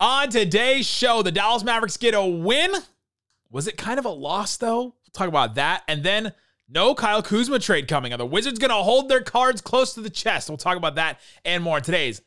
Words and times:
On 0.00 0.30
today's 0.30 0.86
show, 0.86 1.22
the 1.22 1.32
Dallas 1.32 1.64
Mavericks 1.64 1.96
get 1.96 2.14
a 2.14 2.24
win. 2.24 2.72
Was 3.50 3.66
it 3.66 3.76
kind 3.76 3.98
of 3.98 4.04
a 4.04 4.10
loss, 4.10 4.56
though? 4.56 4.80
We'll 4.82 4.94
talk 5.12 5.26
about 5.26 5.56
that. 5.56 5.82
And 5.88 6.04
then 6.04 6.34
no 6.68 6.94
Kyle 6.94 7.20
Kuzma 7.20 7.58
trade 7.58 7.88
coming. 7.88 8.12
Are 8.12 8.16
the 8.16 8.24
Wizards 8.24 8.60
going 8.60 8.70
to 8.70 8.76
hold 8.76 9.08
their 9.08 9.22
cards 9.22 9.60
close 9.60 9.94
to 9.94 10.00
the 10.00 10.08
chest? 10.08 10.48
We'll 10.48 10.56
talk 10.56 10.76
about 10.76 10.94
that 10.94 11.18
and 11.44 11.64
more 11.64 11.78
in 11.78 11.82
today's 11.82 12.22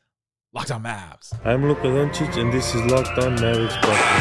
Locked 0.51 0.71
On 0.71 0.83
Mavs. 0.83 1.33
I'm 1.45 1.65
Luka 1.65 1.83
Doncic, 1.83 2.35
and 2.35 2.51
this 2.51 2.75
is 2.75 2.83
Locked 2.91 3.17
On 3.19 3.35
Mavericks 3.35 3.75
podcast. 3.75 4.19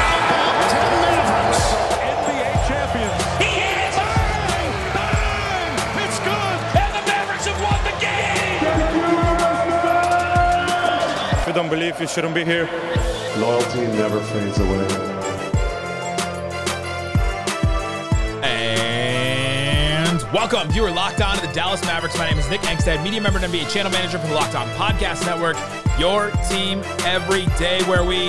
NBA 2.07 2.69
champions. 2.69 3.25
He 3.39 3.51
hits! 3.51 3.97
Bang! 3.97 4.95
Bang! 4.95 6.07
It's 6.07 6.19
good! 6.21 6.59
And 6.79 6.95
the 6.95 7.03
Mavericks 7.11 7.47
have 7.47 7.61
won 7.61 7.83
the 7.83 7.99
game! 7.99 8.63
If 11.41 11.47
you 11.49 11.53
don't 11.53 11.69
believe, 11.69 12.01
you 12.01 12.07
shouldn't 12.07 12.33
be 12.37 12.45
here. 12.45 12.69
Loyalty 13.41 13.87
never 13.97 14.21
fades 14.21 14.59
away. 14.59 14.87
And 18.43 20.23
welcome. 20.31 20.71
You 20.73 20.85
are 20.85 20.91
locked 20.91 21.23
on 21.23 21.37
to 21.37 21.47
the 21.47 21.53
Dallas 21.55 21.81
Mavericks. 21.87 22.19
My 22.19 22.29
name 22.29 22.39
is 22.39 22.51
Nick 22.51 22.61
Angstadt, 22.61 23.03
media 23.03 23.19
member 23.19 23.39
and 23.39 23.51
NBA 23.51 23.71
channel 23.71 23.91
manager 23.91 24.19
for 24.19 24.27
the 24.27 24.35
Locked 24.35 24.57
On 24.57 24.69
Podcast 24.71 25.25
Network. 25.25 25.57
Your 25.99 26.31
team 26.51 26.83
every 27.07 27.47
day 27.57 27.83
where 27.85 28.05
we 28.05 28.29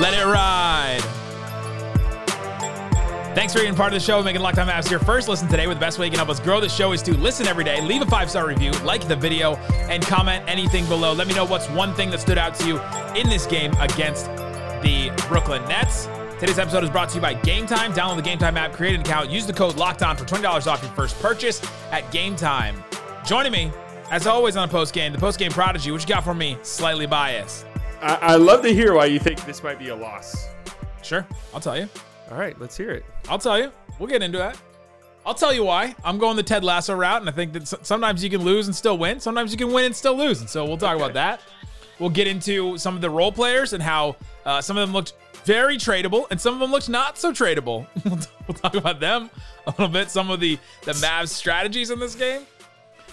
let 0.00 0.14
it 0.14 0.24
ride. 0.24 1.13
Thanks 3.34 3.52
for 3.52 3.60
being 3.60 3.74
part 3.74 3.92
of 3.92 4.00
the 4.00 4.04
show, 4.04 4.22
making 4.22 4.42
Locked 4.42 4.58
On 4.58 4.68
Mavs 4.68 4.88
your 4.88 5.00
first 5.00 5.26
listen 5.28 5.48
today. 5.48 5.66
With 5.66 5.78
the 5.78 5.80
best 5.80 5.98
way 5.98 6.06
you 6.06 6.10
can 6.10 6.18
help 6.18 6.28
us 6.28 6.38
grow 6.38 6.60
the 6.60 6.68
show 6.68 6.92
is 6.92 7.02
to 7.02 7.16
listen 7.18 7.48
every 7.48 7.64
day, 7.64 7.80
leave 7.80 8.00
a 8.00 8.06
five 8.06 8.30
star 8.30 8.46
review, 8.46 8.70
like 8.84 9.08
the 9.08 9.16
video, 9.16 9.56
and 9.90 10.04
comment 10.04 10.44
anything 10.46 10.86
below. 10.86 11.12
Let 11.12 11.26
me 11.26 11.34
know 11.34 11.44
what's 11.44 11.68
one 11.70 11.94
thing 11.94 12.10
that 12.10 12.20
stood 12.20 12.38
out 12.38 12.54
to 12.54 12.66
you 12.66 12.80
in 13.20 13.28
this 13.28 13.44
game 13.44 13.72
against 13.80 14.26
the 14.82 15.12
Brooklyn 15.28 15.62
Nets. 15.68 16.06
Today's 16.38 16.60
episode 16.60 16.84
is 16.84 16.90
brought 16.90 17.08
to 17.08 17.16
you 17.16 17.20
by 17.20 17.34
Game 17.34 17.66
Time. 17.66 17.92
Download 17.92 18.16
the 18.16 18.22
Game 18.22 18.38
Time 18.38 18.56
app, 18.56 18.72
create 18.72 18.94
an 18.94 19.00
account, 19.00 19.30
use 19.30 19.46
the 19.46 19.52
code 19.52 19.76
Locked 19.76 20.04
On 20.04 20.16
for 20.16 20.24
twenty 20.24 20.42
dollars 20.42 20.68
off 20.68 20.80
your 20.82 20.92
first 20.92 21.20
purchase 21.20 21.60
at 21.90 22.08
Game 22.12 22.36
Time. 22.36 22.82
Joining 23.26 23.50
me, 23.50 23.72
as 24.12 24.28
always, 24.28 24.56
on 24.56 24.68
a 24.68 24.70
post 24.70 24.94
game, 24.94 25.12
the 25.12 25.18
post 25.18 25.40
game 25.40 25.50
prodigy. 25.50 25.90
What 25.90 26.00
you 26.00 26.08
got 26.08 26.22
for 26.22 26.34
me? 26.34 26.56
Slightly 26.62 27.06
biased. 27.06 27.66
I, 28.00 28.14
I 28.14 28.36
love 28.36 28.62
to 28.62 28.72
hear 28.72 28.94
why 28.94 29.06
you 29.06 29.18
think 29.18 29.44
this 29.44 29.60
might 29.62 29.80
be 29.80 29.88
a 29.88 29.96
loss. 29.96 30.46
Sure, 31.02 31.26
I'll 31.52 31.60
tell 31.60 31.76
you. 31.76 31.88
All 32.30 32.38
right, 32.38 32.58
let's 32.60 32.76
hear 32.76 32.90
it. 32.90 33.04
I'll 33.28 33.38
tell 33.38 33.58
you. 33.58 33.70
We'll 33.98 34.08
get 34.08 34.22
into 34.22 34.38
that. 34.38 34.58
I'll 35.26 35.34
tell 35.34 35.52
you 35.52 35.64
why. 35.64 35.94
I'm 36.04 36.18
going 36.18 36.36
the 36.36 36.42
Ted 36.42 36.64
Lasso 36.64 36.94
route, 36.94 37.20
and 37.20 37.28
I 37.28 37.32
think 37.32 37.52
that 37.54 37.66
sometimes 37.86 38.22
you 38.22 38.28
can 38.30 38.42
lose 38.42 38.66
and 38.66 38.74
still 38.76 38.98
win. 38.98 39.20
Sometimes 39.20 39.52
you 39.52 39.56
can 39.58 39.72
win 39.72 39.84
and 39.86 39.96
still 39.96 40.16
lose, 40.16 40.40
and 40.40 40.50
so 40.50 40.64
we'll 40.64 40.76
talk 40.76 40.96
Okay. 40.96 41.02
about 41.04 41.14
that. 41.14 41.40
We'll 41.98 42.10
get 42.10 42.26
into 42.26 42.76
some 42.76 42.94
of 42.96 43.00
the 43.00 43.08
role 43.08 43.30
players 43.32 43.72
and 43.72 43.82
how 43.82 44.16
uh, 44.44 44.60
some 44.60 44.76
of 44.76 44.86
them 44.86 44.92
looked 44.92 45.14
very 45.44 45.76
tradable, 45.76 46.26
and 46.30 46.40
some 46.40 46.54
of 46.54 46.60
them 46.60 46.70
looked 46.70 46.88
not 46.88 47.16
so 47.18 47.32
tradable. 47.32 47.86
we'll, 48.04 48.16
t- 48.16 48.28
we'll 48.48 48.54
talk 48.54 48.74
about 48.74 49.00
them 49.00 49.30
a 49.66 49.70
little 49.70 49.88
bit. 49.88 50.10
Some 50.10 50.30
of 50.30 50.40
the 50.40 50.58
the 50.82 50.92
Mavs 50.92 51.28
strategies 51.28 51.90
in 51.90 51.98
this 52.00 52.14
game. 52.14 52.42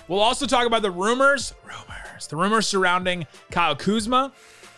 We'll 0.08 0.20
also 0.20 0.46
talk 0.46 0.66
about 0.66 0.82
the 0.82 0.92
rumors, 0.92 1.54
rumors, 1.64 2.28
the 2.28 2.36
rumors 2.36 2.68
surrounding 2.68 3.26
Kyle 3.52 3.76
Kuzma, 3.76 4.34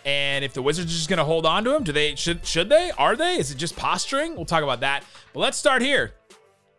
and 0.06 0.44
if 0.44 0.54
the 0.54 0.62
Wizards 0.62 0.92
are 0.92 0.96
just 0.96 1.10
going 1.10 1.18
to 1.18 1.24
hold 1.26 1.46
on 1.46 1.64
to 1.64 1.76
him. 1.76 1.84
Do 1.84 1.92
they? 1.92 2.16
Should 2.16 2.46
should 2.46 2.70
they? 2.70 2.92
Are 2.98 3.16
they? 3.16 3.36
Is 3.38 3.52
it 3.52 3.56
just 3.58 3.76
posturing? 3.76 4.36
We'll 4.36 4.46
talk 4.46 4.64
about 4.64 4.82
that. 4.82 5.04
But 5.34 5.40
let's 5.42 5.58
start 5.58 5.82
here. 5.82 6.14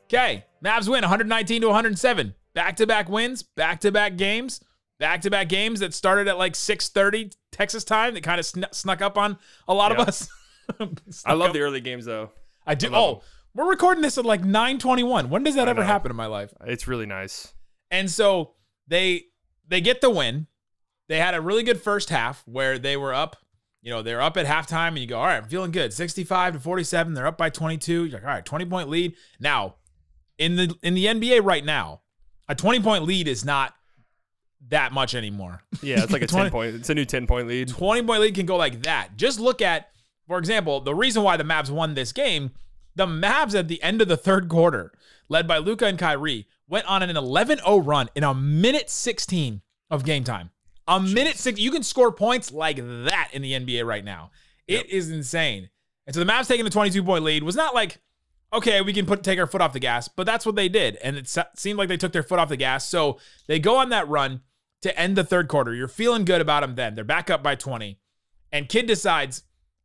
Okay, 0.09 0.45
Mavs 0.65 0.89
win 0.89 1.01
119 1.03 1.63
to 1.63 1.67
107. 1.69 2.35
Back-to-back 2.53 3.09
wins, 3.09 3.43
back-to-back 3.43 4.17
games, 4.17 4.61
back-to-back 5.01 5.49
games 5.49 5.81
that 5.81 5.93
started 5.95 6.29
at 6.29 6.39
like 6.39 6.53
6:30 6.55 7.35
Texas 7.51 7.83
time 7.85 8.15
that 8.15 8.23
kind 8.23 8.39
of 8.39 8.47
sn- 8.47 8.67
snuck 8.73 9.01
up 9.03 9.17
on 9.19 9.39
a 9.67 9.75
lot 9.75 9.91
Yeah. 9.93 10.03
of 10.03 10.09
us. 10.09 10.29
I 11.27 11.33
love 11.33 11.49
up. 11.49 11.53
the 11.55 11.61
early 11.63 11.81
games 11.81 12.05
though. 12.05 12.31
I 12.67 12.75
do. 12.75 12.93
I 12.95 12.97
Oh, 12.99 13.23
we're 13.55 13.69
recording 13.69 14.03
this 14.03 14.19
at 14.19 14.25
like 14.25 14.43
9:21. 14.43 15.29
When 15.31 15.43
does 15.43 15.55
that 15.57 15.67
I 15.69 15.71
ever 15.71 15.81
know. 15.81 15.87
happen 15.87 16.11
in 16.11 16.17
my 16.17 16.27
life? 16.27 16.53
It's 16.65 16.87
really 16.87 17.07
nice. 17.07 17.53
And 17.91 18.11
so 18.11 18.53
they 18.87 19.25
they 19.67 19.81
get 19.81 20.01
the 20.01 20.11
win. 20.11 20.47
They 21.09 21.19
had 21.19 21.35
a 21.35 21.41
really 21.41 21.63
good 21.63 21.81
first 21.81 22.11
half 22.11 22.43
where 22.47 22.79
they 22.79 22.97
were 22.97 23.13
up. 23.15 23.37
You 23.83 23.91
know, 23.91 24.01
they're 24.01 24.23
up 24.23 24.39
at 24.39 24.47
halftime, 24.47 24.89
and 24.89 24.99
you 24.99 25.07
go, 25.07 25.19
all 25.19 25.27
right, 25.27 25.37
I'm 25.37 25.49
feeling 25.49 25.71
good. 25.71 25.93
65 25.93 26.55
to 26.55 26.61
47. 26.61 27.13
They're 27.13 27.27
up 27.27 27.37
by 27.37 27.51
22. 27.51 28.07
You're 28.07 28.13
like, 28.13 28.23
all 28.23 28.29
right, 28.29 28.45
20 28.45 28.65
point 28.65 28.89
lead. 28.89 29.15
Now, 29.39 29.75
in 30.39 30.57
the 30.57 30.75
in 30.83 30.95
the 30.95 31.07
NBA 31.07 31.45
right 31.45 31.65
now, 31.65 32.01
a 32.49 32.55
20 32.55 32.81
point 32.81 33.05
lead 33.05 33.29
is 33.29 33.45
not 33.45 33.75
that 34.69 34.93
much 34.93 35.15
anymore. 35.15 35.63
Yeah, 35.83 36.03
it's 36.03 36.13
like 36.13 36.23
a 36.23 36.27
20 36.27 36.45
ten 36.45 36.51
point. 36.51 36.75
It's 36.75 36.89
a 36.91 36.95
new 36.95 37.05
ten 37.05 37.27
point 37.27 37.49
lead. 37.49 37.69
20 37.69 38.03
point 38.03 38.21
lead 38.23 38.35
can 38.35 38.47
go 38.47 38.57
like 38.57 38.83
that. 38.85 39.17
Just 39.17 39.39
look 39.39 39.61
at, 39.61 39.91
for 40.27 40.39
example, 40.39 40.81
the 40.81 40.95
reason 40.95 41.23
why 41.23 41.37
the 41.37 41.45
Mavs 41.45 41.71
won 41.71 41.95
this 41.95 42.13
game. 42.13 42.53
The 42.97 43.07
Mavs 43.07 43.59
at 43.59 43.69
the 43.69 43.83
end 43.83 44.01
of 44.01 44.09
the 44.09 44.17
third 44.17 44.49
quarter, 44.49 44.93
led 45.29 45.49
by 45.49 45.59
Luka 45.59 45.87
and 45.87 45.99
Kyrie, 45.99 46.47
went 46.69 46.87
on 46.87 47.03
an 47.03 47.17
11 47.17 47.59
0 47.59 47.79
run 47.79 48.09
in 48.15 48.23
a 48.23 48.33
minute 48.33 48.89
16 48.89 49.63
of 49.91 50.05
game 50.05 50.25
time. 50.25 50.51
A 50.87 51.01
minute 51.01 51.37
six. 51.37 51.59
You 51.59 51.71
can 51.71 51.83
score 51.83 52.13
points 52.13 52.53
like 52.53 52.77
that 52.77 53.31
in 53.33 53.43
the 53.43 53.53
NBA 53.53 53.87
right 53.87 54.05
now. 54.05 54.31
It 54.67 54.89
is 54.91 55.11
insane. 55.11 55.71
And 56.07 56.15
so 56.15 56.23
the 56.23 56.31
Mavs 56.31 56.47
taking 56.47 56.65
the 56.65 56.71
22 56.71 57.03
point 57.03 57.25
lead 57.25 57.43
was 57.43 57.57
not 57.57 57.75
like, 57.75 57.99
okay, 58.53 58.81
we 58.81 58.93
can 58.93 59.07
put 59.07 59.23
take 59.23 59.39
our 59.39 59.47
foot 59.47 59.61
off 59.61 59.73
the 59.73 59.81
gas, 59.81 60.09
but 60.09 60.27
that's 60.27 60.47
what 60.47 60.55
they 60.55 60.69
did. 60.69 60.97
And 60.97 61.17
it 61.17 61.37
seemed 61.57 61.79
like 61.79 61.89
they 61.89 61.97
took 61.97 62.13
their 62.13 62.23
foot 62.23 62.39
off 62.39 62.49
the 62.49 62.57
gas. 62.57 62.87
So 62.89 63.19
they 63.47 63.59
go 63.59 63.77
on 63.77 63.89
that 63.89 64.09
run 64.09 64.43
to 64.83 64.99
end 64.99 65.17
the 65.17 65.25
third 65.25 65.49
quarter. 65.49 65.75
You're 65.75 65.89
feeling 65.89 66.25
good 66.25 66.41
about 66.41 66.61
them 66.61 66.75
then. 66.75 66.95
They're 66.95 67.05
back 67.05 67.31
up 67.31 67.43
by 67.43 67.55
20. 67.55 67.99
And 68.53 68.69
Kidd 68.69 68.87
decides, 68.87 69.43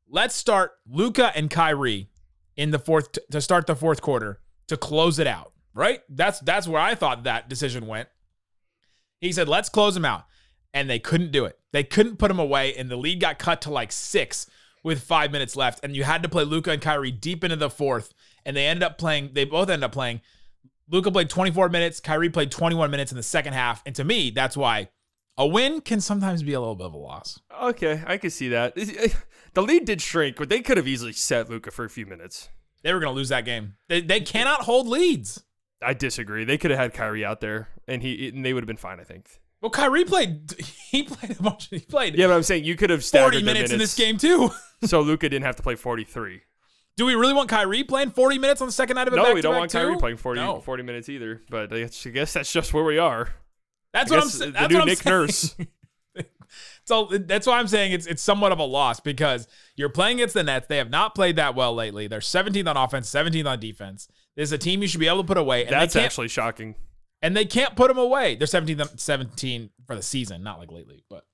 let's 0.07 0.35
start 0.35 0.73
Luka 0.87 1.31
and 1.35 1.49
Kyrie 1.49 2.09
in 2.55 2.71
the 2.71 2.79
fourth 2.79 3.17
to 3.31 3.41
start 3.41 3.65
the 3.65 3.75
fourth 3.75 4.01
quarter 4.01 4.41
to 4.67 4.77
close 4.77 5.17
it 5.17 5.27
out. 5.27 5.53
Right? 5.73 6.01
That's 6.09 6.39
that's 6.41 6.67
where 6.67 6.81
I 6.81 6.95
thought 6.95 7.23
that 7.23 7.47
decision 7.47 7.87
went. 7.87 8.09
He 9.21 9.31
said, 9.31 9.47
let's 9.47 9.69
close 9.69 9.93
them 9.93 10.05
out. 10.05 10.25
And 10.73 10.89
they 10.89 10.99
couldn't 10.99 11.31
do 11.31 11.45
it. 11.45 11.59
They 11.71 11.83
couldn't 11.83 12.17
put 12.17 12.31
him 12.31 12.39
away, 12.39 12.75
and 12.75 12.89
the 12.89 12.95
lead 12.95 13.19
got 13.19 13.39
cut 13.39 13.61
to 13.61 13.71
like 13.71 13.91
six 13.91 14.47
with 14.83 15.03
five 15.03 15.31
minutes 15.31 15.55
left. 15.55 15.79
And 15.83 15.95
you 15.95 16.03
had 16.03 16.23
to 16.23 16.29
play 16.29 16.43
Luka 16.43 16.71
and 16.71 16.81
Kyrie 16.81 17.11
deep 17.11 17.43
into 17.43 17.55
the 17.55 17.69
fourth. 17.69 18.13
And 18.45 18.55
they 18.55 18.67
ended 18.67 18.83
up 18.83 18.97
playing, 18.97 19.31
they 19.33 19.45
both 19.45 19.69
ended 19.69 19.83
up 19.83 19.91
playing. 19.91 20.21
Luka 20.89 21.11
played 21.11 21.29
24 21.29 21.69
minutes, 21.69 21.99
Kyrie 21.99 22.29
played 22.29 22.51
21 22.51 22.89
minutes 22.89 23.11
in 23.11 23.17
the 23.17 23.23
second 23.23 23.53
half. 23.53 23.83
And 23.85 23.95
to 23.95 24.03
me, 24.03 24.31
that's 24.31 24.57
why 24.57 24.89
a 25.37 25.45
win 25.45 25.81
can 25.81 26.01
sometimes 26.01 26.43
be 26.43 26.53
a 26.53 26.59
little 26.59 26.75
bit 26.75 26.87
of 26.87 26.93
a 26.93 26.97
loss. 26.97 27.39
Okay, 27.61 28.03
I 28.05 28.17
can 28.17 28.29
see 28.29 28.49
that. 28.49 28.73
Eh, 28.77 29.09
the 29.53 29.61
lead 29.61 29.85
did 29.85 30.01
shrink, 30.01 30.37
but 30.37 30.49
they 30.49 30.61
could 30.61 30.77
have 30.77 30.87
easily 30.87 31.13
set 31.13 31.49
Luka 31.49 31.71
for 31.71 31.85
a 31.85 31.89
few 31.89 32.05
minutes. 32.05 32.49
They 32.81 32.93
were 32.93 32.99
going 32.99 33.11
to 33.11 33.15
lose 33.15 33.29
that 33.29 33.45
game. 33.45 33.75
They, 33.87 34.01
they 34.01 34.21
cannot 34.21 34.61
hold 34.61 34.87
leads. 34.87 35.43
I 35.81 35.93
disagree. 35.93 36.43
They 36.43 36.57
could 36.57 36.71
have 36.71 36.79
had 36.79 36.93
Kyrie 36.93 37.23
out 37.23 37.41
there, 37.41 37.69
and 37.87 38.01
he 38.01 38.27
and 38.29 38.43
they 38.43 38.53
would 38.53 38.63
have 38.63 38.67
been 38.67 38.77
fine. 38.77 38.99
I 38.99 39.03
think. 39.03 39.39
Well, 39.61 39.69
Kyrie 39.71 40.05
played, 40.05 40.53
he 40.89 41.03
played 41.03 41.37
a 41.37 41.43
bunch, 41.43 41.67
he 41.69 41.79
played 41.79 42.15
Yeah, 42.15 42.27
but 42.27 42.35
I'm 42.35 42.43
saying 42.43 42.63
you 42.63 42.75
could 42.75 42.89
have 42.89 42.99
40 43.03 43.07
staggered 43.07 43.45
minutes, 43.45 43.69
the 43.69 43.75
in 43.75 43.79
this 43.79 43.95
game 43.95 44.17
too. 44.17 44.51
so 44.85 45.01
Luka 45.01 45.27
didn't 45.29 45.45
have 45.45 45.55
to 45.57 45.63
play 45.63 45.75
43. 45.75 46.41
Do 46.95 47.05
we 47.05 47.15
really 47.15 47.33
want 47.33 47.49
Kyrie 47.49 47.83
playing 47.83 48.11
40 48.11 48.39
minutes 48.39 48.61
on 48.61 48.67
the 48.67 48.71
second 48.73 48.95
night 48.95 49.07
of 49.07 49.13
a 49.13 49.17
No, 49.17 49.33
we 49.33 49.41
don't 49.41 49.55
want 49.55 49.71
Kyrie 49.71 49.97
playing 49.97 50.17
40, 50.17 50.41
No. 50.41 50.59
40 50.59 50.83
minutes 50.83 51.07
either. 51.07 51.41
But 51.49 51.71
I 51.73 51.89
guess, 52.11 52.33
that's 52.33 52.51
just 52.51 52.73
where 52.73 52.83
we 52.83 52.97
are. 52.97 53.33
That's 53.93 54.11
I 54.11 54.15
what 54.15 54.23
I'm 54.23 54.29
saying. 54.29 54.53
the 54.53 54.67
new 54.67 54.85
Nick 54.85 54.97
saying. 54.99 55.15
Nurse. 55.15 55.55
So 56.83 57.05
that's 57.05 57.45
why 57.45 57.59
I'm 57.59 57.67
saying 57.67 57.91
it's 57.91 58.07
it's 58.07 58.23
somewhat 58.23 58.51
of 58.51 58.57
a 58.57 58.63
loss 58.63 58.99
because 58.99 59.47
you're 59.75 59.89
playing 59.89 60.17
against 60.17 60.33
the 60.33 60.43
Nets. 60.43 60.65
They 60.65 60.77
have 60.77 60.89
not 60.89 61.13
played 61.13 61.35
that 61.35 61.53
well 61.53 61.75
lately. 61.75 62.07
They're 62.07 62.19
17th 62.19 62.67
on 62.67 62.75
offense, 62.75 63.09
17th 63.11 63.45
on 63.45 63.59
defense. 63.59 64.07
This 64.35 64.49
is 64.49 64.51
a 64.53 64.57
team 64.57 64.81
you 64.81 64.87
should 64.87 64.99
be 64.99 65.07
able 65.07 65.21
to 65.21 65.27
put 65.27 65.37
away, 65.37 65.65
and 65.65 65.71
That's 65.71 65.95
actually 65.95 66.29
shocking. 66.29 66.73
And 67.21 67.35
they 67.35 67.45
can't 67.45 67.75
put 67.75 67.89
them 67.89 67.97
away. 67.97 68.35
They're 68.35 68.47
17th, 68.47 68.81
on- 68.81 68.97
17 68.97 69.69
for 69.85 69.95
the 69.95 70.01
season, 70.01 70.43
not 70.43 70.59
like 70.59 70.71
lately, 70.71 71.03
but 71.09 71.25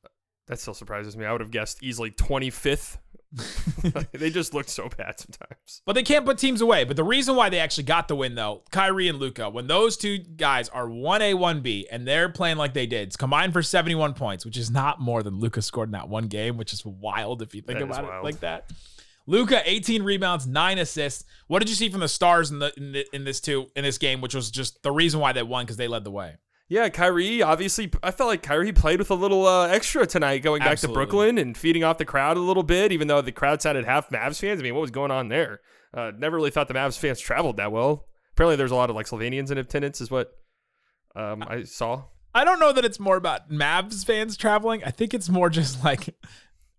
That 0.47 0.59
still 0.59 0.73
surprises 0.73 1.15
me. 1.17 1.25
I 1.25 1.31
would 1.31 1.41
have 1.41 1.51
guessed 1.51 1.83
easily 1.83 2.11
25th. 2.11 2.97
they 4.13 4.29
just 4.29 4.53
look 4.53 4.69
so 4.69 4.87
bad 4.97 5.19
sometimes. 5.19 5.81
But 5.85 5.93
they 5.93 6.03
can't 6.03 6.25
put 6.25 6.37
teams 6.37 6.61
away. 6.61 6.83
But 6.85 6.95
the 6.95 7.03
reason 7.03 7.35
why 7.35 7.49
they 7.49 7.59
actually 7.59 7.83
got 7.83 8.07
the 8.07 8.15
win, 8.15 8.35
though, 8.35 8.63
Kyrie 8.71 9.09
and 9.09 9.19
Luka, 9.19 9.49
when 9.49 9.67
those 9.67 9.97
two 9.97 10.19
guys 10.19 10.69
are 10.69 10.87
1A, 10.87 11.33
1B, 11.33 11.85
and 11.91 12.07
they're 12.07 12.29
playing 12.29 12.57
like 12.57 12.73
they 12.73 12.85
did, 12.85 13.07
it's 13.07 13.17
combined 13.17 13.51
for 13.53 13.61
71 13.61 14.13
points, 14.13 14.45
which 14.45 14.57
is 14.57 14.71
not 14.71 15.01
more 15.01 15.21
than 15.21 15.39
Luka 15.39 15.61
scored 15.61 15.89
in 15.89 15.93
that 15.93 16.07
one 16.07 16.27
game, 16.27 16.57
which 16.57 16.71
is 16.71 16.85
wild 16.85 17.41
if 17.41 17.53
you 17.53 17.61
think 17.61 17.79
That 17.79 17.85
about 17.85 18.05
it 18.05 18.23
like 18.23 18.39
that. 18.39 18.71
Luka, 19.27 19.61
18 19.65 20.03
rebounds, 20.03 20.45
nine 20.45 20.77
assists. 20.77 21.23
What 21.47 21.59
did 21.59 21.69
you 21.69 21.75
see 21.75 21.89
from 21.89 22.01
the 22.01 22.07
stars 22.07 22.51
in 22.51 22.59
the 22.59 22.71
in, 22.77 22.91
the, 22.91 23.05
in 23.13 23.23
this 23.23 23.39
two 23.39 23.67
in 23.75 23.83
this 23.83 23.97
game, 23.97 24.21
which 24.21 24.35
was 24.35 24.51
just 24.51 24.83
the 24.83 24.91
reason 24.91 25.19
why 25.19 25.31
they 25.33 25.43
won 25.43 25.65
because 25.65 25.77
they 25.77 25.87
led 25.87 26.03
the 26.03 26.11
way. 26.11 26.37
Yeah, 26.67 26.89
Kyrie, 26.89 27.43
obviously, 27.43 27.91
I 28.01 28.09
felt 28.09 28.27
like 28.27 28.41
Kyrie 28.41 28.71
played 28.71 28.97
with 28.97 29.11
a 29.11 29.15
little 29.15 29.45
uh, 29.45 29.67
extra 29.67 30.07
tonight 30.07 30.39
going 30.39 30.61
back 30.61 30.71
Absolutely. 30.71 30.93
to 30.93 31.07
Brooklyn 31.07 31.37
and 31.37 31.55
feeding 31.55 31.83
off 31.83 31.99
the 31.99 32.05
crowd 32.05 32.37
a 32.37 32.39
little 32.39 32.63
bit, 32.63 32.91
even 32.91 33.07
though 33.07 33.21
the 33.21 33.31
crowd 33.31 33.61
sounded 33.61 33.85
half 33.85 34.09
Mavs 34.09 34.39
fans. 34.39 34.59
I 34.59 34.63
mean, 34.63 34.73
what 34.73 34.81
was 34.81 34.89
going 34.89 35.11
on 35.11 35.29
there? 35.29 35.61
Uh, 35.93 36.11
never 36.17 36.35
really 36.37 36.49
thought 36.49 36.67
the 36.67 36.73
Mavs 36.73 36.97
fans 36.97 37.19
traveled 37.19 37.57
that 37.57 37.71
well. 37.71 38.07
Apparently, 38.33 38.55
there's 38.55 38.71
a 38.71 38.75
lot 38.75 38.89
of 38.89 38.95
like 38.95 39.05
Slovenians 39.05 39.51
in 39.51 39.59
attendance, 39.59 40.01
is 40.01 40.09
what 40.09 40.31
um, 41.15 41.43
I 41.47 41.63
saw. 41.63 42.05
I 42.33 42.43
don't 42.43 42.59
know 42.59 42.73
that 42.73 42.83
it's 42.83 42.99
more 42.99 43.15
about 43.15 43.49
Mavs 43.49 44.03
fans 44.03 44.35
traveling. 44.35 44.83
I 44.83 44.89
think 44.89 45.13
it's 45.13 45.29
more 45.29 45.49
just 45.49 45.83
like, 45.85 46.15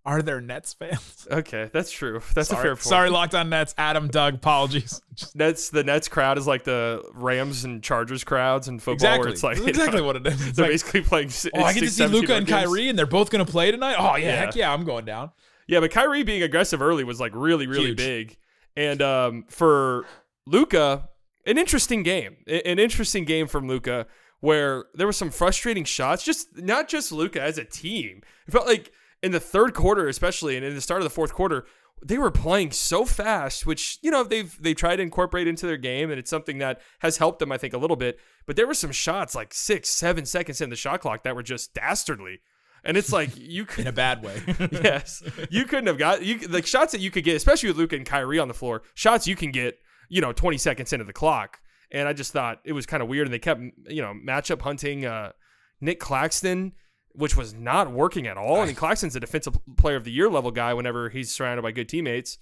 are 0.07 0.23
there 0.23 0.41
Nets 0.41 0.73
fans? 0.73 1.27
Okay, 1.33 1.69
that's 1.73 1.91
true. 1.91 2.21
That's 2.35 2.51
a 2.53 2.57
fair 2.57 2.77
point. 2.77 2.81
sorry, 2.83 3.11
locked 3.11 3.35
on 3.35 3.49
Nets. 3.51 3.75
Adam, 3.77 4.07
Doug, 4.09 4.35
apologies. 4.37 5.01
Nets 5.35 5.71
the 5.71 5.83
Nets 5.83 6.09
crowd 6.09 6.39
is 6.39 6.47
like 6.47 6.63
the 6.65 7.03
Rams 7.15 7.65
and 7.65 7.83
Chargers 7.83 8.23
crowds 8.25 8.69
in 8.69 8.79
football, 8.79 8.95
Exactly. 8.95 9.19
where 9.21 9.29
it's 9.33 9.43
like 9.43 9.59
exactly 9.59 10.01
what 10.03 10.15
it 10.17 10.27
is. 10.27 10.47
It's 10.47 10.57
They're 10.57 10.67
like, 10.67 10.73
basically 10.73 11.01
playing. 11.03 11.31
oh, 11.57 11.63
I 11.65 11.73
get 11.73 11.81
to 11.81 11.87
see 11.91 11.97
17 12.05 12.21
Luka 12.21 12.35
and 12.37 12.47
games. 12.47 12.65
Kyrie, 12.67 12.89
and 12.89 12.97
they're 12.99 13.07
both 13.07 13.31
going 13.31 13.45
to 13.45 13.51
play 13.51 13.71
tonight. 13.73 13.97
Oh 13.99 14.15
yeah, 14.17 14.27
Yeah. 14.27 14.37
heck 14.37 14.55
yeah, 14.57 14.73
I'm 14.73 14.85
going 14.85 15.05
down. 15.05 15.33
Yeah, 15.67 15.81
but 15.81 15.91
Kyrie 15.91 16.23
being 16.23 16.43
aggressive 16.45 16.81
early 16.81 17.03
was 17.03 17.19
like 17.19 17.33
really, 17.35 17.67
really 17.67 17.87
Huge. 17.87 17.97
big. 17.97 18.37
And 18.77 19.03
um, 19.03 19.45
for 19.49 20.07
Luka, 20.47 21.09
an 21.45 21.59
interesting 21.59 22.03
game. 22.05 22.37
An 22.47 22.79
interesting 22.79 23.25
game 23.25 23.49
from 23.49 23.67
Luka 23.67 24.07
where 24.41 24.85
there 24.95 25.07
were 25.09 25.13
some 25.13 25.31
frustrating 25.31 25.83
shots. 25.85 26.23
Just 26.23 26.57
not 26.57 26.89
just 26.89 27.11
Luka 27.11 27.41
as 27.43 27.59
a 27.59 27.65
team. 27.65 28.23
It 28.47 28.53
felt 28.53 28.67
like 28.67 28.93
in 29.27 29.33
the 29.33 29.41
third 29.41 29.75
quarter, 29.75 30.07
especially, 30.07 30.57
and 30.57 30.65
in 30.65 30.77
the 30.77 30.81
start 30.81 31.01
of 31.01 31.05
the 31.05 31.11
fourth 31.11 31.33
quarter, 31.33 31.67
they 32.01 32.17
were 32.17 32.31
playing 32.31 32.71
so 32.71 33.05
fast, 33.05 33.67
which 33.67 33.99
you 34.01 34.11
know 34.11 34.23
they've 34.23 34.57
they 34.63 34.73
tried 34.73 34.97
to 34.97 35.03
incorporate 35.03 35.49
into 35.49 35.67
their 35.67 35.77
game, 35.77 36.11
and 36.11 36.19
it's 36.19 36.31
something 36.31 36.59
that 36.59 36.81
has 37.01 37.17
helped 37.17 37.41
them, 37.41 37.51
I 37.51 37.59
think, 37.59 37.75
a 37.75 37.79
little 37.79 37.97
bit. 37.97 38.21
But 38.47 38.55
there 38.55 38.69
were 38.69 38.75
some 38.75 38.93
shots 38.93 39.35
like 39.35 39.53
six, 39.53 39.89
seven 39.89 40.27
seconds 40.27 40.61
in 40.61 40.71
the 40.71 40.77
shot 40.77 41.01
clock 41.01 41.25
that 41.25 41.35
were 41.35 41.43
just 41.43 41.75
dastardly, 41.75 42.39
and 42.85 42.97
it's 42.97 43.13
like 43.13 43.31
you 43.37 43.65
could 43.65 43.81
In 43.81 43.87
a 43.89 43.93
bad 43.93 44.23
way. 44.23 44.41
yes, 44.71 45.25
you 45.51 45.65
couldn't 45.65 45.89
have 45.89 45.99
got 45.99 46.25
you 46.25 46.39
like 46.49 46.67
shots 46.67 46.93
that 46.93 47.01
you 47.01 47.11
could 47.11 47.25
get, 47.25 47.35
especially 47.35 47.69
with 47.69 47.79
Luka 47.79 47.97
and 47.97 48.07
Kyrie 48.07 48.39
on 48.39 48.47
the 48.47 48.55
floor. 48.55 48.83
Shots 48.95 49.27
you 49.27 49.35
can 49.35 49.51
get, 49.51 49.79
you 50.09 50.21
know, 50.21 50.33
20 50.33 50.57
seconds 50.57 50.93
into 50.93 51.05
the 51.05 51.13
clock. 51.13 51.59
And 51.91 52.09
I 52.09 52.13
just 52.13 52.33
thought 52.33 52.61
it 52.65 52.73
was 52.73 52.87
kind 52.87 53.03
of 53.03 53.09
weird. 53.09 53.27
And 53.27 53.35
they 53.35 53.39
kept, 53.39 53.61
you 53.89 54.03
know, 54.03 54.13
matchup 54.13 54.63
hunting 54.63 55.05
uh, 55.05 55.33
Nick 55.81 56.01
Claxton, 56.01 56.73
which 57.17 57.37
was 57.37 57.55
not 57.55 57.91
working 57.91 58.27
at 58.27 58.37
all. 58.37 58.61
I 58.61 58.67
mean, 58.67 58.75
Claxton's 58.75 59.17
a 59.17 59.21
defensive 59.21 59.57
player 59.77 59.97
of 59.97 60.05
the 60.05 60.13
year 60.13 60.29
level 60.29 60.51
guy 60.51 60.75
whenever 60.75 61.09
he's 61.09 61.31
surrounded 61.33 61.63
by 61.63 61.73
good 61.73 61.89
teammates. 61.89 62.39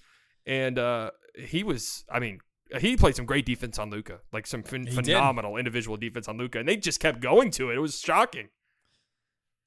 And 0.47 0.79
uh, 0.79 1.11
he 1.39 1.63
was, 1.63 2.05
I 2.11 2.19
mean, 2.19 2.41
he 2.79 2.97
played 2.97 3.17
some 3.17 3.25
great 3.27 3.47
defense 3.47 3.79
on 3.79 3.91
Luka, 3.91 4.21
like 4.33 4.47
some 4.47 4.63
phen- 4.63 4.89
He 4.89 4.95
did. 4.97 5.07
phenomenal 5.15 5.57
individual 5.57 5.97
defense 5.97 6.29
on 6.29 6.37
Luka, 6.39 6.59
and 6.59 6.69
they 6.69 6.77
just 6.77 7.01
kept 7.01 7.21
going 7.21 7.51
to 7.53 7.71
it. 7.71 7.77
It 7.77 7.81
was 7.81 7.99
shocking. 8.01 8.49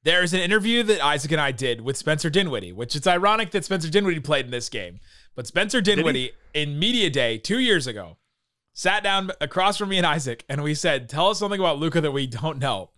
There's 0.03 0.33
an 0.33 0.39
interview 0.39 0.83
that 0.83 1.03
Isaac 1.03 1.31
and 1.31 1.41
I 1.41 1.51
did 1.51 1.81
with 1.81 1.97
Spencer 1.97 2.29
Dinwiddie, 2.29 2.71
which 2.71 2.95
it's 2.95 3.07
ironic 3.07 3.51
that 3.51 3.65
Spencer 3.65 3.89
Dinwiddie 3.89 4.19
played 4.21 4.45
in 4.45 4.51
this 4.51 4.69
game. 4.69 4.99
But 5.35 5.47
Spencer 5.47 5.81
Dinwiddie 5.81 6.31
in 6.53 6.79
Media 6.79 7.09
Day 7.09 7.37
two 7.37 7.59
years 7.59 7.87
ago 7.87 8.17
sat 8.73 9.03
down 9.03 9.31
across 9.41 9.77
from 9.77 9.89
me 9.89 9.97
and 9.97 10.05
Isaac, 10.05 10.45
and 10.47 10.63
we 10.63 10.73
said, 10.75 11.09
Tell 11.09 11.29
us 11.29 11.39
something 11.39 11.59
about 11.59 11.79
Luka 11.79 11.99
that 12.01 12.11
we 12.11 12.27
don't 12.27 12.59
know. 12.59 12.91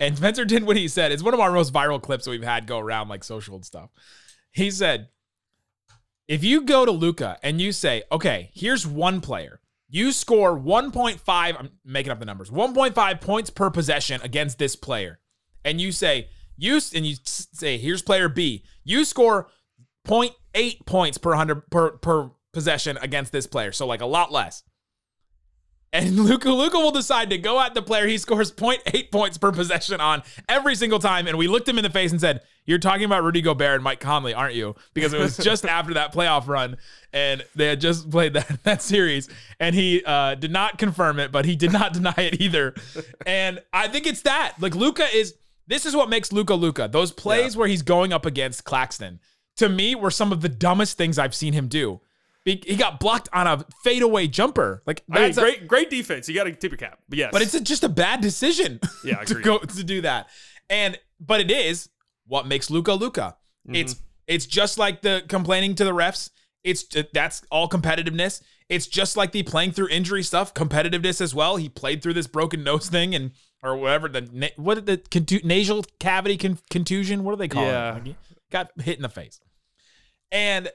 And 0.00 0.16
Spencer 0.16 0.44
Dinwiddie 0.44 0.88
said, 0.88 1.12
It's 1.12 1.22
one 1.22 1.34
of 1.34 1.40
our 1.40 1.52
most 1.52 1.72
viral 1.72 2.02
clips 2.02 2.26
we've 2.26 2.42
had 2.42 2.66
go 2.66 2.78
around 2.78 3.08
like 3.08 3.24
social 3.24 3.54
and 3.54 3.64
stuff. 3.64 3.90
He 4.50 4.70
said, 4.70 5.08
If 6.28 6.42
you 6.44 6.62
go 6.62 6.84
to 6.84 6.92
Luka 6.92 7.38
and 7.42 7.60
you 7.60 7.72
say, 7.72 8.02
Okay, 8.10 8.50
here's 8.54 8.86
one 8.86 9.20
player, 9.20 9.60
you 9.88 10.12
score 10.12 10.58
1.5, 10.58 11.20
I'm 11.28 11.70
making 11.84 12.12
up 12.12 12.18
the 12.18 12.24
numbers, 12.24 12.50
1.5 12.50 13.20
points 13.20 13.50
per 13.50 13.70
possession 13.70 14.20
against 14.22 14.58
this 14.58 14.74
player, 14.74 15.20
and 15.64 15.80
you 15.80 15.92
say, 15.92 16.28
you 16.56 16.80
and 16.94 17.06
you 17.06 17.16
say, 17.24 17.78
here's 17.78 18.02
player 18.02 18.28
B. 18.28 18.64
You 18.84 19.04
score 19.04 19.48
0.8 20.06 20.86
points 20.86 21.18
per 21.18 21.34
hundred 21.34 21.68
per 21.70 21.92
per 21.98 22.30
possession 22.52 22.98
against 22.98 23.32
this 23.32 23.46
player, 23.46 23.72
so 23.72 23.86
like 23.86 24.00
a 24.00 24.06
lot 24.06 24.30
less. 24.30 24.62
And 25.94 26.18
Luka 26.20 26.50
Luka 26.50 26.78
will 26.78 26.90
decide 26.90 27.28
to 27.30 27.38
go 27.38 27.60
at 27.60 27.74
the 27.74 27.82
player 27.82 28.06
he 28.06 28.16
scores 28.16 28.50
0.8 28.50 29.10
points 29.10 29.36
per 29.36 29.52
possession 29.52 30.00
on 30.00 30.22
every 30.48 30.74
single 30.74 30.98
time. 30.98 31.26
And 31.26 31.36
we 31.36 31.48
looked 31.48 31.68
him 31.68 31.76
in 31.76 31.84
the 31.84 31.90
face 31.90 32.12
and 32.12 32.20
said, 32.20 32.40
You're 32.64 32.78
talking 32.78 33.04
about 33.04 33.22
Rudy 33.22 33.42
Gobert 33.42 33.74
and 33.74 33.84
Mike 33.84 34.00
Conley, 34.00 34.32
aren't 34.32 34.54
you? 34.54 34.74
Because 34.94 35.12
it 35.12 35.20
was 35.20 35.36
just 35.42 35.66
after 35.66 35.92
that 35.94 36.14
playoff 36.14 36.48
run 36.48 36.78
and 37.12 37.44
they 37.54 37.66
had 37.66 37.80
just 37.80 38.10
played 38.10 38.32
that, 38.32 38.60
that 38.64 38.80
series. 38.80 39.28
And 39.60 39.74
he 39.74 40.02
uh, 40.06 40.34
did 40.36 40.50
not 40.50 40.78
confirm 40.78 41.18
it, 41.18 41.30
but 41.30 41.44
he 41.44 41.56
did 41.56 41.72
not 41.72 41.92
deny 41.92 42.14
it 42.16 42.40
either. 42.40 42.74
And 43.26 43.60
I 43.72 43.88
think 43.88 44.06
it's 44.06 44.22
that. 44.22 44.54
Like 44.60 44.74
Luka 44.74 45.04
is 45.14 45.34
this 45.66 45.84
is 45.84 45.94
what 45.94 46.08
makes 46.08 46.32
Luka 46.32 46.54
Luka. 46.54 46.88
Those 46.90 47.12
plays 47.12 47.56
where 47.56 47.68
he's 47.68 47.82
going 47.82 48.12
up 48.12 48.26
against 48.26 48.64
Claxton, 48.64 49.20
to 49.56 49.68
me, 49.68 49.94
were 49.94 50.10
some 50.10 50.32
of 50.32 50.40
the 50.40 50.48
dumbest 50.48 50.96
things 50.96 51.18
I've 51.18 51.34
seen 51.34 51.52
him 51.52 51.68
do. 51.68 52.00
He 52.44 52.74
got 52.76 52.98
blocked 52.98 53.28
on 53.32 53.46
a 53.46 53.64
fadeaway 53.84 54.26
jumper. 54.26 54.82
Like 54.86 55.04
I 55.10 55.14
mean, 55.14 55.22
that's 55.24 55.38
a- 55.38 55.40
great, 55.42 55.68
great 55.68 55.90
defense. 55.90 56.28
You 56.28 56.34
got 56.34 56.44
to 56.44 56.52
tip 56.52 56.72
your 56.72 56.78
cap. 56.78 56.98
But 57.08 57.18
yes, 57.18 57.30
but 57.32 57.40
it's 57.42 57.54
a, 57.54 57.60
just 57.60 57.84
a 57.84 57.88
bad 57.88 58.20
decision 58.20 58.80
Yeah, 59.04 59.16
to 59.24 59.34
go 59.34 59.58
to 59.58 59.84
do 59.84 60.00
that. 60.00 60.28
And 60.68 60.98
but 61.20 61.40
it 61.40 61.50
is 61.50 61.88
what 62.26 62.46
makes 62.46 62.68
Luka 62.70 62.94
Luka. 62.94 63.36
Mm-hmm. 63.66 63.76
It's 63.76 63.96
it's 64.26 64.46
just 64.46 64.76
like 64.78 65.02
the 65.02 65.22
complaining 65.28 65.74
to 65.76 65.84
the 65.84 65.92
refs. 65.92 66.30
It's 66.64 66.84
that's 67.12 67.42
all 67.50 67.68
competitiveness. 67.68 68.42
It's 68.68 68.86
just 68.86 69.16
like 69.16 69.32
the 69.32 69.42
playing 69.44 69.72
through 69.72 69.88
injury 69.88 70.22
stuff, 70.22 70.52
competitiveness 70.54 71.20
as 71.20 71.34
well. 71.34 71.56
He 71.56 71.68
played 71.68 72.02
through 72.02 72.14
this 72.14 72.26
broken 72.26 72.64
nose 72.64 72.88
thing 72.88 73.14
and 73.14 73.30
or 73.62 73.76
whatever 73.76 74.08
the 74.08 74.50
what 74.56 74.84
the 74.86 74.96
contu- 74.98 75.44
nasal 75.44 75.84
cavity 76.00 76.36
con- 76.36 76.58
contusion. 76.70 77.22
What 77.22 77.32
do 77.32 77.36
they 77.36 77.48
call 77.48 77.64
Yeah. 77.64 77.96
it? 77.98 78.04
Like, 78.06 78.16
got 78.50 78.70
hit 78.80 78.96
in 78.96 79.02
the 79.02 79.08
face. 79.08 79.40
And 80.32 80.70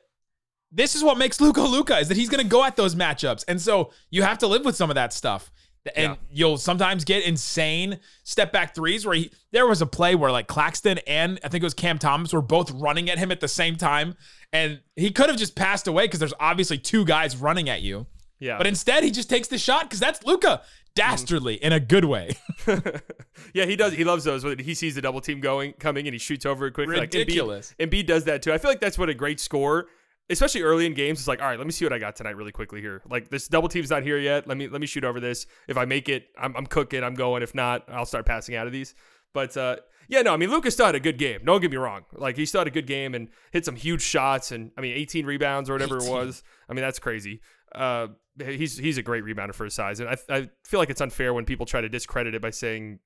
this 0.72 0.96
is 0.96 1.04
what 1.04 1.18
makes 1.18 1.40
Luka 1.42 1.62
Luka 1.62 1.98
is 1.98 2.08
that 2.10 2.18
he's 2.18 2.30
going 2.30 2.44
to 2.44 2.50
go 2.50 2.64
at 2.64 2.76
those 2.76 2.96
matchups. 2.96 3.46
And 3.48 3.62
so 3.62 3.92
you 4.10 4.22
have 4.24 4.38
to 4.40 4.48
live 4.48 4.66
with 4.66 4.76
some 4.76 4.90
of 4.90 4.96
that 4.96 5.14
stuff. 5.14 5.52
And 5.96 6.12
Yeah. 6.14 6.16
you'll 6.30 6.58
sometimes 6.58 7.06
get 7.06 7.24
insane 7.24 8.00
step 8.26 8.52
back 8.52 8.76
threes 8.76 9.06
where 9.06 9.16
he 9.16 9.32
there 9.54 9.66
was 9.66 9.82
a 9.82 9.86
play 9.86 10.16
where 10.16 10.32
like 10.32 10.48
Claxton 10.48 10.98
and 11.08 11.40
I 11.46 11.48
think 11.48 11.62
it 11.64 11.66
was 11.66 11.74
Cam 11.74 11.98
Thomas 11.98 12.34
were 12.34 12.42
both 12.42 12.72
running 12.72 13.10
at 13.10 13.18
him 13.18 13.32
at 13.32 13.40
the 13.40 13.48
same 13.48 13.78
time 13.78 14.18
and 14.52 14.82
he 14.98 15.12
could 15.12 15.30
have 15.30 15.38
just 15.38 15.56
passed 15.56 15.88
away 15.88 16.04
because 16.06 16.20
there's 16.20 16.34
obviously 16.42 16.78
two 16.78 17.06
guys 17.06 17.38
running 17.38 17.70
at 17.70 17.82
you. 17.84 18.06
yeah. 18.40 18.58
But 18.58 18.68
instead 18.68 19.06
he 19.06 19.12
just 19.12 19.30
takes 19.30 19.48
the 19.48 19.58
shot 19.58 19.84
because 19.84 20.02
that's 20.02 20.26
Luka 20.26 20.62
dastardly 20.94 21.54
in 21.64 21.72
a 21.72 21.80
good 21.80 22.04
way. 22.04 22.36
yeah, 23.54 23.66
he 23.66 23.78
does. 23.78 23.94
He 23.94 24.04
loves 24.04 24.26
those 24.26 24.44
he 24.60 24.74
sees 24.74 24.96
the 24.96 25.02
double 25.02 25.22
team 25.22 25.40
going 25.40 25.72
coming 25.74 26.06
and 26.08 26.14
he 26.14 26.20
shoots 26.20 26.46
over 26.46 26.68
it 26.68 26.72
quickly. 26.74 27.00
Ridiculous. 27.00 27.74
Like, 27.80 27.90
Embiid, 27.90 28.04
Embiid 28.04 28.08
does 28.08 28.24
that 28.26 28.42
too. 28.42 28.52
I 28.52 28.58
feel 28.58 28.70
like 28.72 28.82
that's 28.82 28.98
what 28.98 29.08
a 29.10 29.14
great 29.14 29.40
score, 29.40 29.88
especially 30.30 30.62
early 30.62 30.86
in 30.86 30.94
games, 30.94 31.20
it's 31.20 31.28
like. 31.28 31.42
All 31.42 31.48
right, 31.48 31.58
let 31.58 31.66
me 31.66 31.72
see 31.72 31.86
what 31.86 31.94
I 31.94 32.00
got 32.00 32.16
tonight 32.16 32.36
really 32.36 32.52
quickly 32.52 32.82
here. 32.82 33.02
Like 33.10 33.30
this 33.30 33.48
double 33.48 33.70
team's 33.70 33.90
not 33.90 34.04
here 34.04 34.18
yet. 34.18 34.48
Let 34.48 34.58
me 34.58 34.68
let 34.68 34.82
me 34.82 34.88
shoot 34.88 35.04
over 35.04 35.20
this. 35.20 35.46
If 35.68 35.78
I 35.78 35.86
make 35.86 36.10
it, 36.10 36.28
I'm, 36.38 36.56
I'm 36.56 36.66
cooking. 36.66 37.04
I'm 37.04 37.16
going. 37.16 37.44
If 37.44 37.56
not, 37.56 37.84
I'll 37.90 38.06
start 38.06 38.26
passing 38.26 38.56
out 38.56 38.68
of 38.68 38.74
these. 38.74 38.96
But 39.34 39.56
uh, 39.56 39.78
yeah, 40.08 40.22
no, 40.22 40.34
I 40.34 40.38
mean 40.38 40.50
Luka's 40.50 40.74
still 40.74 40.86
had 40.86 40.96
a 40.96 41.00
good 41.00 41.18
game. 41.18 41.42
Don't 41.46 41.62
get 41.62 41.72
me 41.72 41.78
wrong. 41.78 42.06
Like 42.14 42.38
he 42.38 42.46
still 42.46 42.62
had 42.62 42.68
a 42.68 42.72
good 42.72 42.88
game 42.88 43.14
and 43.14 43.30
hit 43.52 43.66
some 43.66 43.76
huge 43.76 44.02
shots 44.02 44.52
and 44.52 44.72
I 44.78 44.82
mean 44.82 44.94
18 44.96 45.26
rebounds 45.26 45.70
or 45.70 45.74
whatever 45.74 45.98
18. 45.98 46.08
it 46.08 46.12
was. 46.12 46.44
I 46.70 46.74
mean 46.74 46.82
that's 46.82 47.00
crazy. 47.00 47.42
Uh, 47.74 48.08
he's 48.40 48.78
he's 48.78 48.98
a 48.98 49.04
great 49.04 49.24
rebounder 49.24 49.54
for 49.54 49.66
his 49.66 49.74
size, 49.74 50.00
and 50.00 50.10
I 50.10 50.18
I 50.30 50.50
feel 50.64 50.80
like 50.80 50.90
it's 50.90 51.02
unfair 51.02 51.34
when 51.34 51.46
people 51.46 51.66
try 51.66 51.82
to 51.82 51.90
discredit 51.90 52.34
it 52.34 52.42
by 52.42 52.50
saying 52.50 53.00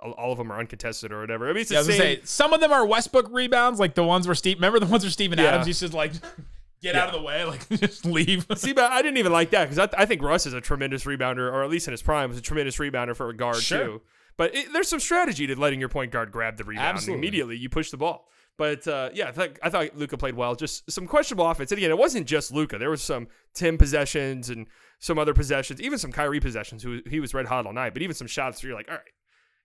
all 0.00 0.32
of 0.32 0.38
them 0.38 0.50
are 0.52 0.58
uncontested 0.58 1.12
or 1.12 1.20
whatever. 1.20 1.48
I 1.48 1.52
mean, 1.52 1.60
it's 1.62 1.70
the 1.70 1.74
Yeah, 1.76 1.80
was 1.80 1.86
same. 1.88 1.98
say 1.98 2.20
some 2.24 2.52
of 2.52 2.60
them 2.60 2.72
are 2.72 2.86
Westbrook 2.86 3.28
rebounds, 3.30 3.80
like 3.80 3.94
the 3.94 4.04
ones 4.04 4.26
where 4.28 4.34
Steve. 4.34 4.58
Remember 4.58 4.78
the 4.78 4.86
ones 4.86 5.02
where 5.04 5.10
Steven 5.10 5.38
Yeah. 5.38 5.46
Adams 5.46 5.66
used 5.68 5.80
to 5.80 5.88
like 5.96 6.12
get 6.82 6.94
out 6.94 7.08
of 7.08 7.14
the 7.14 7.22
way, 7.22 7.44
like 7.44 7.68
just 7.80 8.04
leave. 8.04 8.46
See, 8.56 8.72
but 8.72 8.90
I 8.92 9.02
didn't 9.02 9.16
even 9.18 9.32
like 9.32 9.50
that 9.50 9.68
because 9.68 9.78
I, 9.78 10.02
I 10.02 10.06
think 10.06 10.22
Russ 10.22 10.46
is 10.46 10.54
a 10.54 10.60
tremendous 10.60 11.04
rebounder, 11.04 11.52
or 11.52 11.62
at 11.64 11.70
least 11.70 11.88
in 11.88 11.92
his 11.92 12.02
prime, 12.02 12.28
was 12.28 12.38
a 12.38 12.42
tremendous 12.42 12.76
rebounder 12.76 13.16
for 13.16 13.28
a 13.28 13.36
guard 13.36 13.56
Sure. 13.56 13.84
too. 13.84 14.02
But 14.36 14.54
it, 14.54 14.72
there's 14.72 14.86
some 14.88 15.00
strategy 15.00 15.48
to 15.48 15.58
letting 15.58 15.80
your 15.80 15.88
point 15.88 16.12
guard 16.12 16.30
grab 16.30 16.56
the 16.58 16.64
rebound 16.64 16.86
Absolutely. 16.96 17.18
immediately. 17.26 17.56
You 17.56 17.68
push 17.68 17.90
the 17.90 17.96
ball. 17.96 18.28
But 18.56 18.86
uh, 18.88 19.10
yeah, 19.14 19.28
I 19.28 19.32
thought 19.32 19.50
I 19.62 19.70
thought 19.70 19.96
Luka 19.96 20.16
played 20.16 20.34
well. 20.34 20.54
Just 20.56 20.90
some 20.90 21.06
questionable 21.06 21.48
offense. 21.48 21.70
And 21.72 21.78
again, 21.78 21.90
it 21.90 21.98
wasn't 21.98 22.26
just 22.26 22.52
Luka. 22.52 22.78
There 22.78 22.90
was 22.90 23.02
some 23.02 23.28
Tim 23.54 23.78
possessions 23.78 24.48
and 24.50 24.66
some 25.00 25.16
other 25.18 25.32
possessions, 25.34 25.80
even 25.80 25.96
some 25.98 26.10
Kyrie 26.10 26.40
possessions. 26.40 26.82
Who 26.82 27.00
he 27.08 27.20
was 27.20 27.34
red 27.34 27.46
hot 27.46 27.66
all 27.66 27.72
night. 27.72 27.92
But 27.94 28.02
even 28.02 28.14
some 28.16 28.26
shots 28.26 28.60
where 28.62 28.70
you're 28.70 28.76
like, 28.78 28.88
all 28.88 28.96
right, 28.96 29.04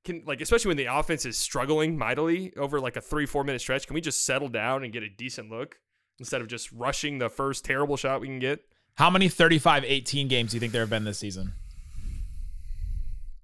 can 0.03 0.23
like 0.25 0.41
especially 0.41 0.69
when 0.69 0.77
the 0.77 0.85
offense 0.85 1.25
is 1.25 1.37
struggling 1.37 1.97
mightily 1.97 2.53
over 2.57 2.79
like 2.79 2.95
a 2.95 3.01
three 3.01 3.25
four 3.25 3.43
minute 3.43 3.61
stretch. 3.61 3.87
Can 3.87 3.93
we 3.93 4.01
just 4.01 4.25
settle 4.25 4.49
down 4.49 4.83
and 4.83 4.91
get 4.91 5.03
a 5.03 5.09
decent 5.09 5.49
look 5.49 5.79
instead 6.19 6.41
of 6.41 6.47
just 6.47 6.71
rushing 6.71 7.17
the 7.17 7.29
first 7.29 7.65
terrible 7.65 7.97
shot 7.97 8.21
we 8.21 8.27
can 8.27 8.39
get? 8.39 8.61
How 8.95 9.09
many 9.09 9.27
35-18 9.27 10.29
games 10.29 10.51
do 10.51 10.57
you 10.57 10.59
think 10.59 10.71
there 10.71 10.83
have 10.83 10.89
been 10.89 11.03
this 11.03 11.17
season? 11.17 11.53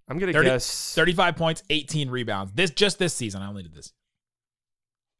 I'm 0.07 0.19
gonna 0.19 0.33
30 0.33 0.47
guess 0.47 0.93
35 0.95 1.35
points, 1.35 1.63
18 1.69 2.09
rebounds. 2.09 2.51
This 2.53 2.71
just 2.71 2.99
this 2.99 3.13
season. 3.13 3.41
I 3.41 3.47
only 3.47 3.63
did 3.63 3.73
this. 3.73 3.93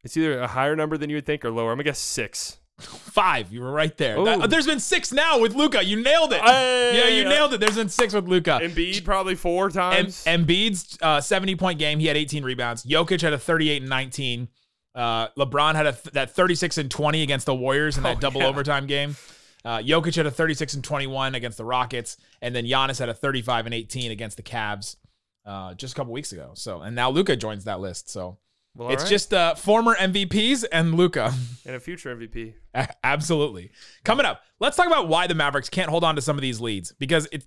It's 0.02 0.16
either 0.16 0.40
a 0.40 0.46
higher 0.46 0.76
number 0.76 0.96
than 0.96 1.10
you 1.10 1.16
would 1.16 1.26
think 1.26 1.44
or 1.44 1.50
lower. 1.50 1.72
I'm 1.72 1.76
gonna 1.76 1.84
guess 1.84 1.98
six. 1.98 2.58
Five. 2.80 3.52
You 3.52 3.60
were 3.62 3.72
right 3.72 3.96
there. 3.96 4.22
That- 4.24 4.50
there's 4.50 4.66
been 4.66 4.80
six 4.80 5.12
now 5.12 5.38
with 5.38 5.54
Luka. 5.54 5.84
You 5.84 6.02
nailed 6.02 6.32
it. 6.32 6.40
Hey, 6.40 6.92
yeah, 6.96 7.08
you 7.22 7.26
uh, 7.26 7.30
nailed 7.30 7.54
it. 7.54 7.60
There's 7.60 7.76
been 7.76 7.88
six 7.88 8.12
with 8.14 8.28
Luka. 8.28 8.58
Embiid 8.62 9.04
probably 9.04 9.34
four 9.34 9.66
Em- 9.66 9.72
times. 9.72 10.24
Embiid's 10.24 10.98
uh, 11.02 11.20
70 11.20 11.56
point 11.56 11.78
game. 11.78 11.98
He 11.98 12.06
had 12.06 12.16
18 12.16 12.44
rebounds. 12.44 12.84
Jokic 12.84 13.20
had 13.20 13.32
a 13.32 13.38
38 13.38 13.82
and 13.82 13.88
19. 13.90 14.48
Uh, 14.94 15.28
LeBron 15.38 15.74
had 15.76 15.86
a 15.86 15.92
th- 15.92 16.12
that 16.14 16.30
36 16.34 16.78
and 16.78 16.90
20 16.90 17.22
against 17.22 17.46
the 17.46 17.54
Warriors 17.54 17.96
in 17.96 18.02
that 18.02 18.16
Oh, 18.16 18.20
double 18.20 18.40
yeah. 18.40 18.48
overtime 18.48 18.86
game. 18.86 19.16
Uh, 19.64 19.78
Jokic 19.78 20.16
had 20.16 20.26
a 20.26 20.30
36 20.30 20.74
and 20.74 20.82
21 20.82 21.34
against 21.34 21.58
the 21.58 21.64
Rockets, 21.64 22.16
and 22.42 22.54
then 22.56 22.64
Giannis 22.64 22.98
had 22.98 23.08
a 23.08 23.14
35 23.14 23.66
and 23.66 23.74
18 23.74 24.10
against 24.10 24.36
the 24.36 24.42
Cavs. 24.42 24.96
uh, 25.46 25.74
just 25.74 25.94
a 25.94 25.96
couple 25.96 26.12
weeks 26.12 26.32
ago. 26.32 26.50
So, 26.54 26.80
and 26.82 26.94
now 26.96 27.10
Luka 27.10 27.34
joins 27.36 27.64
that 27.64 27.80
list. 27.80 28.10
So 28.10 28.38
Well, 28.74 28.90
it's 28.90 29.02
alright. 29.02 29.10
just 29.10 29.34
uh, 29.34 29.54
former 29.54 29.94
MVPs 29.94 30.64
and 30.70 30.94
Luka. 30.94 31.32
and 31.66 31.76
a 31.76 31.80
future 31.80 32.14
MVP. 32.14 32.54
Absolutely. 33.04 33.72
Coming 34.04 34.26
up, 34.26 34.42
let's 34.60 34.76
talk 34.76 34.86
about 34.86 35.08
why 35.08 35.26
the 35.26 35.34
Mavericks 35.34 35.68
can't 35.68 35.90
hold 35.90 36.04
on 36.04 36.16
to 36.16 36.22
some 36.22 36.36
of 36.36 36.42
these 36.42 36.60
leads 36.60 36.92
because 36.92 37.28
it's 37.32 37.46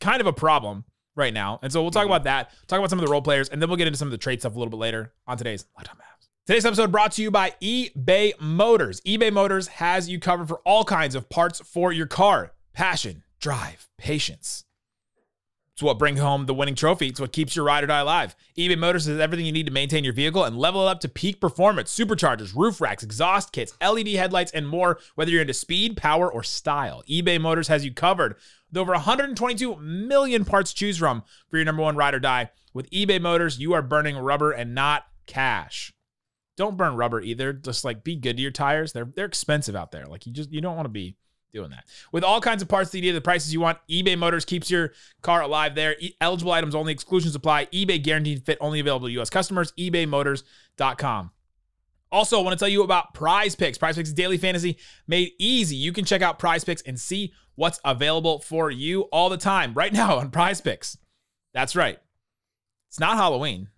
kind 0.00 0.20
of 0.20 0.26
a 0.26 0.32
problem 0.32 0.84
right 1.16 1.34
now. 1.34 1.60
And 1.62 1.72
so 1.72 1.82
we'll 1.82 1.90
talk 1.90 2.06
about 2.06 2.24
that, 2.24 2.50
talk 2.66 2.78
about 2.78 2.90
some 2.90 2.98
of 2.98 3.04
the 3.04 3.10
role 3.10 3.22
players, 3.22 3.48
and 3.48 3.60
then 3.60 3.68
we'll 3.68 3.76
get 3.76 3.86
into 3.86 3.98
some 3.98 4.08
of 4.08 4.12
the 4.12 4.18
trade 4.18 4.40
stuff 4.40 4.54
a 4.54 4.58
little 4.58 4.70
bit 4.70 4.78
later 4.78 5.12
on 5.26 5.36
today's 5.36 5.66
Locked 5.76 5.90
On 5.90 5.96
Mavs. 5.96 6.28
Today's 6.46 6.66
episode 6.66 6.92
brought 6.92 7.12
to 7.12 7.22
you 7.22 7.30
by 7.30 7.54
eBay 7.62 8.32
Motors. 8.40 9.00
eBay 9.02 9.32
Motors 9.32 9.68
has 9.68 10.08
you 10.08 10.18
covered 10.18 10.48
for 10.48 10.60
all 10.64 10.84
kinds 10.84 11.14
of 11.14 11.28
parts 11.28 11.60
for 11.60 11.92
your 11.92 12.06
car. 12.06 12.52
Passion, 12.72 13.22
drive, 13.40 13.88
patience. 13.96 14.64
It's 15.74 15.82
what 15.82 15.98
brings 15.98 16.20
home 16.20 16.46
the 16.46 16.54
winning 16.54 16.76
trophy. 16.76 17.08
It's 17.08 17.18
what 17.18 17.32
keeps 17.32 17.56
your 17.56 17.64
ride 17.64 17.82
or 17.82 17.88
die 17.88 17.98
alive. 17.98 18.36
eBay 18.56 18.78
Motors 18.78 19.06
has 19.06 19.18
everything 19.18 19.44
you 19.44 19.50
need 19.50 19.66
to 19.66 19.72
maintain 19.72 20.04
your 20.04 20.12
vehicle 20.12 20.44
and 20.44 20.56
level 20.56 20.86
it 20.86 20.90
up 20.90 21.00
to 21.00 21.08
peak 21.08 21.40
performance. 21.40 21.92
Superchargers, 21.92 22.54
roof 22.54 22.80
racks, 22.80 23.02
exhaust 23.02 23.50
kits, 23.50 23.74
LED 23.80 24.06
headlights, 24.10 24.52
and 24.52 24.68
more. 24.68 25.00
Whether 25.16 25.32
you're 25.32 25.40
into 25.40 25.52
speed, 25.52 25.96
power, 25.96 26.30
or 26.30 26.44
style, 26.44 27.02
eBay 27.10 27.40
Motors 27.40 27.66
has 27.66 27.84
you 27.84 27.92
covered. 27.92 28.36
With 28.70 28.78
over 28.78 28.92
122 28.92 29.74
million 29.80 30.44
parts 30.44 30.70
to 30.70 30.76
choose 30.76 30.98
from 30.98 31.24
for 31.48 31.56
your 31.56 31.64
number 31.64 31.82
one 31.82 31.96
ride 31.96 32.14
or 32.14 32.20
die. 32.20 32.50
With 32.72 32.88
eBay 32.90 33.20
Motors, 33.20 33.58
you 33.58 33.72
are 33.72 33.82
burning 33.82 34.16
rubber 34.16 34.52
and 34.52 34.76
not 34.76 35.06
cash. 35.26 35.92
Don't 36.56 36.76
burn 36.76 36.94
rubber 36.94 37.20
either. 37.20 37.52
Just 37.52 37.84
like 37.84 38.04
be 38.04 38.14
good 38.14 38.36
to 38.36 38.42
your 38.42 38.52
tires. 38.52 38.92
They're 38.92 39.10
they're 39.16 39.26
expensive 39.26 39.74
out 39.74 39.90
there. 39.90 40.06
Like 40.06 40.24
you 40.24 40.32
just 40.32 40.52
you 40.52 40.60
don't 40.60 40.76
want 40.76 40.86
to 40.86 40.90
be 40.90 41.16
doing 41.54 41.70
that. 41.70 41.84
With 42.12 42.24
all 42.24 42.40
kinds 42.40 42.60
of 42.60 42.68
parts 42.68 42.90
that 42.90 42.98
you 42.98 43.02
need, 43.02 43.12
the 43.12 43.20
prices 43.22 43.54
you 43.54 43.60
want, 43.60 43.78
eBay 43.88 44.18
Motors 44.18 44.44
keeps 44.44 44.70
your 44.70 44.92
car 45.22 45.40
alive 45.40 45.74
there. 45.74 45.96
E- 45.98 46.14
eligible 46.20 46.52
items 46.52 46.74
only, 46.74 46.92
exclusions 46.92 47.34
apply. 47.34 47.66
eBay 47.66 48.02
guaranteed 48.02 48.44
fit 48.44 48.58
only 48.60 48.80
available 48.80 49.06
to 49.06 49.12
U.S. 49.14 49.30
customers. 49.30 49.72
ebaymotors.com. 49.78 51.30
Also, 52.12 52.38
I 52.38 52.42
want 52.42 52.52
to 52.56 52.62
tell 52.62 52.68
you 52.68 52.82
about 52.82 53.14
Prize 53.14 53.56
Picks. 53.56 53.78
Prize 53.78 53.96
Picks 53.96 54.12
daily 54.12 54.36
fantasy 54.36 54.78
made 55.06 55.32
easy. 55.38 55.76
You 55.76 55.92
can 55.92 56.04
check 56.04 56.22
out 56.22 56.38
Prize 56.38 56.62
Picks 56.62 56.82
and 56.82 57.00
see 57.00 57.32
what's 57.54 57.80
available 57.84 58.40
for 58.40 58.70
you 58.70 59.02
all 59.12 59.30
the 59.30 59.36
time 59.36 59.72
right 59.74 59.92
now 59.92 60.18
on 60.18 60.30
Prize 60.30 60.60
Picks. 60.60 60.98
That's 61.54 61.74
right. 61.74 61.98
It's 62.88 63.00
not 63.00 63.16
Halloween, 63.16 63.68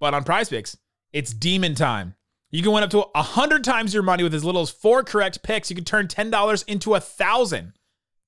but 0.00 0.14
on 0.14 0.24
Prize 0.24 0.48
Picks, 0.48 0.76
it's 1.12 1.34
demon 1.34 1.74
time. 1.74 2.14
You 2.52 2.62
can 2.62 2.72
win 2.72 2.84
up 2.84 2.90
to 2.90 2.98
100 2.98 3.64
times 3.64 3.94
your 3.94 4.02
money 4.02 4.22
with 4.22 4.34
as 4.34 4.44
little 4.44 4.60
as 4.60 4.70
four 4.70 5.02
correct 5.02 5.42
picks. 5.42 5.70
You 5.70 5.74
can 5.74 5.86
turn 5.86 6.06
$10 6.06 6.64
into 6.68 6.94
a 6.94 7.00
thousand. 7.00 7.72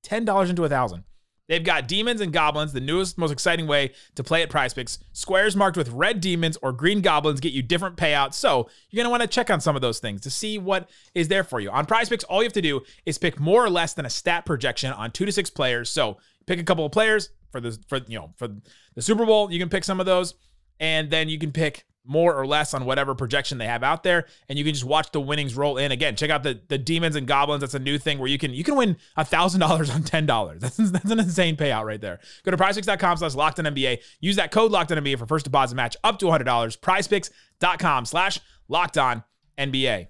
$10 0.07 0.51
into 0.51 0.65
a 0.65 0.69
thousand. 0.69 1.05
They've 1.47 1.63
got 1.63 1.89
demons 1.89 2.23
and 2.23 2.33
goblins, 2.33 2.73
the 2.73 2.81
newest, 2.81 3.19
most 3.19 3.31
exciting 3.31 3.67
way 3.67 3.93
to 4.15 4.25
play 4.25 4.43
at 4.43 4.49
prize 4.49 4.73
picks. 4.73 4.99
Squares 5.13 5.55
marked 5.55 5.77
with 5.77 5.91
red 5.91 6.23
demons 6.23 6.57
or 6.63 6.73
green 6.73 7.03
goblins 7.03 7.39
get 7.39 7.53
you 7.53 7.61
different 7.61 7.99
payouts. 7.99 8.33
So 8.33 8.71
you're 8.89 9.03
going 9.03 9.05
to 9.05 9.11
want 9.11 9.21
to 9.23 9.29
check 9.29 9.51
on 9.51 9.61
some 9.61 9.77
of 9.77 9.83
those 9.83 9.99
things 9.99 10.23
to 10.23 10.31
see 10.31 10.57
what 10.57 10.89
is 11.15 11.29
there 11.29 11.45
for 11.45 11.61
you. 11.61 11.71
On 11.71 11.85
prize 11.85 12.09
picks, 12.09 12.25
all 12.25 12.43
you 12.43 12.47
have 12.47 12.55
to 12.55 12.63
do 12.63 12.81
is 13.05 13.19
pick 13.19 13.39
more 13.39 13.63
or 13.63 13.69
less 13.69 13.93
than 13.93 14.07
a 14.07 14.11
stat 14.11 14.47
projection 14.47 14.91
on 14.95 15.11
two 15.11 15.27
to 15.27 15.33
six 15.33 15.51
players. 15.51 15.91
So 15.91 16.17
pick 16.47 16.59
a 16.59 16.65
couple 16.65 16.87
of 16.87 16.93
players 16.93 17.29
for 17.53 17.61
the, 17.61 17.79
for, 17.89 18.01
you 18.09 18.19
know, 18.19 18.33
for 18.37 18.49
the 18.95 19.03
Super 19.03 19.27
Bowl. 19.27 19.53
You 19.53 19.59
can 19.59 19.69
pick 19.69 19.85
some 19.85 20.01
of 20.01 20.07
those 20.07 20.35
and 20.81 21.11
then 21.11 21.29
you 21.29 21.39
can 21.39 21.53
pick 21.53 21.85
more 22.05 22.35
or 22.35 22.47
less 22.47 22.75
on 22.75 22.85
whatever 22.85 23.15
projection 23.15 23.59
they 23.59 23.67
have 23.67 23.83
out 23.83 24.03
there 24.03 24.27
and 24.49 24.59
you 24.59 24.65
can 24.65 24.75
just 24.75 24.85
watch 24.85 25.11
the 25.13 25.21
winnings 25.21 25.57
roll 25.57 25.79
in. 25.79 25.93
Again 25.93 26.17
check 26.17 26.31
out 26.31 26.43
the 26.43 26.61
the 26.69 26.79
demons 26.79 27.17
and 27.17 27.27
goblins. 27.27 27.61
That's 27.61 27.75
a 27.75 27.79
new 27.79 27.99
thing 27.99 28.19
where 28.19 28.29
you 28.29 28.39
can 28.39 28.53
you 28.53 28.65
can 28.65 28.77
win 28.77 28.97
a 29.17 29.25
thousand 29.25 29.61
dollars 29.61 29.91
on 29.91 30.03
ten 30.03 30.27
dollars. 30.27 30.61
That's, 30.61 30.77
that's 30.77 31.11
an 31.11 31.21
insane 31.21 31.57
payout 31.57 31.85
right 31.85 32.01
there. 32.01 32.21
Go 32.45 32.51
to 32.51 32.57
prizepicks.com 32.57 33.19
slash 33.19 33.35
locked 33.35 33.59
on 33.59 33.65
nba 33.67 34.01
use 34.21 34.37
that 34.37 34.51
code 34.51 34.71
locked 34.71 34.93
on 34.93 34.99
nba 34.99 35.19
for 35.19 35.27
first 35.27 35.45
deposit 35.45 35.75
match 35.75 35.97
up 36.05 36.19
to 36.19 36.27
$100 36.27 36.45
prizepicks.com 36.79 38.05
slash 38.05 38.41
locked 38.69 38.99
on 38.99 39.25
nba 39.59 40.09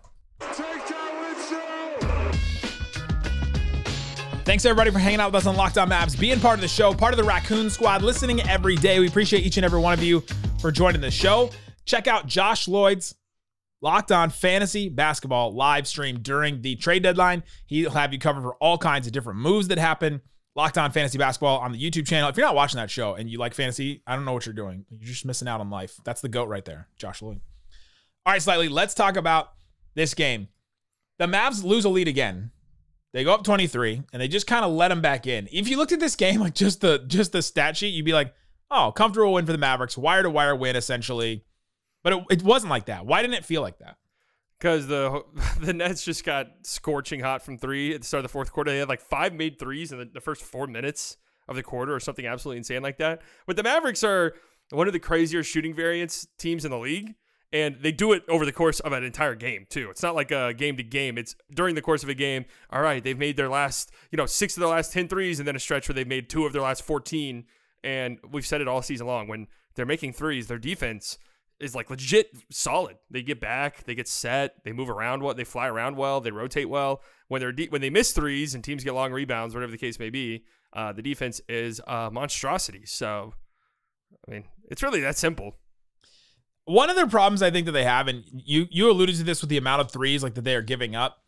Thanks 4.44 4.66
everybody 4.66 4.90
for 4.90 4.98
hanging 4.98 5.20
out 5.20 5.32
with 5.32 5.36
us 5.36 5.46
on 5.46 5.56
Locked 5.56 5.78
On 5.78 5.88
Mavs, 5.88 6.20
being 6.20 6.38
part 6.38 6.56
of 6.56 6.60
the 6.60 6.68
show, 6.68 6.92
part 6.92 7.14
of 7.14 7.16
the 7.16 7.24
Raccoon 7.24 7.70
Squad, 7.70 8.02
listening 8.02 8.42
every 8.42 8.76
day. 8.76 9.00
We 9.00 9.08
appreciate 9.08 9.42
each 9.42 9.56
and 9.56 9.64
every 9.64 9.80
one 9.80 9.94
of 9.94 10.02
you 10.02 10.22
for 10.60 10.70
joining 10.70 11.00
the 11.00 11.10
show. 11.10 11.50
Check 11.84 12.06
out 12.06 12.26
Josh 12.26 12.68
Lloyd's 12.68 13.14
Locked 13.80 14.12
On 14.12 14.30
Fantasy 14.30 14.88
Basketball 14.88 15.52
live 15.52 15.86
stream 15.86 16.20
during 16.20 16.62
the 16.62 16.74
trade 16.76 17.02
deadline. 17.02 17.42
He'll 17.66 17.90
have 17.90 18.14
you 18.14 18.18
covered 18.18 18.40
for 18.40 18.54
all 18.54 18.78
kinds 18.78 19.06
of 19.06 19.12
different 19.12 19.40
moves 19.40 19.68
that 19.68 19.76
happen. 19.78 20.22
Locked 20.56 20.78
On 20.78 20.90
Fantasy 20.90 21.18
Basketball 21.18 21.58
on 21.58 21.72
the 21.72 21.78
YouTube 21.78 22.06
channel. 22.06 22.30
If 22.30 22.36
you're 22.36 22.46
not 22.46 22.54
watching 22.54 22.78
that 22.78 22.90
show 22.90 23.14
and 23.14 23.28
you 23.28 23.38
like 23.38 23.52
fantasy, 23.52 24.02
I 24.06 24.16
don't 24.16 24.24
know 24.24 24.32
what 24.32 24.46
you're 24.46 24.54
doing. 24.54 24.86
You're 24.88 25.08
just 25.08 25.26
missing 25.26 25.48
out 25.48 25.60
on 25.60 25.68
life. 25.68 25.96
That's 26.04 26.22
the 26.22 26.30
goat 26.30 26.48
right 26.48 26.64
there, 26.64 26.88
Josh 26.96 27.20
Lloyd. 27.20 27.40
All 28.24 28.32
right, 28.32 28.40
slightly. 28.40 28.68
Let's 28.68 28.94
talk 28.94 29.16
about 29.16 29.52
this 29.94 30.14
game. 30.14 30.48
The 31.18 31.26
Mavs 31.26 31.62
lose 31.62 31.84
a 31.84 31.90
lead 31.90 32.08
again. 32.08 32.52
They 33.12 33.22
go 33.22 33.34
up 33.34 33.44
23 33.44 34.02
and 34.12 34.22
they 34.22 34.28
just 34.28 34.46
kind 34.46 34.64
of 34.64 34.72
let 34.72 34.88
them 34.88 35.02
back 35.02 35.26
in. 35.26 35.46
If 35.52 35.68
you 35.68 35.76
looked 35.76 35.92
at 35.92 36.00
this 36.00 36.16
game, 36.16 36.40
like 36.40 36.54
just 36.54 36.80
the 36.80 37.04
just 37.06 37.32
the 37.32 37.42
stat 37.42 37.76
sheet, 37.76 37.88
you'd 37.88 38.06
be 38.06 38.14
like, 38.14 38.32
oh, 38.70 38.92
comfortable 38.92 39.34
win 39.34 39.44
for 39.44 39.52
the 39.52 39.58
Mavericks, 39.58 39.98
wire 39.98 40.22
to 40.22 40.30
wire 40.30 40.56
win 40.56 40.74
essentially. 40.74 41.44
But 42.04 42.12
it, 42.12 42.24
it 42.30 42.42
wasn't 42.44 42.70
like 42.70 42.86
that. 42.86 43.06
Why 43.06 43.22
didn't 43.22 43.34
it 43.34 43.44
feel 43.44 43.62
like 43.62 43.78
that? 43.78 43.96
Because 44.60 44.86
the 44.86 45.24
the 45.60 45.72
Nets 45.72 46.04
just 46.04 46.22
got 46.24 46.46
scorching 46.62 47.18
hot 47.18 47.42
from 47.42 47.58
three 47.58 47.92
at 47.94 48.02
the 48.02 48.06
start 48.06 48.20
of 48.20 48.24
the 48.24 48.32
fourth 48.32 48.52
quarter. 48.52 48.70
They 48.70 48.78
had 48.78 48.88
like 48.88 49.00
five 49.00 49.32
made 49.34 49.58
threes 49.58 49.90
in 49.90 49.98
the, 49.98 50.04
the 50.04 50.20
first 50.20 50.42
four 50.42 50.68
minutes 50.68 51.16
of 51.48 51.56
the 51.56 51.62
quarter 51.62 51.92
or 51.94 52.00
something 52.00 52.26
absolutely 52.26 52.58
insane 52.58 52.82
like 52.82 52.98
that. 52.98 53.22
But 53.46 53.56
the 53.56 53.64
Mavericks 53.64 54.04
are 54.04 54.34
one 54.70 54.86
of 54.86 54.92
the 54.92 55.00
crazier 55.00 55.42
shooting 55.42 55.74
variance 55.74 56.26
teams 56.38 56.64
in 56.64 56.70
the 56.70 56.78
league. 56.78 57.14
And 57.52 57.76
they 57.80 57.92
do 57.92 58.12
it 58.12 58.24
over 58.28 58.44
the 58.44 58.52
course 58.52 58.80
of 58.80 58.92
an 58.92 59.04
entire 59.04 59.36
game, 59.36 59.64
too. 59.70 59.88
It's 59.88 60.02
not 60.02 60.16
like 60.16 60.32
a 60.32 60.52
game 60.52 60.76
to 60.76 60.82
game. 60.82 61.16
It's 61.16 61.36
during 61.54 61.76
the 61.76 61.82
course 61.82 62.02
of 62.02 62.08
a 62.08 62.14
game. 62.14 62.46
All 62.68 62.82
right, 62.82 63.02
they've 63.02 63.16
made 63.16 63.36
their 63.36 63.48
last, 63.48 63.92
you 64.10 64.16
know, 64.16 64.26
six 64.26 64.56
of 64.56 64.60
their 64.60 64.70
last 64.70 64.92
10 64.92 65.06
threes, 65.06 65.38
and 65.38 65.46
then 65.46 65.54
a 65.54 65.60
stretch 65.60 65.88
where 65.88 65.94
they've 65.94 66.04
made 66.04 66.28
two 66.28 66.46
of 66.46 66.52
their 66.52 66.62
last 66.62 66.82
14. 66.82 67.44
And 67.84 68.18
we've 68.28 68.44
said 68.44 68.60
it 68.60 68.66
all 68.66 68.82
season 68.82 69.06
long. 69.06 69.28
When 69.28 69.46
they're 69.76 69.86
making 69.86 70.14
threes, 70.14 70.48
their 70.48 70.58
defense 70.58 71.16
is 71.60 71.74
like 71.74 71.90
legit 71.90 72.30
solid. 72.50 72.96
They 73.10 73.22
get 73.22 73.40
back, 73.40 73.84
they 73.84 73.94
get 73.94 74.08
set, 74.08 74.62
they 74.64 74.72
move 74.72 74.90
around 74.90 75.22
well, 75.22 75.34
they 75.34 75.44
fly 75.44 75.68
around 75.68 75.96
well, 75.96 76.20
they 76.20 76.30
rotate 76.30 76.68
well. 76.68 77.00
When 77.28 77.40
they're 77.40 77.52
de- 77.52 77.68
when 77.68 77.80
they 77.80 77.90
miss 77.90 78.12
threes 78.12 78.54
and 78.54 78.62
teams 78.62 78.84
get 78.84 78.94
long 78.94 79.12
rebounds, 79.12 79.54
whatever 79.54 79.72
the 79.72 79.78
case 79.78 79.98
may 79.98 80.10
be, 80.10 80.44
uh, 80.72 80.92
the 80.92 81.02
defense 81.02 81.40
is 81.48 81.80
a 81.86 82.10
monstrosity. 82.10 82.84
So, 82.86 83.34
I 84.28 84.30
mean, 84.30 84.44
it's 84.70 84.82
really 84.82 85.00
that 85.00 85.16
simple. 85.16 85.56
One 86.66 86.88
of 86.90 86.96
their 86.96 87.06
problems 87.06 87.42
I 87.42 87.50
think 87.50 87.66
that 87.66 87.72
they 87.72 87.84
have, 87.84 88.08
and 88.08 88.24
you 88.32 88.66
you 88.70 88.90
alluded 88.90 89.16
to 89.16 89.24
this 89.24 89.40
with 89.40 89.50
the 89.50 89.58
amount 89.58 89.80
of 89.82 89.90
threes 89.90 90.22
like 90.22 90.34
that 90.34 90.44
they 90.44 90.54
are 90.54 90.62
giving 90.62 90.96
up. 90.96 91.18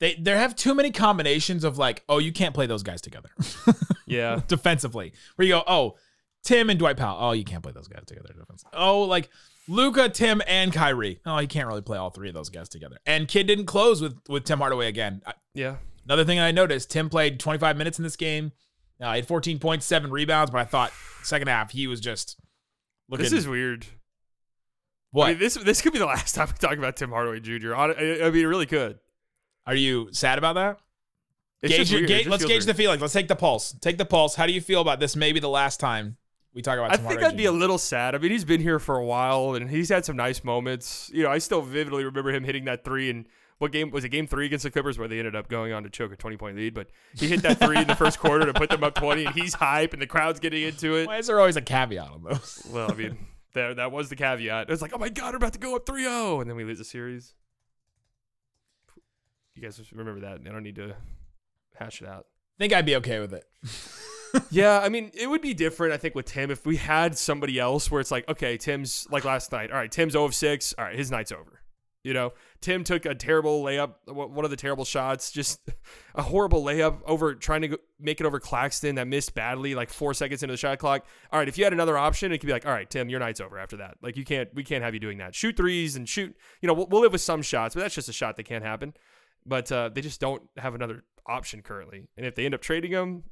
They 0.00 0.14
they 0.14 0.32
have 0.32 0.56
too 0.56 0.74
many 0.74 0.90
combinations 0.90 1.62
of 1.64 1.78
like, 1.78 2.02
oh, 2.08 2.18
you 2.18 2.32
can't 2.32 2.54
play 2.54 2.66
those 2.66 2.82
guys 2.82 3.00
together. 3.00 3.30
Yeah. 4.06 4.40
defensively. 4.46 5.14
Where 5.36 5.46
you 5.46 5.54
go, 5.54 5.62
oh, 5.66 5.96
Tim 6.44 6.68
and 6.68 6.78
Dwight 6.78 6.98
Powell. 6.98 7.16
Oh, 7.18 7.32
you 7.32 7.44
can't 7.44 7.62
play 7.62 7.72
those 7.72 7.88
guys 7.88 8.04
together 8.06 8.34
defensively. 8.38 8.72
Oh, 8.74 9.02
like 9.04 9.30
Luka, 9.68 10.08
Tim, 10.08 10.42
and 10.46 10.72
Kyrie. 10.72 11.20
Oh, 11.24 11.38
you 11.38 11.48
can't 11.48 11.66
really 11.68 11.82
play 11.82 11.96
all 11.98 12.10
three 12.10 12.28
of 12.28 12.34
those 12.34 12.48
guys 12.50 12.68
together. 12.68 12.96
And 13.06 13.28
Kidd 13.28 13.46
didn't 13.46 13.66
close 13.66 14.00
with 14.02 14.16
with 14.28 14.44
Tim 14.44 14.58
Hardaway 14.58 14.88
again. 14.88 15.22
I- 15.26 15.34
Yeah. 15.54 15.76
Another 16.04 16.24
thing 16.24 16.40
I 16.40 16.50
noticed, 16.50 16.90
Tim 16.90 17.08
played 17.08 17.38
25 17.38 17.76
minutes 17.76 17.98
in 17.98 18.02
this 18.02 18.16
game. 18.16 18.50
Uh, 19.00 19.12
he 19.12 19.16
had 19.18 19.28
14 19.28 19.58
points, 19.60 19.86
seven 19.86 20.10
rebounds, 20.10 20.50
but 20.50 20.58
I 20.58 20.64
thought 20.64 20.92
second 21.22 21.46
half 21.48 21.70
he 21.70 21.86
was 21.86 22.00
just 22.00 22.36
looking. 23.08 23.22
This 23.24 23.32
is 23.32 23.46
weird. 23.48 23.86
what? 25.12 25.26
I 25.26 25.30
mean, 25.30 25.38
this 25.38 25.54
this 25.54 25.80
could 25.80 25.92
be 25.92 25.98
the 26.00 26.06
last 26.16 26.34
time 26.34 26.48
we 26.48 26.54
talk 26.58 26.76
about 26.76 26.96
Tim 26.96 27.10
Hardaway 27.10 27.40
Jr. 27.40 27.74
I 27.74 27.84
I 27.92 28.30
mean, 28.30 28.42
it 28.42 28.46
really 28.48 28.66
could. 28.66 28.98
Are 29.66 29.74
you 29.76 30.08
sad 30.12 30.38
about 30.38 30.54
that? 30.54 30.78
It's 31.62 31.70
Gauge, 31.70 31.78
just 31.78 31.92
your- 31.92 32.00
weird. 32.00 32.10
It 32.10 32.14
gauge- 32.24 32.26
let's 32.28 32.44
gauge 32.44 32.50
weird. 32.50 32.62
the 32.64 32.74
feelings. 32.74 33.00
Let's 33.00 33.12
take 33.14 33.28
the 33.28 33.36
pulse. 33.36 33.72
Take 33.80 33.96
the 33.98 34.04
pulse. 34.04 34.34
How 34.34 34.46
do 34.46 34.52
you 34.52 34.60
feel 34.60 34.80
about 34.80 34.98
this? 34.98 35.14
Maybe 35.14 35.38
the 35.38 35.48
last 35.48 35.78
time 35.78 36.16
we 36.54 36.62
talk 36.62 36.78
about. 36.78 36.92
I 36.92 36.96
think 36.96 37.22
I'd 37.22 37.36
be 37.36 37.46
a 37.46 37.52
little 37.52 37.78
sad. 37.78 38.14
I 38.14 38.18
mean, 38.18 38.30
he's 38.30 38.44
been 38.44 38.60
here 38.60 38.78
for 38.78 38.96
a 38.96 39.04
while 39.04 39.54
and 39.54 39.70
he's 39.70 39.88
had 39.88 40.04
some 40.04 40.16
nice 40.16 40.44
moments. 40.44 41.10
You 41.12 41.22
know, 41.22 41.30
I 41.30 41.38
still 41.38 41.62
vividly 41.62 42.04
remember 42.04 42.30
him 42.30 42.44
hitting 42.44 42.64
that 42.66 42.84
three 42.84 43.08
and. 43.10 43.26
what 43.58 43.70
game 43.72 43.90
was 43.90 44.04
it? 44.04 44.08
Game 44.08 44.26
three 44.26 44.46
against 44.46 44.64
the 44.64 44.70
Clippers 44.70 44.98
where 44.98 45.06
they 45.08 45.18
ended 45.18 45.36
up 45.36 45.48
going 45.48 45.72
on 45.72 45.84
to 45.84 45.90
choke 45.90 46.12
a 46.12 46.16
twenty 46.16 46.36
point 46.36 46.56
lead. 46.56 46.74
But 46.74 46.88
he 47.14 47.28
hit 47.28 47.42
that 47.42 47.58
three 47.58 47.78
in 47.78 47.86
the 47.86 47.94
first 47.94 48.18
quarter 48.18 48.44
to 48.46 48.52
put 48.52 48.70
them 48.70 48.82
up 48.82 48.94
twenty, 48.94 49.24
and 49.24 49.34
he's 49.34 49.54
hype 49.54 49.92
and 49.92 50.02
the 50.02 50.06
crowd's 50.06 50.40
getting 50.40 50.62
into 50.64 50.96
it. 50.96 51.06
Why 51.06 51.18
is 51.18 51.28
there 51.28 51.38
always 51.38 51.56
a 51.56 51.62
caveat 51.62 52.10
on 52.10 52.24
those? 52.24 52.66
Well, 52.70 52.90
I 52.90 52.94
mean, 52.94 53.18
there 53.54 53.72
that 53.74 53.92
was 53.92 54.08
the 54.08 54.16
caveat. 54.16 54.68
It 54.68 54.70
was 54.70 54.82
like, 54.82 54.92
oh 54.94 54.98
my 54.98 55.08
god, 55.10 55.32
we're 55.32 55.36
about 55.36 55.52
to 55.52 55.58
go 55.58 55.76
up 55.76 55.86
3-0, 55.86 56.40
and 56.40 56.50
then 56.50 56.56
we 56.56 56.64
lose 56.64 56.78
the 56.78 56.84
series. 56.84 57.34
You 59.54 59.62
guys 59.62 59.80
remember 59.92 60.20
that? 60.20 60.40
I 60.46 60.50
don't 60.52 60.62
need 60.62 60.76
to 60.76 60.96
hash 61.76 62.02
it 62.02 62.08
out. 62.08 62.26
I 62.56 62.58
think 62.58 62.72
I'd 62.72 62.86
be 62.86 62.96
okay 62.96 63.20
with 63.20 63.32
it. 63.34 63.44
Yeah, 64.50 64.80
I 64.80 64.88
mean, 64.88 65.10
it 65.14 65.28
would 65.28 65.42
be 65.42 65.54
different, 65.54 65.92
I 65.92 65.96
think, 65.96 66.14
with 66.14 66.26
Tim 66.26 66.50
if 66.50 66.66
we 66.66 66.76
had 66.76 67.16
somebody 67.16 67.58
else 67.58 67.90
where 67.90 68.00
it's 68.00 68.10
like, 68.10 68.28
okay, 68.28 68.56
Tim's 68.56 69.06
like 69.10 69.24
last 69.24 69.52
night. 69.52 69.70
All 69.70 69.76
right, 69.76 69.90
Tim's 69.90 70.12
0 70.12 70.24
of 70.24 70.34
6. 70.34 70.74
All 70.78 70.84
right, 70.84 70.96
his 70.96 71.10
night's 71.10 71.32
over. 71.32 71.62
You 72.04 72.14
know, 72.14 72.32
Tim 72.60 72.82
took 72.82 73.06
a 73.06 73.14
terrible 73.14 73.62
layup, 73.62 73.94
one 74.06 74.44
of 74.44 74.50
the 74.50 74.56
terrible 74.56 74.84
shots, 74.84 75.30
just 75.30 75.60
a 76.16 76.22
horrible 76.22 76.64
layup 76.64 76.98
over 77.06 77.34
trying 77.34 77.62
to 77.62 77.78
make 78.00 78.20
it 78.20 78.26
over 78.26 78.40
Claxton 78.40 78.96
that 78.96 79.06
missed 79.06 79.34
badly, 79.34 79.76
like 79.76 79.88
four 79.88 80.12
seconds 80.12 80.42
into 80.42 80.52
the 80.52 80.56
shot 80.56 80.78
clock. 80.78 81.06
All 81.30 81.38
right, 81.38 81.46
if 81.46 81.56
you 81.56 81.62
had 81.64 81.72
another 81.72 81.96
option, 81.96 82.32
it 82.32 82.38
could 82.38 82.48
be 82.48 82.52
like, 82.52 82.66
all 82.66 82.72
right, 82.72 82.90
Tim, 82.90 83.08
your 83.08 83.20
night's 83.20 83.40
over 83.40 83.56
after 83.56 83.76
that. 83.76 83.98
Like 84.02 84.16
you 84.16 84.24
can't, 84.24 84.48
we 84.52 84.64
can't 84.64 84.82
have 84.82 84.94
you 84.94 85.00
doing 85.00 85.18
that. 85.18 85.36
Shoot 85.36 85.56
threes 85.56 85.94
and 85.94 86.08
shoot. 86.08 86.34
You 86.60 86.66
know, 86.66 86.74
we'll, 86.74 86.88
we'll 86.88 87.02
live 87.02 87.12
with 87.12 87.20
some 87.20 87.40
shots, 87.40 87.74
but 87.76 87.82
that's 87.82 87.94
just 87.94 88.08
a 88.08 88.12
shot 88.12 88.36
that 88.36 88.44
can't 88.44 88.64
happen. 88.64 88.94
But 89.46 89.70
uh, 89.70 89.90
they 89.94 90.00
just 90.00 90.20
don't 90.20 90.42
have 90.56 90.74
another 90.74 91.04
option 91.24 91.62
currently, 91.62 92.08
and 92.16 92.26
if 92.26 92.34
they 92.34 92.44
end 92.44 92.54
up 92.54 92.62
trading 92.62 92.90
him, 92.90 93.24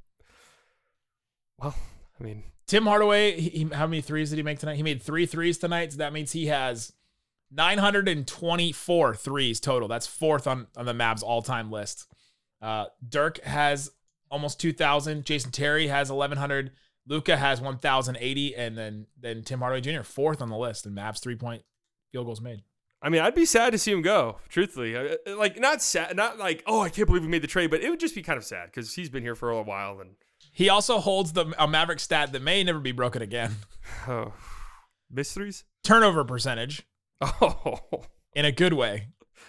well, 1.61 1.75
I 2.19 2.25
mean, 2.25 2.45
Tim 2.67 2.85
Hardaway, 2.85 3.41
he, 3.41 3.51
he- 3.51 3.75
how 3.75 3.87
many 3.87 4.01
threes 4.01 4.31
did 4.31 4.37
he 4.37 4.43
make 4.43 4.59
tonight? 4.59 4.77
He 4.77 4.83
made 4.83 5.03
three 5.03 5.27
threes 5.27 5.59
tonight. 5.59 5.93
So 5.93 5.99
that 5.99 6.13
means 6.13 6.33
he 6.33 6.47
has 6.47 6.93
924 7.51 9.15
threes 9.17 9.61
total. 9.61 9.89
That's 9.89 10.07
fourth 10.07 10.47
on, 10.47 10.69
on 10.77 10.87
the 10.87 10.93
Mavs 10.93 11.23
all 11.23 11.43
time 11.43 11.71
list. 11.71 12.07
Uh, 12.63 12.87
Dirk 13.07 13.43
has 13.43 13.91
almost 14.31 14.61
2,000. 14.61 15.25
Jason 15.25 15.51
Terry 15.51 15.89
has 15.89 16.11
1,100. 16.11 16.73
Luka 17.07 17.37
has 17.37 17.61
1,080. 17.61 18.55
And 18.55 18.79
then, 18.79 19.07
then 19.19 19.43
Tim 19.43 19.61
Hardaway 19.61 19.81
Jr., 19.81 20.03
fourth 20.03 20.41
on 20.41 20.49
the 20.49 20.57
list. 20.57 20.87
And 20.87 20.97
Mavs 20.97 21.21
three 21.21 21.37
point 21.37 21.63
field 22.13 22.27
goals 22.27 22.41
made. 22.41 22.63
I 23.03 23.09
mean, 23.09 23.23
I'd 23.23 23.35
be 23.35 23.47
sad 23.47 23.71
to 23.71 23.79
see 23.79 23.93
him 23.93 24.03
go. 24.03 24.37
Truthfully, 24.51 24.95
like 25.27 25.59
not 25.59 25.81
sad, 25.81 26.15
not 26.15 26.39
like 26.39 26.63
oh, 26.67 26.81
I 26.81 26.91
can't 26.91 27.07
believe 27.09 27.23
we 27.23 27.29
made 27.29 27.43
the 27.43 27.49
trade, 27.49 27.71
but 27.71 27.81
it 27.81 27.89
would 27.89 27.99
just 27.99 28.15
be 28.15 28.23
kind 28.23 28.37
of 28.37 28.45
sad 28.45 28.67
because 28.67 28.95
he's 28.95 29.09
been 29.09 29.23
here 29.23 29.35
for 29.35 29.51
a 29.51 29.63
while 29.63 30.01
and 30.01 30.17
He 30.53 30.69
also 30.69 30.99
holds 30.99 31.33
the 31.33 31.53
a 31.59 31.67
Maverick 31.69 32.01
stat 32.01 32.33
that 32.33 32.43
may 32.43 32.63
never 32.65 32.81
be 32.81 32.93
broken 32.93 33.23
again 33.23 33.57
oh, 34.09 34.33
mysteries. 35.11 35.65
turnover 35.85 36.25
percentage 36.25 36.83
Oh, 37.21 38.05
in 38.35 38.45
a 38.45 38.53
good 38.53 38.73
way. 38.73 39.09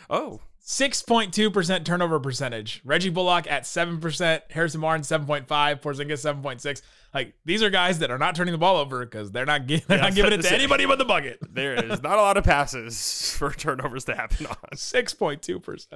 oh, 0.10 0.41
6.2% 0.65 1.86
turnover 1.86 2.20
percentage. 2.20 2.81
Reggie 2.86 3.10
Bullock 3.10 3.50
at 3.50 3.63
7%, 3.63 4.41
Harrison 4.51 4.81
Barnes 4.81 5.08
7.5, 5.08 5.48
Porzingis 5.48 6.41
7.6. 6.41 6.81
Like 7.13 7.33
these 7.43 7.61
are 7.61 7.69
guys 7.69 7.99
that 7.99 8.09
are 8.09 8.17
not 8.17 8.35
turning 8.35 8.53
the 8.53 8.57
ball 8.57 8.77
over 8.77 9.03
because 9.05 9.31
they're 9.31 9.45
not 9.45 9.65
gi- 9.65 9.83
they're 9.87 9.97
Yeah, 9.97 10.03
not 10.03 10.15
giving 10.15 10.31
it 10.33 10.37
to 10.41 10.43
say. 10.43 10.55
anybody 10.55 10.85
but 10.85 10.97
the 10.97 11.03
bucket. 11.05 11.39
there 11.53 11.73
is 11.73 12.01
not 12.01 12.17
a 12.17 12.21
lot 12.21 12.37
of 12.37 12.43
passes 12.45 13.33
for 13.37 13.51
turnovers 13.51 14.05
to 14.05 14.15
happen 14.15 14.45
on. 14.45 14.55
6.2%. 14.73 15.87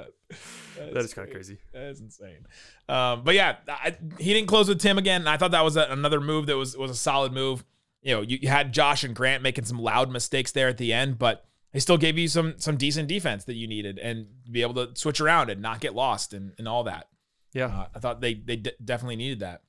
That 0.78 0.98
is 0.98 1.14
kind 1.14 1.28
of 1.28 1.34
crazy. 1.34 1.58
That 1.74 1.84
is 1.84 2.02
insane. 2.02 2.46
Um, 2.90 3.24
but 3.24 3.36
yeah, 3.36 3.58
I, 3.68 3.96
he 4.20 4.34
didn't 4.34 4.48
close 4.48 4.68
with 4.68 4.80
Tim 4.80 4.98
again. 4.98 5.22
And 5.22 5.30
I 5.30 5.38
thought 5.38 5.52
that 5.52 5.64
was 5.64 5.78
a, 5.78 5.88
another 5.90 6.20
move 6.20 6.48
that 6.48 6.58
was 6.58 6.76
was 6.78 6.92
a 6.92 6.96
solid 6.96 7.32
move. 7.32 7.64
You 8.02 8.14
know, 8.16 8.22
you, 8.22 8.38
you 8.42 8.50
had 8.50 8.74
Josh 8.74 9.04
and 9.04 9.16
Grant 9.16 9.42
making 9.42 9.66
some 9.66 9.80
loud 9.80 10.12
mistakes 10.12 10.52
there 10.52 10.68
at 10.68 10.78
the 10.78 10.94
end, 10.94 11.18
but 11.18 11.46
they 11.72 11.80
still 11.80 11.98
gave 11.98 12.18
you 12.18 12.28
some 12.28 12.56
some 12.58 12.78
decent 12.78 13.08
defense 13.08 13.46
that 13.46 13.56
you 13.56 13.68
needed 13.68 13.98
and 14.00 14.28
be 14.52 14.62
able 14.62 14.74
to 14.86 14.90
switch 14.96 15.20
around 15.22 15.50
and 15.50 15.62
not 15.62 15.80
get 15.80 15.96
lost 15.96 16.34
and, 16.34 16.54
and 16.58 16.68
all 16.68 16.84
that. 16.84 17.08
Yeah, 17.54 17.68
Uh, 17.68 17.88
I 17.96 18.00
thought 18.00 18.22
they 18.22 18.34
they 18.34 18.58
d- 18.58 18.72
definitely 18.84 19.16
needed 19.16 19.40
that. 19.40 19.62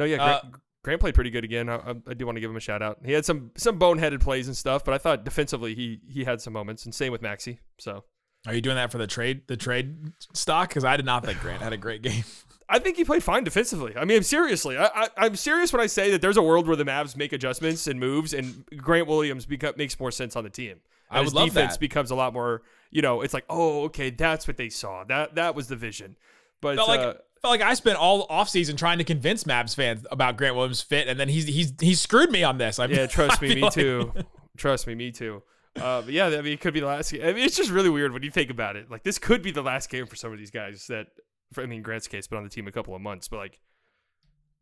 No, 0.00 0.06
yeah. 0.06 0.22
uh, 0.22 0.40
Grant, 0.40 0.54
Grant 0.82 1.00
played 1.00 1.14
pretty 1.14 1.30
good 1.30 1.44
again. 1.44 1.68
I, 1.68 1.94
I, 2.08 2.14
do 2.14 2.24
want 2.24 2.36
to 2.36 2.40
give 2.40 2.50
him 2.50 2.56
a 2.56 2.60
shout 2.60 2.82
out. 2.82 2.98
He 3.04 3.12
had 3.12 3.24
some 3.24 3.50
some 3.56 3.78
boneheaded 3.78 4.20
plays 4.20 4.46
and 4.46 4.56
stuff, 4.56 4.84
but 4.84 4.94
I 4.94 4.98
thought 4.98 5.24
defensively 5.24 5.74
he 5.74 6.00
he 6.08 6.24
had 6.24 6.40
some 6.40 6.52
moments, 6.52 6.84
and 6.84 6.94
same 6.94 7.12
with 7.12 7.22
Maxi. 7.22 7.58
So 7.78 8.04
Are 8.46 8.54
you 8.54 8.62
doing 8.62 8.76
that 8.76 8.90
for 8.90 8.98
the 8.98 9.06
trade 9.06 9.42
the 9.46 9.56
trade 9.56 10.12
stock? 10.34 10.70
Because 10.70 10.84
I 10.84 10.96
did 10.96 11.04
not 11.06 11.24
think 11.24 11.40
Grant 11.40 11.62
had 11.62 11.72
a 11.72 11.76
great 11.76 12.02
game. 12.02 12.24
I 12.68 12.78
think 12.78 12.96
he 12.96 13.04
played 13.04 13.24
fine 13.24 13.42
defensively. 13.42 13.94
I 13.96 14.04
mean, 14.04 14.22
seriously, 14.22 14.78
I, 14.78 14.86
I, 14.94 15.08
I'm 15.16 15.34
serious 15.34 15.72
when 15.72 15.82
I 15.82 15.86
say 15.86 16.12
that 16.12 16.22
there's 16.22 16.36
a 16.36 16.42
world 16.42 16.68
where 16.68 16.76
the 16.76 16.84
Mavs 16.84 17.16
make 17.16 17.32
adjustments 17.32 17.88
and 17.88 17.98
moves, 17.98 18.32
and 18.32 18.64
Grant 18.76 19.08
Williams 19.08 19.44
beca- 19.44 19.76
makes 19.76 19.98
more 19.98 20.12
sense 20.12 20.36
on 20.36 20.44
the 20.44 20.50
team. 20.50 20.76
I 21.10 21.18
would 21.18 21.24
his 21.24 21.34
love 21.34 21.48
defense 21.48 21.72
that. 21.72 21.80
becomes 21.80 22.12
a 22.12 22.14
lot 22.14 22.32
more. 22.32 22.62
You 22.92 23.02
know, 23.02 23.22
it's 23.22 23.34
like, 23.34 23.44
oh, 23.50 23.82
okay, 23.84 24.10
that's 24.10 24.46
what 24.46 24.56
they 24.56 24.68
saw. 24.68 25.02
That 25.04 25.34
that 25.34 25.56
was 25.56 25.66
the 25.66 25.76
vision. 25.76 26.16
But 26.60 26.76
felt 26.76 26.88
like 26.88 27.00
uh, 27.00 27.14
felt 27.42 27.52
like 27.52 27.62
I 27.62 27.74
spent 27.74 27.96
all 27.98 28.26
offseason 28.28 28.76
trying 28.76 28.98
to 28.98 29.04
convince 29.04 29.44
Mavs 29.44 29.74
fans 29.74 30.06
about 30.10 30.36
Grant 30.36 30.56
Williams' 30.56 30.82
fit, 30.82 31.08
and 31.08 31.18
then 31.18 31.28
he's 31.28 31.46
he's 31.46 31.72
he's 31.80 32.00
screwed 32.00 32.30
me 32.30 32.42
on 32.44 32.58
this. 32.58 32.78
I 32.78 32.86
yeah, 32.86 33.06
trust 33.06 33.40
me, 33.42 33.54
me 33.54 33.62
like- 33.62 33.72
too. 33.72 34.12
Trust 34.56 34.86
me, 34.86 34.94
me 34.94 35.10
too. 35.10 35.42
Uh, 35.76 36.02
but 36.02 36.10
yeah, 36.12 36.26
I 36.26 36.42
mean, 36.42 36.52
it 36.52 36.60
could 36.60 36.74
be 36.74 36.80
the 36.80 36.86
last. 36.86 37.12
game. 37.12 37.22
I 37.22 37.32
mean, 37.32 37.44
it's 37.44 37.56
just 37.56 37.70
really 37.70 37.88
weird 37.88 38.12
when 38.12 38.22
you 38.22 38.30
think 38.30 38.50
about 38.50 38.74
it. 38.76 38.90
Like, 38.90 39.04
this 39.04 39.18
could 39.18 39.40
be 39.40 39.52
the 39.52 39.62
last 39.62 39.88
game 39.88 40.06
for 40.06 40.16
some 40.16 40.32
of 40.32 40.38
these 40.38 40.50
guys. 40.50 40.86
That, 40.88 41.06
for, 41.52 41.62
I 41.62 41.66
mean, 41.66 41.82
Grant's 41.82 42.08
case 42.08 42.26
been 42.26 42.38
on 42.38 42.44
the 42.44 42.50
team 42.50 42.66
a 42.66 42.72
couple 42.72 42.94
of 42.94 43.00
months, 43.00 43.28
but 43.28 43.36
like, 43.38 43.60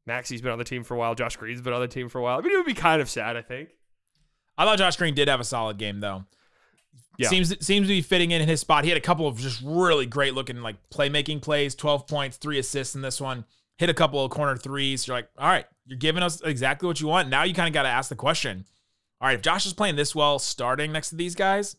Maxi's 0.07 0.43
been 0.43 0.53
on 0.53 0.59
the 0.59 0.65
team 0.65 0.85
for 0.85 0.95
a 0.95 0.99
while. 0.99 1.15
Josh 1.15 1.37
Green's 1.37 1.63
been 1.63 1.73
on 1.73 1.81
the 1.81 1.89
team 1.89 2.09
for 2.09 2.19
a 2.19 2.23
while. 2.23 2.39
I 2.39 2.43
mean, 2.43 2.53
it 2.53 2.57
would 2.57 2.67
be 2.67 2.75
kind 2.75 3.01
of 3.01 3.09
sad. 3.09 3.37
I 3.37 3.43
think. 3.43 3.71
I 4.57 4.65
thought 4.65 4.79
Josh 4.79 4.97
Green 4.97 5.15
did 5.15 5.29
have 5.29 5.41
a 5.41 5.45
solid 5.45 5.79
game 5.79 6.01
though. 6.01 6.25
Yeah. 7.19 7.29
Seems 7.29 7.49
seems 7.67 7.87
to 7.89 7.93
be 7.93 8.01
fitting 8.01 8.31
in 8.31 8.41
in 8.41 8.49
his 8.49 8.61
spot. 8.61 8.85
He 8.85 8.91
had 8.91 8.97
a 8.97 9.03
couple 9.03 9.27
of 9.27 9.39
just 9.39 9.61
really 9.65 10.07
great 10.07 10.35
looking 10.35 10.63
like 10.63 10.77
playmaking 10.91 11.43
plays, 11.43 11.75
12 11.75 12.07
points, 12.07 12.37
three 12.37 12.59
assists 12.59 12.95
in 12.95 13.03
this 13.03 13.21
one. 13.21 13.45
Hit 13.77 13.91
a 13.91 13.95
couple 13.95 14.25
of 14.25 14.31
corner 14.31 14.57
threes. 14.57 15.07
You're 15.07 15.17
like, 15.17 15.29
all 15.37 15.49
right, 15.49 15.67
you're 15.85 15.99
giving 15.99 16.23
us 16.23 16.41
exactly 16.43 16.87
what 16.87 17.01
you 17.01 17.09
want. 17.09 17.29
Now 17.29 17.43
you 17.43 17.55
kind 17.55 17.69
of 17.69 17.75
got 17.75 17.83
to 17.83 17.89
ask 17.89 18.09
the 18.09 18.17
question. 18.17 18.65
All 19.21 19.27
right, 19.27 19.35
if 19.35 19.43
Josh 19.43 19.67
is 19.67 19.73
playing 19.73 19.97
this 19.97 20.15
well 20.15 20.39
starting 20.39 20.93
next 20.93 21.11
to 21.11 21.17
these 21.17 21.35
guys, 21.35 21.77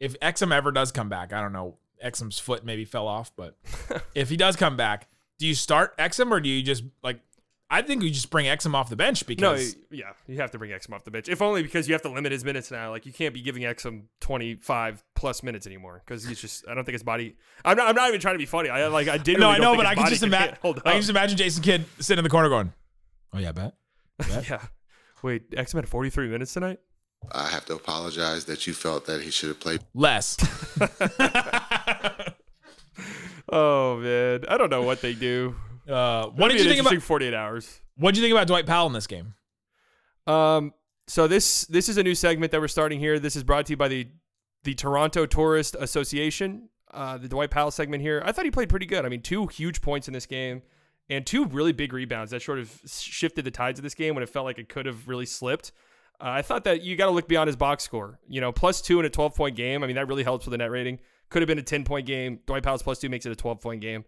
if 0.00 0.18
Exum 0.18 0.52
ever 0.52 0.72
does 0.72 0.90
come 0.90 1.08
back, 1.08 1.32
I 1.32 1.40
don't 1.40 1.52
know. 1.52 1.76
Exum's 2.04 2.38
foot 2.38 2.64
maybe 2.64 2.84
fell 2.84 3.06
off, 3.06 3.32
but 3.36 3.56
if 4.14 4.28
he 4.28 4.36
does 4.36 4.56
come 4.56 4.76
back, 4.76 5.08
do 5.38 5.46
you 5.46 5.54
start 5.54 5.96
Exum 5.96 6.30
or 6.30 6.40
do 6.40 6.48
you 6.48 6.62
just 6.62 6.82
like 7.02 7.20
I 7.68 7.82
think 7.82 8.00
we 8.02 8.10
just 8.10 8.30
bring 8.30 8.46
Exum 8.46 8.74
off 8.74 8.88
the 8.88 8.96
bench 8.96 9.26
because 9.26 9.42
No, 9.42 9.54
because 9.54 9.76
yeah, 9.90 10.12
you 10.28 10.36
have 10.40 10.52
to 10.52 10.58
bring 10.58 10.70
Exum 10.70 10.92
off 10.92 11.04
the 11.04 11.10
bench, 11.10 11.28
if 11.28 11.42
only 11.42 11.62
because 11.62 11.88
you 11.88 11.94
have 11.94 12.02
to 12.02 12.08
limit 12.08 12.30
his 12.30 12.44
minutes 12.44 12.70
now. 12.70 12.90
Like, 12.90 13.06
you 13.06 13.12
can't 13.12 13.34
be 13.34 13.42
giving 13.42 13.62
Exum 13.62 14.04
twenty 14.20 14.54
five 14.54 15.02
plus 15.16 15.42
minutes 15.42 15.66
anymore 15.66 16.02
because 16.04 16.24
he's 16.24 16.40
just. 16.40 16.68
I 16.68 16.74
don't 16.74 16.84
think 16.84 16.94
his 16.94 17.02
body. 17.02 17.36
I'm 17.64 17.76
not. 17.76 17.88
I'm 17.88 17.96
not 17.96 18.08
even 18.08 18.20
trying 18.20 18.34
to 18.34 18.38
be 18.38 18.46
funny. 18.46 18.68
I 18.68 18.86
like. 18.86 19.08
I 19.08 19.18
did. 19.18 19.40
No, 19.40 19.48
I 19.48 19.58
know, 19.58 19.74
but 19.74 19.84
I 19.84 19.96
can 19.96 20.06
just 20.06 20.22
imagine. 20.22 20.56
Hold 20.62 20.80
I 20.84 20.92
can 20.92 21.00
just 21.00 21.10
imagine 21.10 21.36
Jason 21.36 21.62
Kidd 21.62 21.84
sitting 21.98 22.18
in 22.18 22.24
the 22.24 22.30
corner 22.30 22.48
going, 22.48 22.72
"Oh 23.32 23.38
yeah, 23.38 23.52
bet." 23.52 23.74
Yeah. 24.28 24.62
Wait, 25.22 25.50
Exum 25.50 25.74
had 25.74 25.88
43 25.88 26.28
minutes 26.28 26.52
tonight. 26.52 26.78
I 27.32 27.48
have 27.48 27.64
to 27.66 27.74
apologize 27.74 28.44
that 28.44 28.66
you 28.66 28.74
felt 28.74 29.06
that 29.06 29.22
he 29.22 29.30
should 29.30 29.48
have 29.48 29.58
played 29.58 29.80
Less. 29.92 30.36
Oh 33.48 33.98
man, 33.98 34.44
I 34.48 34.58
don't 34.58 34.70
know 34.70 34.82
what 34.82 35.00
they 35.00 35.14
do. 35.14 35.54
Uh, 35.88 36.28
what 36.28 36.48
did 36.50 36.60
you 36.60 36.68
think 36.68 36.80
about? 36.80 37.00
48 37.00 37.34
hours? 37.34 37.80
What 37.96 38.14
did 38.14 38.20
you 38.20 38.24
think 38.24 38.32
about 38.32 38.46
Dwight 38.46 38.66
Powell 38.66 38.86
in 38.86 38.92
this 38.92 39.06
game? 39.06 39.34
Um, 40.26 40.74
so 41.06 41.28
this 41.28 41.62
this 41.66 41.88
is 41.88 41.96
a 41.96 42.02
new 42.02 42.14
segment 42.14 42.52
that 42.52 42.60
we're 42.60 42.68
starting 42.68 42.98
here. 42.98 43.18
This 43.18 43.36
is 43.36 43.44
brought 43.44 43.66
to 43.66 43.72
you 43.72 43.76
by 43.76 43.88
the 43.88 44.08
the 44.64 44.74
Toronto 44.74 45.26
Tourist 45.26 45.76
Association. 45.78 46.68
Uh, 46.92 47.18
the 47.18 47.28
Dwight 47.28 47.50
Powell 47.50 47.70
segment 47.70 48.02
here. 48.02 48.22
I 48.24 48.32
thought 48.32 48.44
he 48.44 48.50
played 48.50 48.68
pretty 48.68 48.86
good. 48.86 49.04
I 49.04 49.08
mean, 49.08 49.22
two 49.22 49.46
huge 49.46 49.80
points 49.82 50.08
in 50.08 50.14
this 50.14 50.26
game 50.26 50.62
and 51.08 51.26
two 51.26 51.44
really 51.46 51.72
big 51.72 51.92
rebounds 51.92 52.30
that 52.30 52.42
sort 52.42 52.58
of 52.58 52.80
shifted 52.86 53.44
the 53.44 53.50
tides 53.50 53.78
of 53.78 53.82
this 53.82 53.94
game 53.94 54.14
when 54.14 54.22
it 54.22 54.28
felt 54.28 54.44
like 54.44 54.58
it 54.58 54.68
could 54.68 54.86
have 54.86 55.06
really 55.06 55.26
slipped. 55.26 55.72
Uh, 56.20 56.30
I 56.30 56.42
thought 56.42 56.64
that 56.64 56.82
you 56.82 56.96
got 56.96 57.06
to 57.06 57.12
look 57.12 57.28
beyond 57.28 57.48
his 57.48 57.56
box 57.56 57.84
score. 57.84 58.18
You 58.28 58.40
know, 58.40 58.50
plus 58.50 58.80
two 58.80 58.98
in 58.98 59.06
a 59.06 59.10
12 59.10 59.34
point 59.34 59.56
game. 59.56 59.84
I 59.84 59.86
mean, 59.86 59.96
that 59.96 60.08
really 60.08 60.24
helps 60.24 60.46
with 60.46 60.52
the 60.52 60.58
net 60.58 60.70
rating. 60.70 60.98
Could 61.28 61.42
have 61.42 61.48
been 61.48 61.58
a 61.58 61.62
10 61.62 61.84
point 61.84 62.06
game. 62.06 62.40
Dwight 62.46 62.62
Powell's 62.62 62.82
plus 62.82 62.98
two 62.98 63.08
makes 63.08 63.26
it 63.26 63.32
a 63.32 63.36
12 63.36 63.60
point 63.60 63.80
game. 63.80 64.04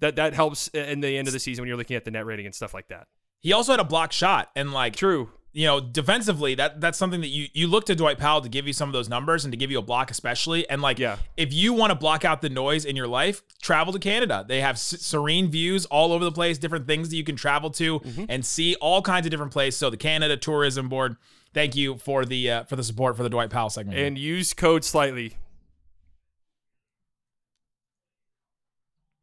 That 0.00 0.16
that 0.16 0.34
helps 0.34 0.68
in 0.68 1.00
the 1.00 1.16
end 1.16 1.28
of 1.28 1.32
the 1.32 1.40
season 1.40 1.62
when 1.62 1.68
you're 1.68 1.76
looking 1.76 1.96
at 1.96 2.04
the 2.04 2.10
net 2.10 2.26
rating 2.26 2.46
and 2.46 2.54
stuff 2.54 2.74
like 2.74 2.88
that. 2.88 3.06
He 3.40 3.52
also 3.52 3.72
had 3.72 3.80
a 3.80 3.84
block 3.84 4.12
shot, 4.12 4.50
and 4.56 4.72
like 4.72 4.94
True. 4.96 5.30
you 5.52 5.66
know, 5.66 5.80
defensively, 5.80 6.54
that 6.56 6.80
that's 6.80 6.96
something 6.98 7.20
that 7.20 7.28
you 7.28 7.46
you 7.54 7.66
look 7.68 7.86
to 7.86 7.94
Dwight 7.94 8.18
Powell 8.18 8.40
to 8.40 8.48
give 8.48 8.66
you 8.66 8.72
some 8.72 8.88
of 8.88 8.92
those 8.92 9.08
numbers 9.08 9.44
and 9.44 9.52
to 9.52 9.56
give 9.56 9.70
you 9.70 9.78
a 9.78 9.82
block, 9.82 10.10
especially. 10.10 10.68
And 10.70 10.80
like, 10.82 10.98
Yeah. 10.98 11.18
if 11.36 11.52
you 11.52 11.72
want 11.72 11.90
to 11.90 11.94
block 11.96 12.24
out 12.24 12.40
the 12.40 12.48
noise 12.50 12.84
in 12.84 12.96
your 12.96 13.08
life, 13.08 13.42
travel 13.60 13.92
to 13.92 13.98
Canada. 13.98 14.44
They 14.48 14.60
have 14.60 14.76
s- 14.76 14.96
serene 15.00 15.50
views 15.50 15.86
all 15.86 16.12
over 16.12 16.24
the 16.24 16.32
place, 16.32 16.58
different 16.58 16.86
things 16.86 17.10
that 17.10 17.16
you 17.16 17.24
can 17.24 17.36
travel 17.36 17.70
to 17.70 18.00
and 18.28 18.44
see 18.46 18.74
all 18.76 19.02
kinds 19.02 19.26
of 19.26 19.30
different 19.30 19.52
places. 19.52 19.78
So 19.78 19.90
the 19.90 19.96
Canada 19.96 20.36
Tourism 20.36 20.88
Board, 20.88 21.16
thank 21.52 21.74
you 21.76 21.96
for 21.98 22.24
the 22.24 22.50
uh, 22.50 22.64
for 22.64 22.76
the 22.76 22.84
support 22.84 23.16
for 23.16 23.22
the 23.24 23.30
Dwight 23.30 23.50
Powell 23.50 23.70
segment. 23.70 23.98
And 23.98 24.16
use 24.16 24.54
code 24.54 24.84
slightly. 24.84 25.36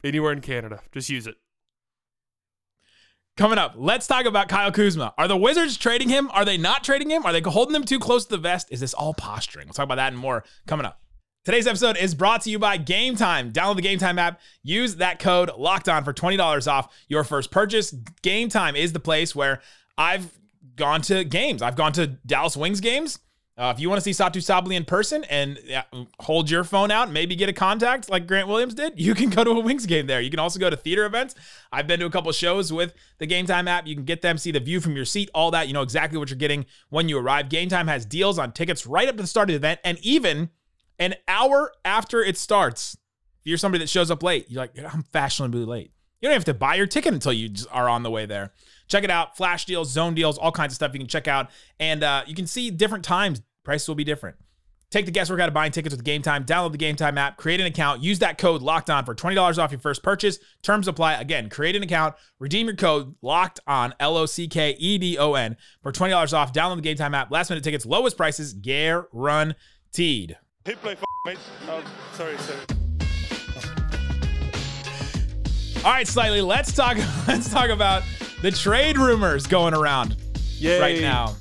Anywhere 0.04 0.32
in 0.32 0.42
Canada, 0.42 0.82
just 0.92 1.10
use 1.10 1.28
it. 1.28 1.36
Coming 3.36 3.58
up, 3.58 3.76
let's 3.78 4.06
talk 4.06 4.26
about 4.26 4.50
Kyle 4.50 4.72
Kuzma. 4.72 5.14
Are 5.18 5.28
the 5.28 5.38
Wizards 5.38 5.78
trading 5.78 6.10
him? 6.10 6.30
Are 6.32 6.44
they 6.44 6.58
not 6.58 6.84
trading 6.84 7.10
him? 7.10 7.26
Are 7.26 7.32
they 7.32 7.42
holding 7.42 7.76
him 7.76 7.86
too 7.86 8.00
close 8.00 8.26
to 8.26 8.32
the 8.32 8.38
vest? 8.38 8.68
Is 8.70 8.82
this 8.82 8.94
all 8.94 9.14
posturing? 9.14 9.68
We'll 9.68 9.74
talk 9.74 9.86
about 9.86 9.96
that 9.96 10.12
and 10.12 10.18
more 10.18 10.44
coming 10.68 10.86
up. 10.86 11.02
Today's 11.46 11.66
episode 11.66 11.96
is 11.96 12.14
brought 12.14 12.42
to 12.42 12.50
you 12.50 12.60
by 12.60 12.76
Game 12.76 13.16
Time. 13.16 13.54
Download 13.54 13.78
the 13.78 13.82
Game 13.82 13.98
Time 13.98 14.20
app. 14.20 14.42
Use 14.62 14.98
that 14.98 15.20
code 15.20 15.52
locked 15.58 15.88
on 15.88 16.04
for 16.04 16.14
$20 16.14 16.68
off 16.68 16.94
your 17.08 17.24
first 17.24 17.50
purchase. 17.50 17.92
Game 18.22 18.50
Time 18.50 18.76
is 18.76 18.92
the 18.92 19.00
place 19.00 19.34
where 19.34 19.62
I've 19.98 20.38
gone 20.76 21.02
to 21.04 21.24
games. 21.24 21.62
I've 21.62 21.78
gone 21.78 21.94
to 21.94 22.08
Dallas 22.08 22.58
Wings 22.58 22.82
games. 22.82 23.20
Uh, 23.60 23.74
if 23.76 23.80
you 23.82 23.89
want 23.89 24.02
to 24.02 24.13
see 24.13 24.24
Satou 24.24 24.38
Sabally 24.38 24.76
in 24.76 24.86
person 24.86 25.26
and 25.26 25.60
yeah, 25.65 25.84
hold 26.22 26.50
your 26.50 26.63
phone 26.63 26.91
out, 26.91 27.12
maybe 27.12 27.36
get 27.36 27.50
a 27.50 27.54
contact 27.54 28.10
like 28.10 28.26
Grant 28.26 28.48
Williams 28.48 28.74
did, 28.74 28.98
you 28.98 29.13
can 29.13 29.30
go 29.30 29.43
to 29.43 29.50
a 29.50 29.60
Wings 29.60 29.86
game 29.86 30.08
there. 30.08 30.22
You 30.22 30.30
can 30.30 30.39
also 30.39 30.60
go 30.60 30.69
to 30.69 30.78
theater 30.78 31.06
events. 31.06 31.36
I've 31.69 31.86
been 31.86 32.00
to 32.00 32.06
a 32.06 32.10
couple 32.10 32.32
shows 32.32 32.72
with 32.72 32.93
the 33.17 33.26
Game 33.26 33.45
Time 33.45 33.67
app. 33.67 33.86
You 33.86 33.95
can 33.95 34.06
get 34.06 34.22
them, 34.22 34.38
see 34.38 34.52
the 34.52 34.62
view 34.62 34.80
from 34.80 34.95
your 34.95 35.04
seat, 35.04 35.30
all 35.36 35.52
that. 35.52 35.67
You 35.67 35.74
know 35.74 35.82
exactly 35.82 36.17
what 36.17 36.30
you're 36.30 36.38
getting 36.38 36.67
when 36.89 37.10
you 37.10 37.17
arrive. 37.17 37.50
Game 37.50 37.67
Time 37.67 37.88
has 37.88 38.06
deals 38.06 38.39
on 38.39 38.54
tickets 38.54 38.88
right 38.88 39.10
up 39.10 39.17
to 39.17 39.24
the 39.24 39.28
start 39.28 39.50
of 39.50 39.54
the 39.54 39.58
event 39.58 39.82
and 39.84 39.98
even 40.04 40.52
An 41.00 41.15
hour 41.30 41.72
after 41.86 42.22
it 42.22 42.38
starts, 42.38 42.98
if 43.39 43.48
you're 43.48 43.58
somebody 43.58 43.84
that 43.84 43.89
shows 43.89 44.12
up 44.12 44.22
late, 44.22 44.48
you're 44.50 44.62
like, 44.62 44.78
I'm 44.93 45.04
fashionably 45.04 45.63
late. 45.63 45.91
You 46.22 46.28
don't 46.28 46.34
have 46.34 46.45
to 46.45 46.54
buy 46.54 46.76
your 46.76 46.88
ticket 46.88 47.13
until 47.13 47.32
you 47.32 47.54
are 47.72 47.88
on 47.88 48.04
the 48.04 48.12
way 48.12 48.26
there. 48.26 48.52
Check 48.89 49.06
it 49.06 49.10
out. 49.10 49.38
Flash 49.38 49.63
deals, 49.63 49.89
zone 49.89 50.13
deals, 50.13 50.38
all 50.38 50.52
kinds 50.52 50.74
of 50.74 50.76
stuff 50.76 50.91
you 50.93 51.00
can 51.00 51.08
check 51.08 51.30
out. 51.30 51.50
And 51.80 52.04
uh, 52.04 52.24
you 52.28 52.36
can 52.36 52.45
see 52.45 52.69
different 52.69 53.06
times. 53.06 53.41
Prices 53.70 53.88
will 53.88 53.94
be 53.94 54.04
different. 54.04 54.36
Take 54.90 55.06
the 55.06 55.12
guesswork 55.12 55.40
out 55.40 55.48
of 55.48 55.54
buying 55.54 55.72
tickets 55.72 55.94
with 55.96 56.04
Game 56.04 56.24
Time. 56.24 56.44
Download 56.44 56.72
the 56.72 56.80
Game 56.80 56.96
Time 56.96 57.20
app, 57.20 57.38
create 57.38 57.60
an 57.60 57.68
account, 57.68 58.02
use 58.02 58.18
that 58.18 58.40
code 58.40 58.64
locked 58.64 58.90
on 58.90 59.06
for 59.06 59.14
$20 59.14 59.60
off 59.60 59.70
your 59.70 59.80
first 59.80 60.02
purchase. 60.02 60.40
Terms 60.64 60.88
apply. 60.88 61.14
Again, 61.22 61.52
create 61.52 61.76
an 61.76 61.84
account, 61.84 62.16
redeem 62.40 62.66
your 62.66 62.76
code 62.76 63.14
locked 63.22 63.60
on, 63.68 63.94
L 64.00 64.18
O 64.18 64.26
C 64.26 64.48
K 64.48 64.76
E 64.80 64.98
D 64.98 65.20
O 65.20 65.36
N, 65.36 65.56
for 65.84 65.92
$20 65.92 66.34
off. 66.34 66.52
Download 66.52 66.78
the 66.78 66.82
Game 66.82 66.98
Time 66.98 67.14
app. 67.14 67.30
Last 67.30 67.52
minute 67.52 67.64
tickets, 67.64 67.86
lowest 67.86 68.18
prices 68.18 68.54
guaranteed. 68.54 69.56
Hit 70.66 70.82
play, 70.82 70.94
f- 70.94 71.04
mate. 71.28 71.38
Oh, 71.68 71.84
sorry, 72.14 72.36
sorry. 72.40 72.60
All 75.86 75.92
right, 75.92 76.08
slightly. 76.08 76.42
Let's 76.42 76.74
talk. 76.74 76.98
Let's 77.28 77.52
talk 77.52 77.70
about 77.70 78.02
the 78.42 78.50
trade 78.50 78.98
rumors 78.98 79.46
going 79.46 79.76
around 79.76 80.18
Yay. 80.58 80.82
right 80.82 81.02
now. 81.02 81.36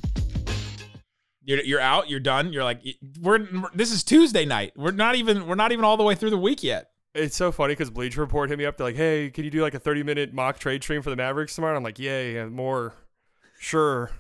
You're, 1.49 1.63
you're 1.63 1.81
out. 1.81 2.11
You're 2.11 2.21
done. 2.21 2.53
You're 2.53 2.63
like 2.63 2.83
we're. 3.23 3.39
This 3.73 3.91
is 3.91 4.05
Tuesday 4.05 4.45
night. 4.45 4.75
We're 4.77 4.91
not 4.91 5.15
even. 5.15 5.47
We're 5.47 5.55
not 5.55 5.73
even 5.73 5.83
all 5.83 5.97
the 5.97 6.05
way 6.05 6.15
through 6.15 6.29
the 6.29 6.37
week 6.37 6.63
yet. 6.63 6.91
It's 7.15 7.35
so 7.35 7.51
funny 7.51 7.73
because 7.73 7.89
Bleacher 7.89 8.21
Report 8.21 8.51
hit 8.51 8.59
me 8.59 8.67
up. 8.67 8.77
They're 8.77 8.89
like, 8.89 8.97
"Hey, 8.97 9.31
can 9.31 9.45
you 9.45 9.51
do 9.51 9.63
like 9.63 9.73
a 9.73 9.79
30 9.79 10.03
minute 10.03 10.35
mock 10.35 10.59
trade 10.59 10.83
stream 10.83 11.01
for 11.01 11.09
the 11.09 11.17
Mavericks 11.17 11.55
tomorrow?" 11.55 11.75
I'm 11.75 11.83
like, 11.83 11.99
"Yay, 11.99 12.45
more." 12.45 12.93
Sure. 13.59 14.11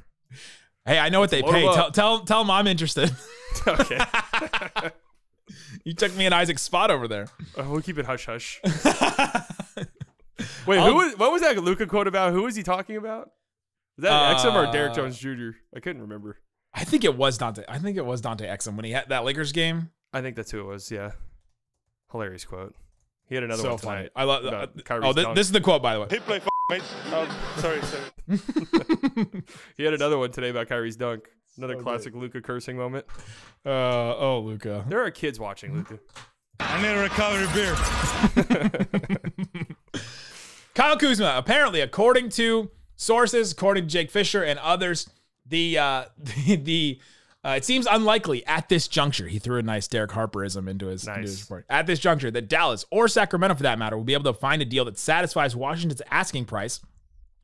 Hey, 0.87 0.99
I 0.99 1.11
know 1.11 1.21
what 1.21 1.29
they 1.29 1.43
pay. 1.43 1.65
Tell, 1.65 1.91
tell 1.91 2.21
tell 2.21 2.43
them 2.43 2.51
I'm 2.51 2.67
interested. 2.67 3.15
okay. 3.67 4.01
you 5.85 5.93
took 5.93 6.17
me 6.17 6.25
and 6.25 6.35
Isaac's 6.35 6.63
spot 6.63 6.91
over 6.91 7.07
there. 7.07 7.29
Uh, 7.59 7.65
we'll 7.69 7.83
keep 7.83 7.99
it 7.99 8.07
hush 8.07 8.25
hush. 8.25 8.59
Wait, 8.65 8.75
I'll- 10.79 10.87
who 10.87 10.95
was, 10.95 11.19
what 11.19 11.31
was 11.31 11.43
that 11.43 11.63
Luka 11.63 11.87
quote 11.87 12.07
about? 12.07 12.33
Who 12.33 12.45
was 12.45 12.57
he 12.57 12.63
talking 12.63 12.97
about? 12.97 13.33
Was 13.99 14.05
that 14.05 14.39
Exum 14.39 14.55
or 14.55 14.73
Derrick 14.73 14.93
Uh, 14.93 14.95
Jones 14.95 15.19
Jr.? 15.19 15.51
I 15.77 15.81
couldn't 15.81 16.01
remember. 16.01 16.39
I 16.75 16.85
think 16.85 17.05
it 17.05 17.17
was 17.17 17.39
Dante. 17.39 17.65
I 17.69 17.79
think 17.79 17.97
it 17.97 18.05
was 18.07 18.21
Dante 18.21 18.47
Exum 18.47 18.77
when 18.77 18.85
he 18.85 18.93
had 18.93 19.09
that 19.09 19.25
Lakers 19.25 19.53
game. 19.53 19.91
I 20.13 20.21
think 20.21 20.37
that's 20.37 20.51
who 20.51 20.61
it 20.61 20.65
was. 20.65 20.91
Yeah. 20.91 21.13
Hilarious 22.13 22.45
quote. 22.45 22.75
He 23.29 23.35
had 23.35 23.45
another 23.45 23.63
so 23.63 23.69
one 23.71 23.79
funny. 23.79 24.09
I 24.17 24.25
love. 24.25 24.45
about 24.45 24.71
Uh, 24.91 25.01
oh, 25.03 25.13
thi- 25.13 25.23
dunk. 25.23 25.35
this 25.37 25.47
is 25.47 25.53
the 25.53 25.61
quote, 25.61 25.83
by 25.83 25.95
the 25.95 26.01
way. 26.01 26.07
He 26.11 26.19
play, 26.19 26.37
f- 26.41 26.49
mate. 26.71 26.83
Oh, 27.07 27.29
sorry, 27.59 27.81
sorry. 27.83 28.05
He 29.77 29.85
had 29.85 29.95
another 29.95 30.17
one 30.19 30.31
today 30.31 30.49
about 30.51 30.69
Kyrie's 30.69 30.97
dunk. 30.97 31.29
Another 31.57 31.77
classic 31.77 32.15
Luka 32.15 32.41
cursing 32.41 32.77
moment. 32.77 33.05
Uh, 33.67 34.17
oh, 34.17 34.41
Luka. 34.45 34.85
There 34.89 35.03
are 35.05 35.11
kids 35.11 35.39
watching 35.41 35.75
Luka. 35.75 35.99
I 36.61 36.81
need 36.81 36.89
a 36.89 37.03
recovery 37.03 37.49
beer. 37.55 37.75
Kyle 40.75 40.97
Kuzma, 40.97 41.35
apparently, 41.37 41.81
according 41.81 42.29
to 42.31 42.71
sources, 42.97 43.53
according 43.53 43.85
to 43.85 43.89
Jake 43.91 44.11
Fisher 44.11 44.43
and 44.45 44.59
others, 44.61 45.09
the 45.49 45.79
uh, 45.79 46.05
the, 46.19 46.57
the 46.57 47.01
uh, 47.45 47.55
it 47.57 47.65
seems 47.65 47.87
unlikely 47.87 48.45
at 48.47 48.69
this 48.69 48.89
juncture. 48.89 49.27
He 49.29 49.39
threw 49.39 49.59
a 49.59 49.63
nice 49.63 49.87
Derek 49.87 50.11
Harperism 50.13 50.67
into 50.69 50.87
his, 50.87 51.07
into 51.07 51.21
his 51.21 51.31
Nice. 51.37 51.43
report. 51.43 51.67
At 51.71 51.87
this 51.87 51.99
juncture, 52.01 52.31
that 52.33 52.49
Dallas 52.49 52.85
or 52.91 53.07
Sacramento, 53.09 53.55
for 53.55 53.63
that 53.63 53.79
matter, 53.79 53.97
will 53.97 54.05
be 54.05 54.13
able 54.15 54.33
to 54.33 54.39
find 54.39 54.61
a 54.61 54.65
deal 54.65 54.85
that 54.87 54.99
satisfies 54.99 55.55
Washington's 55.55 56.03
asking 56.11 56.47
price 56.47 56.81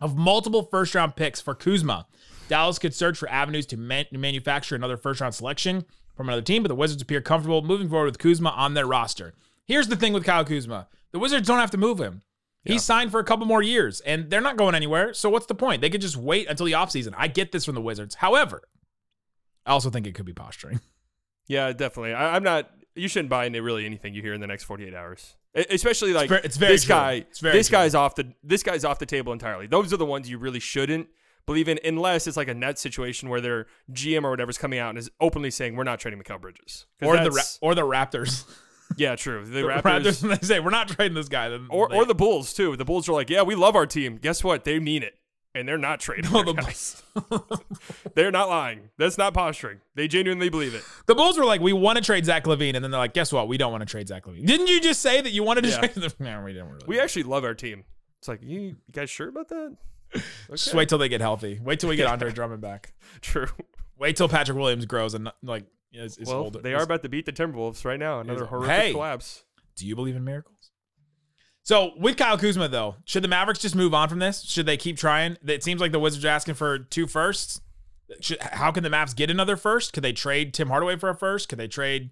of 0.01 0.17
multiple 0.17 0.65
first 0.65 0.95
round 0.95 1.15
picks 1.17 1.41
for 1.41 1.55
Kuzma. 1.55 2.07
Dallas 2.49 2.79
could 2.79 2.93
search 2.93 3.17
for 3.17 3.31
avenues 3.31 3.67
to 3.67 3.77
man- 3.77 4.07
manufacture 4.11 4.75
another 4.75 4.97
first 4.97 5.21
round 5.21 5.35
selection 5.35 5.85
from 6.17 6.29
another 6.29 6.43
team, 6.43 6.63
but 6.63 6.69
the 6.69 6.75
Wizards 6.75 7.01
appear 7.03 7.21
comfortable 7.21 7.63
moving 7.63 7.89
forward 7.89 8.07
with 8.07 8.19
Kuzma 8.19 8.51
on 8.51 8.75
their 8.75 8.87
roster. 8.87 9.33
Here's 9.65 9.89
the 9.89 9.97
thing 9.97 10.13
with 10.13 10.25
Kyle 10.25 10.45
Kuzma 10.45 10.89
the 11.13 11.19
Wizards 11.21 11.47
don't 11.47 11.61
have 11.61 11.71
to 11.71 11.79
move 11.79 11.99
him. 12.01 12.23
He's 12.65 12.83
signed 12.83 13.11
for 13.11 13.21
a 13.21 13.25
couple 13.25 13.47
more 13.47 13.63
years 13.63 14.01
and 14.01 14.31
they're 14.31 14.41
not 14.41 14.57
going 14.57 14.75
anywhere. 14.75 15.13
So 15.15 15.29
what's 15.29 15.47
the 15.47 15.55
point? 15.55 15.83
They 15.83 15.91
could 15.91 16.01
just 16.01 16.17
wait 16.17 16.49
until 16.49 16.67
the 16.67 16.73
offseason. 16.73 17.13
I 17.17 17.29
get 17.29 17.53
this 17.53 17.65
from 17.65 17.75
the 17.75 17.83
Wizards. 17.83 18.17
However, 18.17 18.63
I 19.67 19.73
also 19.73 19.91
think 19.91 20.07
it 20.07 20.15
could 20.15 20.27
be 20.27 20.33
posturing. 20.33 20.81
Yeah, 21.47 21.73
definitely. 21.73 22.15
I, 22.15 22.37
I'm 22.37 22.43
not. 22.43 22.71
You 22.95 23.07
shouldn't 23.07 23.29
buy 23.29 23.45
into 23.45 23.63
really 23.63 23.85
anything 23.85 24.15
you 24.15 24.23
hear 24.23 24.33
in 24.33 24.41
the 24.41 24.47
next 24.47 24.65
48 24.65 24.95
hours. 24.95 25.35
Especially 25.55 26.15
like 26.15 26.31
ver- 26.31 26.41
it's 26.43 26.57
very 26.57 26.73
this 26.73 26.85
true. 26.85 26.95
guy. 26.95 27.13
It's 27.29 27.41
very 27.41 27.59
this 27.59 27.69
true. 27.69 27.77
guy's 27.77 27.95
off 27.95 28.15
the. 28.15 28.33
This 28.43 28.63
guy's 28.63 28.83
off 28.83 28.99
the 28.99 29.05
table 29.05 29.31
entirely. 29.31 29.67
Those 29.67 29.93
are 29.93 29.99
the 29.99 30.07
ones 30.07 30.31
you 30.31 30.39
really 30.39 30.59
shouldn't 30.59 31.09
believe 31.45 31.69
in, 31.69 31.79
unless 31.85 32.27
it's 32.27 32.39
like 32.39 32.49
a 32.49 32.55
net 32.55 32.79
situation 32.79 33.29
where 33.29 33.43
their 33.43 33.67
GM 33.93 34.25
or 34.25 34.31
whatever's 34.31 34.57
coming 34.57 34.79
out 34.79 34.89
and 34.89 34.99
is 34.99 35.11
openly 35.21 35.51
saying 35.51 35.77
we're 35.77 35.85
not 35.85 36.01
trading 36.01 36.19
Mikal 36.19 36.41
Bridges. 36.41 36.87
Or 37.03 37.19
the 37.19 37.31
Ra- 37.31 37.43
or 37.61 37.75
the 37.75 37.83
Raptors. 37.83 38.45
yeah, 38.97 39.17
true. 39.17 39.45
The 39.45 39.61
Raptors, 39.63 39.83
Raptors 39.83 40.39
they 40.41 40.47
say 40.47 40.61
we're 40.61 40.71
not 40.71 40.89
trading 40.89 41.15
this 41.15 41.29
guy, 41.29 41.49
then 41.49 41.67
or, 41.71 41.89
they- 41.89 41.97
or 41.97 42.05
the 42.05 42.15
Bulls 42.15 42.53
too. 42.53 42.77
The 42.77 42.85
Bulls 42.85 43.09
are 43.09 43.13
like, 43.13 43.31
yeah, 43.31 43.43
we 43.43 43.55
love 43.55 43.75
our 43.77 43.87
team. 43.87 44.19
Guess 44.19 44.43
what? 44.45 44.65
They 44.65 44.79
mean 44.79 45.03
it, 45.03 45.15
and 45.55 45.67
they're 45.69 45.79
not 45.79 46.01
trading. 46.01 46.31
No, 46.33 46.43
the 46.43 46.55
Bulls. 46.55 47.03
they're 48.15 48.31
not 48.31 48.49
lying. 48.49 48.91
That's 48.99 49.19
not 49.19 49.35
posturing. 49.35 49.81
They 49.95 50.09
genuinely 50.09 50.49
believe 50.49 50.75
it. 50.75 50.83
The 51.07 51.15
Bulls 51.15 51.39
were 51.39 51.45
like, 51.45 51.61
we 51.61 51.73
want 51.73 51.97
to 51.99 52.05
trade 52.05 52.25
Zach 52.25 52.45
LaVine, 52.45 52.75
and 52.75 52.85
then 52.85 52.91
they're 52.91 53.01
like, 53.01 53.15
guess 53.15 53.33
what? 53.33 53.49
We 53.49 53.57
don't 53.59 53.73
want 53.73 53.83
to 53.83 53.87
trade 53.87 54.09
Zach 54.09 54.25
LaVine. 54.25 54.47
Didn't 54.47 54.67
you 54.69 54.81
just 54.81 55.01
say 55.01 55.21
that 55.21 55.31
you 55.31 55.43
wanted 55.43 55.63
to 55.65 55.71
Yeah. 55.71 55.79
trade? 55.87 56.13
No, 56.21 56.43
we 56.45 56.53
didn't. 56.53 56.69
Really. 56.69 56.85
We 56.87 57.01
actually 57.01 57.25
love 57.25 57.45
our 57.45 57.55
team. 57.55 57.85
It's 58.19 58.29
like 58.29 58.41
you, 58.43 58.61
you 58.61 58.77
guys 58.93 59.11
sure 59.11 59.29
about 59.29 59.49
that? 59.49 59.77
just 60.51 60.75
wait 60.75 60.89
till 60.89 60.99
they 60.99 61.09
get 61.09 61.21
healthy. 61.21 61.61
Wait 61.63 61.81
till 61.81 61.89
we 61.89 61.97
get 61.97 62.07
Andre 62.07 62.31
Drummond 62.33 62.61
back. 62.61 62.93
True. 63.21 63.49
Wait 63.99 64.17
till 64.17 64.29
Patrick 64.29 64.57
Williams 64.57 64.87
grows 64.87 65.15
and 65.15 65.31
like 65.43 65.65
is, 65.95 66.19
is 66.19 66.29
well, 66.29 66.39
older. 66.39 66.61
they 66.61 66.75
are 66.75 66.83
about 66.83 67.03
to 67.03 67.09
beat 67.09 67.27
the 67.27 67.33
Timberwolves 67.33 67.85
right 67.85 67.99
now. 67.99 68.21
Another 68.21 68.45
Is- 68.45 68.49
horrific 68.51 68.77
Hey. 68.77 68.93
collapse. 68.93 69.45
Do 69.77 69.87
you 69.87 69.95
believe 69.97 70.17
in 70.17 70.25
miracles? 70.25 70.71
So 71.63 71.93
with 71.97 72.17
Kyle 72.17 72.37
Kuzma 72.39 72.69
though, 72.69 72.97
should 73.05 73.25
the 73.25 73.29
Mavericks 73.29 73.61
just 73.61 73.75
move 73.75 73.95
on 73.95 74.09
from 74.09 74.19
this? 74.19 74.43
Should 74.43 74.67
they 74.67 74.77
keep 74.77 74.97
trying? 74.99 75.39
It 75.47 75.65
seems 75.65 75.81
like 75.81 75.93
the 75.93 75.99
Wizards 75.99 76.25
are 76.25 76.29
asking 76.29 76.55
for 76.55 76.79
two 76.79 77.07
firsts. 77.07 77.61
Should, 78.21 78.41
how 78.41 78.71
can 78.71 78.83
the 78.83 78.91
Mavs 78.91 79.17
get 79.17 79.31
another 79.31 79.57
first? 79.57 79.93
Could 79.95 80.05
they 80.05 80.13
trade 80.13 80.53
Tim 80.53 80.69
Hardaway 80.69 80.97
for 80.97 81.09
a 81.09 81.15
first? 81.15 81.49
Could 81.49 81.59
they 81.59 81.69
trade 81.69 82.11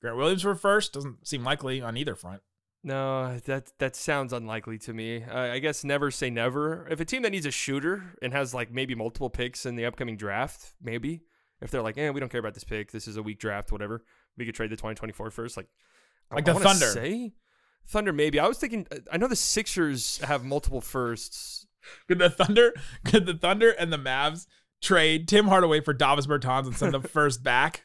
Grant 0.00 0.16
Williams 0.16 0.42
for 0.42 0.52
a 0.52 0.56
first? 0.56 0.94
Doesn't 0.94 1.26
seem 1.28 1.44
likely 1.44 1.82
on 1.82 1.96
either 1.98 2.14
front. 2.14 2.40
No, 2.82 3.36
that 3.44 3.72
that 3.78 3.96
sounds 3.96 4.32
unlikely 4.32 4.78
to 4.78 4.94
me. 4.94 5.22
Uh, 5.24 5.38
I 5.52 5.58
guess 5.58 5.84
never 5.84 6.10
say 6.10 6.30
never. 6.30 6.86
If 6.88 7.00
a 7.00 7.04
team 7.04 7.22
that 7.22 7.32
needs 7.32 7.44
a 7.44 7.50
shooter 7.50 8.14
and 8.22 8.32
has 8.32 8.54
like 8.54 8.70
maybe 8.72 8.94
multiple 8.94 9.28
picks 9.28 9.66
in 9.66 9.76
the 9.76 9.84
upcoming 9.84 10.16
draft, 10.16 10.72
maybe 10.80 11.22
if 11.60 11.70
they're 11.70 11.82
like, 11.82 11.96
eh, 11.98 12.10
we 12.10 12.20
don't 12.20 12.28
care 12.28 12.40
about 12.40 12.54
this 12.54 12.64
pick. 12.64 12.92
This 12.92 13.08
is 13.08 13.16
a 13.16 13.22
weak 13.22 13.38
draft, 13.38 13.72
whatever. 13.72 14.02
We 14.36 14.44
could 14.46 14.54
trade 14.54 14.70
the 14.70 14.76
2024 14.76 15.30
first. 15.30 15.56
Like, 15.56 15.68
Like 16.30 16.40
I 16.48 16.52
the 16.52 16.54
wanna 16.54 16.64
Thunder. 16.66 16.86
Say 16.86 17.32
Thunder, 17.88 18.12
maybe. 18.12 18.38
I 18.40 18.46
was 18.48 18.58
thinking. 18.58 18.86
I 19.12 19.16
know 19.16 19.28
the 19.28 19.36
Sixers 19.36 20.18
have 20.18 20.44
multiple 20.44 20.80
firsts. 20.80 21.66
Could 22.08 22.18
the 22.18 22.30
Thunder, 22.30 22.74
could 23.04 23.26
the 23.26 23.34
Thunder 23.34 23.70
and 23.70 23.92
the 23.92 23.98
Mavs 23.98 24.46
trade 24.82 25.28
Tim 25.28 25.46
Hardaway 25.46 25.80
for 25.80 25.92
Davis 25.92 26.26
Bertans 26.26 26.66
and 26.66 26.76
send 26.76 26.92
the 26.94 27.00
first 27.08 27.42
back? 27.42 27.84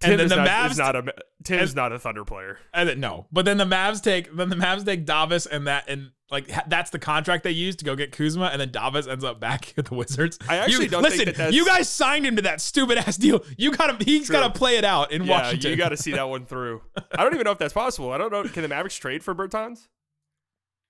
Tim 0.00 0.12
and 0.12 0.20
then 0.20 0.26
is 0.26 0.30
the 0.30 0.36
not, 0.36 0.48
Mavs 0.48 0.70
is 0.72 0.78
not 0.78 0.94
a 0.96 1.14
Tim's 1.42 1.70
and- 1.70 1.76
not 1.76 1.92
a 1.92 1.98
Thunder 1.98 2.24
player. 2.24 2.58
And 2.72 2.88
then, 2.88 3.00
no, 3.00 3.26
but 3.32 3.44
then 3.46 3.56
the 3.56 3.64
Mavs 3.64 4.00
take 4.02 4.34
then 4.36 4.48
the 4.50 4.56
Mavs 4.56 4.84
take 4.84 5.04
Davis 5.06 5.46
and 5.46 5.66
that 5.66 5.88
and 5.88 6.10
like 6.30 6.50
that's 6.68 6.90
the 6.90 6.98
contract 6.98 7.44
they 7.44 7.50
used 7.50 7.78
to 7.78 7.84
go 7.84 7.96
get 7.96 8.12
Kuzma, 8.12 8.46
and 8.46 8.60
then 8.60 8.70
Davis 8.70 9.06
ends 9.06 9.24
up 9.24 9.40
back 9.40 9.74
at 9.78 9.86
the 9.86 9.94
Wizards. 9.94 10.38
I 10.48 10.56
actually 10.58 10.84
you, 10.84 10.90
don't 10.90 11.02
listen. 11.02 11.24
think 11.24 11.36
that 11.36 11.52
you 11.52 11.64
guys 11.66 11.88
signed 11.88 12.26
him 12.26 12.36
to 12.36 12.42
that 12.42 12.60
stupid 12.60 12.98
ass 12.98 13.16
deal. 13.16 13.44
You 13.56 13.72
gotta 13.72 14.02
he's 14.04 14.28
gotta 14.28 14.50
play 14.56 14.76
it 14.76 14.84
out 14.84 15.12
in 15.12 15.24
Yeah, 15.24 15.30
Washington. 15.42 15.70
you 15.70 15.76
got 15.76 15.88
to 15.90 15.96
see 15.96 16.12
that 16.12 16.28
one 16.28 16.44
through. 16.46 16.82
I 17.12 17.22
don't 17.22 17.34
even 17.34 17.44
know 17.44 17.52
if 17.52 17.58
that's 17.58 17.72
possible. 17.74 18.12
I 18.12 18.18
don't 18.18 18.32
know. 18.32 18.44
Can 18.44 18.62
the 18.62 18.68
Mavericks 18.68 18.96
trade 18.96 19.22
for 19.22 19.34
Bertans? 19.34 19.88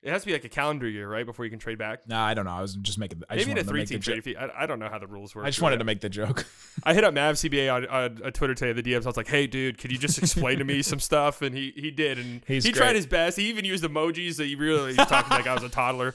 It 0.00 0.11
has 0.11 0.22
to 0.22 0.26
be 0.26 0.32
like 0.32 0.44
a 0.44 0.48
calendar 0.48 0.88
year, 0.88 1.08
right, 1.08 1.26
before 1.26 1.44
you 1.44 1.50
can 1.50 1.58
trade 1.58 1.76
back. 1.76 2.06
Nah, 2.08 2.24
I 2.24 2.32
don't 2.32 2.44
know. 2.44 2.52
I 2.52 2.61
was 2.61 2.74
just 2.76 2.98
making. 2.98 3.20
I 3.28 3.34
just 3.34 3.48
Maybe 3.48 3.50
in 3.50 3.56
wanted 3.56 3.61
a 3.61 3.64
the 3.64 3.70
three-team 3.96 4.22
trade. 4.22 4.37
I, 4.38 4.62
I 4.62 4.66
don't 4.66 4.78
know 4.78 4.88
how 4.88 4.98
the 4.98 5.08
rules 5.08 5.34
work. 5.34 5.44
I 5.44 5.48
just 5.50 5.61
wanted 5.61 5.74
that. 5.76 5.78
to 5.80 5.84
make 5.87 6.00
the 6.00 6.08
joke. 6.08 6.46
I 6.84 6.94
hit 6.94 7.02
up 7.02 7.14
Mav 7.14 7.34
CBA 7.34 7.72
on, 7.74 7.84
on, 7.87 8.22
on 8.24 8.32
Twitter 8.32 8.54
today. 8.54 8.80
The 8.80 8.82
DMs. 8.92 9.02
I 9.02 9.06
was 9.06 9.16
like, 9.16 9.26
"Hey, 9.26 9.48
dude, 9.48 9.76
could 9.78 9.90
you 9.90 9.98
just 9.98 10.18
explain 10.18 10.58
to 10.58 10.64
me 10.64 10.82
some 10.82 11.00
stuff?" 11.00 11.42
And 11.42 11.52
he 11.52 11.72
he 11.74 11.90
did, 11.90 12.18
and 12.18 12.42
He's 12.46 12.62
he 12.64 12.70
great. 12.70 12.78
tried 12.80 12.94
his 12.96 13.06
best. 13.06 13.37
He 13.38 13.48
even 13.48 13.64
used 13.64 13.82
emojis 13.82 14.37
that 14.37 14.46
he 14.46 14.54
really 14.54 14.94
was 14.94 14.96
talking 15.08 15.30
like 15.30 15.48
I 15.48 15.54
was 15.54 15.64
a 15.64 15.68
toddler. 15.68 16.14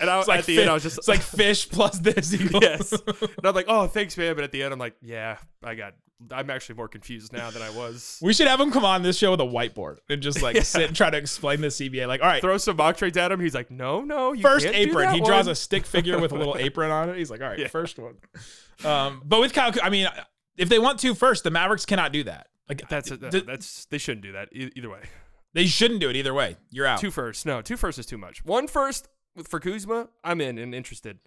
And 0.00 0.08
I, 0.08 0.18
It's 0.20 0.28
like 0.28 0.38
at 0.40 0.46
the 0.46 0.56
fi- 0.56 0.62
end, 0.62 0.70
I 0.70 0.74
was 0.74 0.82
just 0.82 0.96
it's 0.98 1.08
like 1.08 1.20
fish 1.22 1.68
plus 1.68 1.98
this 1.98 2.32
equals. 2.32 2.62
yes. 2.62 2.92
And 2.92 3.44
I'm 3.44 3.54
like, 3.54 3.66
"Oh, 3.68 3.86
thanks, 3.88 4.16
man." 4.16 4.36
But 4.36 4.44
at 4.44 4.52
the 4.52 4.62
end, 4.62 4.72
I'm 4.72 4.78
like, 4.80 4.94
"Yeah, 5.02 5.36
I 5.62 5.74
got. 5.74 5.92
I'm 6.32 6.50
actually 6.50 6.74
more 6.76 6.88
confused 6.88 7.32
now 7.32 7.50
than 7.50 7.62
I 7.62 7.70
was." 7.70 8.18
We 8.22 8.32
should 8.32 8.48
have 8.48 8.60
him 8.60 8.70
come 8.70 8.84
on 8.84 9.02
this 9.02 9.16
show 9.16 9.30
with 9.30 9.40
a 9.40 9.44
whiteboard 9.44 9.98
and 10.08 10.20
just 10.20 10.42
like 10.42 10.56
sit 10.64 10.88
and 10.88 10.96
try 10.96 11.10
to 11.10 11.16
explain 11.16 11.60
the 11.60 11.68
CBA. 11.68 12.06
Like, 12.08 12.20
all 12.20 12.26
right, 12.28 12.40
Throw 12.40 12.56
some 12.58 12.76
mock 12.76 12.96
trades 12.96 13.16
at 13.16 13.30
him. 13.32 13.40
He's 13.40 13.54
like, 13.54 13.70
"No, 13.70 14.02
no, 14.02 14.32
you 14.32 14.42
first 14.42 14.64
can't 14.66 14.76
do 14.76 14.82
apron. 14.90 15.14
He 15.14 15.20
draws 15.20 15.46
a 15.46 15.54
stick 15.54 15.86
figure 15.86 16.18
with 16.18 16.32
a 16.32 16.36
little 16.36 16.56
apron 16.58 16.90
on 16.90 17.08
it. 17.10 17.16
He's 17.16 17.30
like, 17.30 17.40
all 17.40 17.48
right, 17.48 17.58
Yeah. 17.58 17.68
first 17.68 17.98
one. 17.98 18.16
Um, 18.84 19.22
but 19.24 19.40
with 19.40 19.52
Kyle, 19.52 19.72
I 19.82 19.90
mean, 19.90 20.08
if 20.56 20.68
they 20.68 20.78
want 20.78 20.98
to 21.00 21.14
first, 21.14 21.44
the 21.44 21.50
Mavericks 21.50 21.84
cannot 21.86 22.12
do 22.12 22.24
that. 22.24 22.48
Like 22.68 22.88
That's 22.88 23.10
a, 23.10 23.16
th- 23.16 23.46
that's 23.46 23.86
they 23.86 23.98
shouldn't 23.98 24.22
do 24.22 24.32
that 24.32 24.48
e- 24.52 24.70
either 24.76 24.90
way. 24.90 25.00
they 25.54 25.66
shouldn't 25.66 26.00
do 26.00 26.10
it 26.10 26.16
either 26.16 26.34
way. 26.34 26.56
You're 26.70 26.84
out. 26.86 27.00
Two 27.00 27.10
first, 27.10 27.46
no, 27.46 27.62
two 27.62 27.76
first 27.78 27.98
is 27.98 28.04
too 28.06 28.18
much. 28.18 28.44
One 28.44 28.66
first 28.68 29.08
with 29.34 29.48
for 29.48 29.58
Kuzma, 29.58 30.08
I'm 30.22 30.40
in 30.42 30.58
and 30.58 30.74
interested. 30.74 31.18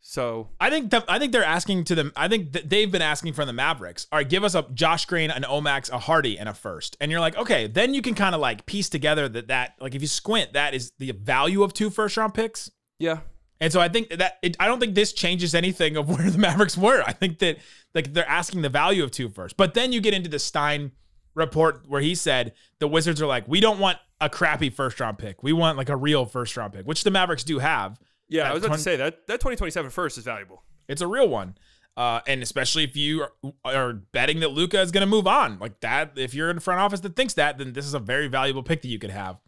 So 0.00 0.50
I 0.60 0.70
think 0.70 0.90
the, 0.90 1.04
I 1.08 1.18
think 1.18 1.32
they're 1.32 1.44
asking 1.44 1.84
to 1.84 1.94
them. 1.96 2.12
I 2.16 2.28
think 2.28 2.52
that 2.52 2.70
they've 2.70 2.90
been 2.90 3.02
asking 3.02 3.32
from 3.32 3.48
the 3.48 3.52
Mavericks. 3.52 4.06
All 4.12 4.18
right, 4.18 4.28
give 4.28 4.44
us 4.44 4.54
a 4.54 4.64
Josh 4.72 5.04
Green, 5.06 5.30
an 5.30 5.42
Omax, 5.42 5.90
a 5.90 5.98
Hardy, 5.98 6.38
and 6.38 6.48
a 6.48 6.54
first. 6.54 6.96
And 7.00 7.10
you're 7.10 7.20
like, 7.20 7.36
okay, 7.36 7.66
then 7.66 7.92
you 7.92 8.02
can 8.02 8.14
kind 8.14 8.34
of 8.34 8.40
like 8.40 8.66
piece 8.66 8.88
together 8.88 9.28
that 9.28 9.48
that 9.48 9.74
like 9.80 9.94
if 9.96 10.02
you 10.02 10.08
squint, 10.08 10.52
that 10.52 10.74
is 10.74 10.92
the 10.98 11.10
value 11.12 11.64
of 11.64 11.74
two 11.74 11.90
first 11.90 12.16
round 12.16 12.34
picks. 12.34 12.70
yeah, 13.00 13.18
And 13.60 13.72
so 13.72 13.80
I 13.80 13.88
think 13.88 14.10
that 14.10 14.38
it, 14.42 14.56
I 14.60 14.66
don't 14.66 14.78
think 14.78 14.94
this 14.94 15.12
changes 15.12 15.54
anything 15.54 15.96
of 15.96 16.08
where 16.16 16.30
the 16.30 16.38
Mavericks 16.38 16.78
were. 16.78 17.02
I 17.04 17.12
think 17.12 17.40
that 17.40 17.58
like 17.94 18.12
they're 18.12 18.28
asking 18.28 18.62
the 18.62 18.68
value 18.68 19.02
of 19.02 19.10
two 19.10 19.28
first. 19.28 19.56
But 19.56 19.74
then 19.74 19.92
you 19.92 20.00
get 20.00 20.14
into 20.14 20.30
the 20.30 20.38
Stein 20.38 20.92
report 21.34 21.84
where 21.86 22.00
he 22.00 22.14
said 22.14 22.54
the 22.78 22.88
Wizards 22.88 23.20
are 23.20 23.26
like, 23.26 23.46
we 23.48 23.60
don't 23.60 23.78
want 23.78 23.98
a 24.20 24.30
crappy 24.30 24.70
first 24.70 24.98
round 25.00 25.18
pick. 25.18 25.42
We 25.42 25.52
want 25.52 25.76
like 25.76 25.88
a 25.88 25.96
real 25.96 26.24
first 26.26 26.56
round 26.56 26.72
pick, 26.72 26.86
which 26.86 27.04
the 27.04 27.10
Mavericks 27.10 27.44
do 27.44 27.58
have. 27.58 27.98
Yeah. 28.28 28.44
That 28.44 28.50
I 28.50 28.54
was 28.54 28.62
about 28.62 28.68
twen- 28.68 28.78
to 28.78 28.82
say 28.82 28.96
that 28.96 29.26
that 29.26 29.40
2027 29.40 29.90
first 29.90 30.18
is 30.18 30.24
valuable. 30.24 30.62
It's 30.88 31.00
a 31.02 31.06
real 31.06 31.28
one. 31.28 31.56
Uh, 31.96 32.20
and 32.26 32.42
especially 32.42 32.84
if 32.84 32.94
you 32.94 33.22
are, 33.22 33.32
are 33.64 33.92
betting 33.94 34.40
that 34.40 34.50
Luka 34.50 34.80
is 34.82 34.90
going 34.90 35.00
to 35.00 35.06
move 35.06 35.26
on 35.26 35.58
like 35.58 35.80
that, 35.80 36.12
if 36.16 36.34
you're 36.34 36.50
in 36.50 36.56
the 36.56 36.60
front 36.62 36.78
office 36.80 37.00
that 37.00 37.16
thinks 37.16 37.32
that, 37.34 37.56
then 37.56 37.72
this 37.72 37.86
is 37.86 37.94
a 37.94 37.98
very 37.98 38.28
valuable 38.28 38.62
pick 38.62 38.82
that 38.82 38.88
you 38.88 38.98
could 38.98 39.10
have. 39.10 39.38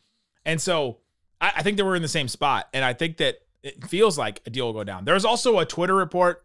And 0.46 0.58
so 0.60 0.98
I, 1.42 1.52
I 1.56 1.62
think 1.62 1.76
that 1.76 1.84
we're 1.84 1.96
in 1.96 2.00
the 2.02 2.08
same 2.08 2.26
spot. 2.26 2.68
And 2.72 2.84
I 2.84 2.94
think 2.94 3.18
that 3.18 3.36
it 3.62 3.84
feels 3.86 4.16
like 4.16 4.40
a 4.46 4.50
deal 4.50 4.64
will 4.66 4.72
go 4.72 4.84
down. 4.84 5.04
There's 5.04 5.26
also 5.26 5.58
a 5.58 5.66
Twitter 5.66 5.94
report 5.94 6.42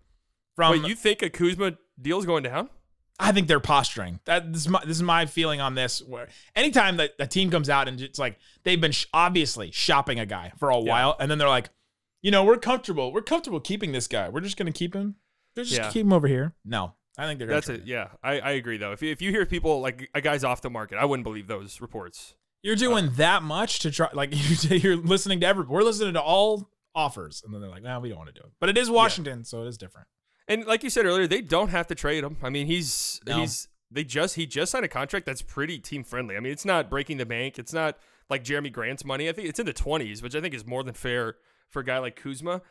from, 0.58 0.72
Wait, 0.82 0.89
you 0.89 0.96
think 0.96 1.22
a 1.22 1.30
Kuzma 1.30 1.78
deal 2.02 2.19
is 2.19 2.26
going 2.26 2.43
down? 2.43 2.69
I 3.19 3.32
think 3.32 3.48
they're 3.48 3.60
posturing. 3.62 4.19
That 4.26 4.52
this 4.52 4.63
is 4.63 4.67
my 4.67 4.82
this 4.84 4.98
is 4.98 5.04
my 5.04 5.28
feeling 5.28 5.62
on 5.62 5.76
this. 5.76 6.02
Where 6.02 6.28
anytime 6.56 6.98
that 6.98 7.12
a 7.19 7.28
team 7.28 7.52
comes 7.52 7.69
out 7.69 7.88
and 7.88 8.02
it's 8.02 8.17
like 8.19 8.38
they've 8.63 8.82
been 8.82 8.91
sh- 8.91 9.06
obviously 9.13 9.69
shopping 9.72 10.19
a 10.19 10.26
guy 10.26 10.52
for 10.58 10.69
a 10.72 10.80
Yeah. 10.80 10.89
while, 10.91 11.15
and 11.19 11.30
then 11.30 11.38
they're 11.38 11.48
like, 11.48 11.69
you 12.24 12.32
know, 12.32 12.44
we're 12.44 12.58
comfortable. 12.58 13.14
We're 13.14 13.22
comfortable 13.22 13.60
keeping 13.60 13.92
this 13.92 14.08
guy. 14.08 14.30
We're 14.30 14.42
just 14.42 14.58
gonna 14.58 14.72
keep 14.72 14.96
him. 14.96 15.16
They're 15.54 15.64
just 15.66 15.78
Yeah. 15.78 15.92
keep 15.92 16.04
him 16.08 16.14
over 16.14 16.28
here. 16.28 16.56
No, 16.66 16.94
I 17.18 17.28
think 17.28 17.38
they're 17.38 17.48
That's 17.48 17.70
it. 17.70 17.82
him. 17.82 17.88
Yeah, 17.88 18.08
I, 18.24 18.40
I 18.40 18.52
agree 18.54 18.78
though. 18.78 18.92
If 18.94 19.04
you, 19.04 19.12
if 19.12 19.22
you 19.22 19.30
hear 19.30 19.46
people 19.46 19.80
like 19.82 20.10
a 20.16 20.22
guy's 20.22 20.44
off 20.44 20.62
the 20.64 20.72
market, 20.72 20.98
I 20.98 21.06
wouldn't 21.06 21.24
believe 21.26 21.46
those 21.48 21.80
reports. 21.80 22.34
You're 22.64 22.76
doing 22.78 23.10
uh, 23.10 23.12
that 23.18 23.44
much 23.44 23.80
to 23.80 23.92
try. 23.92 24.08
Like 24.14 24.32
you, 24.34 24.78
you're 24.78 24.96
listening 24.96 25.40
to 25.42 25.46
every. 25.46 25.66
We're 25.66 25.84
listening 25.84 26.14
to 26.16 26.22
all 26.22 26.72
offers, 26.96 27.44
and 27.46 27.54
then 27.54 27.62
they're 27.62 27.70
like, 27.70 27.84
no, 27.84 28.00
we 28.00 28.10
don't 28.10 28.18
want 28.18 28.34
to 28.34 28.42
do 28.42 28.46
it. 28.48 28.52
But 28.60 28.70
it 28.70 28.78
is 28.78 28.90
Washington, 28.90 29.44
so 29.44 29.64
it 29.64 29.68
is 29.68 29.78
different. 29.78 30.08
And 30.48 30.66
like 30.66 30.84
you 30.84 30.90
said 30.90 31.06
earlier, 31.06 31.28
they 31.28 31.42
don't 31.42 31.70
have 31.70 31.88
to 31.88 31.96
trade 31.96 32.24
him. 32.24 32.38
I 32.42 32.50
mean, 32.50 32.68
he's 32.68 33.20
No. 33.28 33.40
he's 33.42 33.68
they 33.92 34.04
just 34.04 34.36
he 34.36 34.46
just 34.48 34.72
signed 34.72 34.86
a 34.86 34.90
contract 34.90 35.26
that's 35.26 35.42
pretty 35.42 35.78
team 35.78 36.04
friendly. 36.04 36.36
I 36.36 36.40
mean, 36.40 36.52
it's 36.52 36.66
not 36.66 36.90
breaking 36.90 37.18
the 37.18 37.26
bank. 37.26 37.60
It's 37.60 37.74
not 37.74 37.98
like 38.30 38.44
Jerami 38.44 38.72
Grant's 38.72 39.06
money. 39.06 39.30
I 39.30 39.34
think 39.34 39.48
it's 39.50 39.60
in 39.60 39.66
the 39.66 39.74
twenties, 39.74 40.22
which 40.24 40.36
I 40.36 40.42
think 40.42 40.54
is 40.56 40.66
more 40.66 40.84
than 40.84 40.94
fair 40.94 41.36
for 41.74 41.82
a 41.82 41.86
guy 41.86 41.98
like 42.00 42.16
Kuzma. 42.16 42.62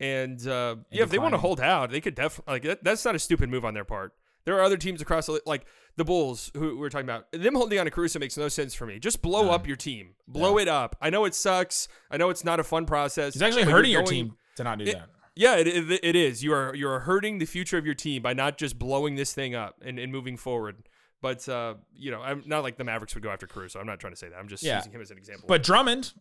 And 0.00 0.46
uh, 0.46 0.76
yeah, 0.90 1.02
if 1.04 1.10
they 1.10 1.18
want 1.18 1.32
to 1.34 1.38
hold 1.38 1.60
out, 1.60 1.90
they 1.90 2.00
could 2.00 2.14
definitely 2.14 2.52
like 2.54 2.62
that, 2.64 2.84
that's 2.84 3.04
not 3.04 3.14
a 3.14 3.18
stupid 3.18 3.48
move 3.48 3.64
on 3.64 3.74
their 3.74 3.84
part. 3.84 4.12
There 4.44 4.56
are 4.56 4.62
other 4.62 4.76
teams 4.76 5.00
across 5.00 5.26
the 5.26 5.40
like 5.46 5.66
the 5.96 6.04
Bulls 6.04 6.50
who 6.54 6.60
we 6.60 6.74
we're 6.74 6.88
talking 6.90 7.06
about. 7.06 7.30
Them 7.32 7.54
holding 7.54 7.78
on 7.78 7.86
to 7.86 7.90
Caruso 7.90 8.18
makes 8.18 8.36
no 8.36 8.48
sense 8.48 8.74
for 8.74 8.86
me. 8.86 8.98
Just 8.98 9.22
blow 9.22 9.50
up 9.50 9.66
your 9.66 9.76
team. 9.76 10.10
Blow 10.28 10.58
it 10.58 10.68
up. 10.68 10.96
I 11.00 11.10
know 11.10 11.24
it 11.24 11.34
sucks. 11.34 11.88
I 12.10 12.16
know 12.16 12.28
it's 12.30 12.44
not 12.44 12.60
a 12.60 12.64
fun 12.64 12.84
process. 12.86 13.34
It's 13.34 13.42
actually 13.42 13.64
hurting 13.64 13.90
your 13.92 14.02
team 14.02 14.36
to 14.56 14.64
not 14.64 14.78
do 14.78 14.84
It- 14.84 14.94
that. 14.94 15.08
Yeah, 15.38 15.56
it, 15.56 15.66
it, 15.66 16.00
it 16.02 16.16
is. 16.16 16.42
You 16.42 16.54
are 16.54 16.74
you 16.74 16.88
are 16.88 17.00
hurting 17.00 17.38
the 17.38 17.44
future 17.44 17.76
of 17.76 17.84
your 17.84 17.94
team 17.94 18.22
by 18.22 18.32
not 18.32 18.56
just 18.56 18.78
blowing 18.78 19.16
this 19.16 19.34
thing 19.34 19.54
up 19.54 19.76
and, 19.84 19.98
and 19.98 20.10
moving 20.10 20.36
forward. 20.38 20.88
But 21.20 21.46
uh, 21.48 21.74
you 21.94 22.10
know, 22.10 22.22
I'm 22.22 22.42
not 22.46 22.62
like 22.62 22.76
the 22.78 22.84
Mavericks 22.84 23.14
would 23.14 23.22
go 23.22 23.30
after 23.30 23.46
Caruso. 23.46 23.78
I'm 23.80 23.86
not 23.86 23.98
trying 24.00 24.12
to 24.14 24.18
say 24.18 24.28
that. 24.30 24.36
I'm 24.38 24.48
just 24.48 24.62
Yeah. 24.62 24.76
using 24.76 24.92
him 24.92 25.00
as 25.02 25.10
an 25.10 25.18
example. 25.18 25.44
But 25.48 25.62
Drummond, 25.62 26.12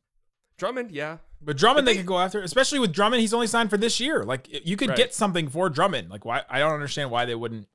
Drummond, 0.57 0.91
yeah, 0.91 1.17
But 1.41 1.57
Drummond, 1.57 1.85
But 1.85 1.91
they, 1.91 1.93
they- 1.93 1.97
could 1.97 2.05
go 2.07 2.19
after, 2.19 2.41
especially 2.41 2.79
with 2.79 2.93
Drummond. 2.93 3.21
He's 3.21 3.33
only 3.33 3.47
signed 3.47 3.69
for 3.69 3.77
this 3.77 3.99
year. 3.99 4.23
Like 4.23 4.47
you 4.65 4.77
could 4.77 4.89
Right. 4.89 4.97
get 4.97 5.13
something 5.13 5.49
for 5.49 5.69
Drummond. 5.69 6.09
Like 6.09 6.25
why? 6.25 6.43
I 6.49 6.59
don't 6.59 6.73
understand 6.73 7.11
why 7.11 7.25
they 7.25 7.35
wouldn't 7.35 7.67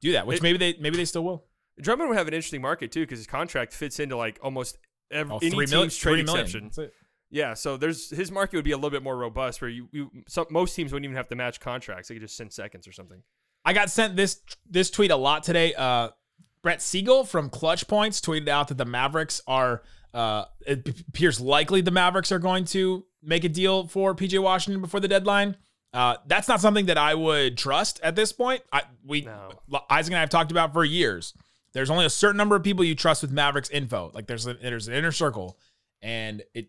do 0.00 0.12
that. 0.12 0.26
Which 0.26 0.38
It- 0.38 0.42
maybe 0.42 0.58
they 0.58 0.74
maybe 0.80 0.96
they 0.96 1.04
still 1.04 1.24
will. 1.24 1.44
Drummond 1.80 2.08
would 2.08 2.18
have 2.18 2.26
an 2.28 2.34
interesting 2.34 2.62
market 2.62 2.90
too 2.90 3.00
because 3.02 3.18
his 3.18 3.26
contract 3.26 3.72
fits 3.72 4.00
into 4.00 4.16
like 4.16 4.38
almost 4.42 4.78
every, 5.10 5.32
Oh, 5.32 5.38
any 5.38 5.50
team's 5.50 5.70
mil- 5.70 5.82
trade 5.82 5.92
three 5.92 6.22
million. 6.24 6.46
exception. 6.66 6.90
Yeah, 7.30 7.52
so 7.54 7.76
there's 7.76 8.08
his 8.10 8.32
market 8.32 8.56
would 8.56 8.64
be 8.64 8.72
a 8.72 8.76
little 8.76 8.90
bit 8.90 9.02
more 9.02 9.16
robust 9.16 9.60
where 9.60 9.68
you, 9.68 9.88
you 9.92 10.10
some, 10.26 10.46
most 10.50 10.74
teams 10.74 10.92
wouldn't 10.92 11.04
even 11.04 11.16
have 11.16 11.28
to 11.28 11.36
match 11.36 11.60
contracts. 11.60 12.08
They 12.08 12.14
could 12.14 12.22
just 12.22 12.36
send 12.38 12.52
seconds 12.54 12.88
or 12.88 12.92
something. 12.92 13.22
I 13.66 13.74
got 13.74 13.90
sent 13.90 14.16
this 14.16 14.40
this 14.68 14.90
tweet 14.90 15.10
a 15.10 15.16
lot 15.16 15.42
today. 15.42 15.74
Uh, 15.74 16.08
Brett 16.62 16.80
Siegel 16.82 17.24
from 17.24 17.50
Clutch 17.50 17.86
Points 17.86 18.20
tweeted 18.20 18.48
out 18.48 18.68
that 18.68 18.78
the 18.78 18.84
Mavericks 18.86 19.42
are. 19.46 19.82
Uh, 20.18 20.44
it 20.66 20.88
appears 21.08 21.40
likely 21.40 21.80
the 21.80 21.90
Mavericks 21.92 22.32
are 22.32 22.38
going 22.40 22.64
to 22.66 23.04
make 23.22 23.44
a 23.44 23.48
deal 23.48 23.86
for 23.86 24.14
PJ 24.14 24.42
Washington 24.42 24.80
before 24.80 24.98
the 25.00 25.06
deadline. 25.08 25.56
Uh, 25.92 26.16
that's 26.26 26.48
not 26.48 26.60
something 26.60 26.86
that 26.86 26.98
I 26.98 27.14
would 27.14 27.56
trust 27.56 28.00
at 28.02 28.16
this 28.16 28.32
point. 28.32 28.62
I 28.72 28.82
we 29.06 29.22
No. 29.22 29.50
Isaac 29.88 30.12
and 30.12 30.18
I 30.18 30.20
have 30.20 30.28
talked 30.30 30.50
about 30.50 30.72
for 30.72 30.84
years. 30.84 31.34
There's 31.72 31.88
only 31.90 32.04
a 32.04 32.10
certain 32.10 32.36
number 32.36 32.56
of 32.56 32.62
people 32.64 32.84
you 32.84 32.94
trust 32.94 33.22
with 33.22 33.30
Mavericks 33.30 33.70
info. 33.70 34.10
Like 34.12 34.26
there's 34.26 34.46
a, 34.46 34.54
there's 34.54 34.88
an 34.88 34.94
inner 34.94 35.12
circle, 35.12 35.56
and 36.02 36.42
it 36.54 36.68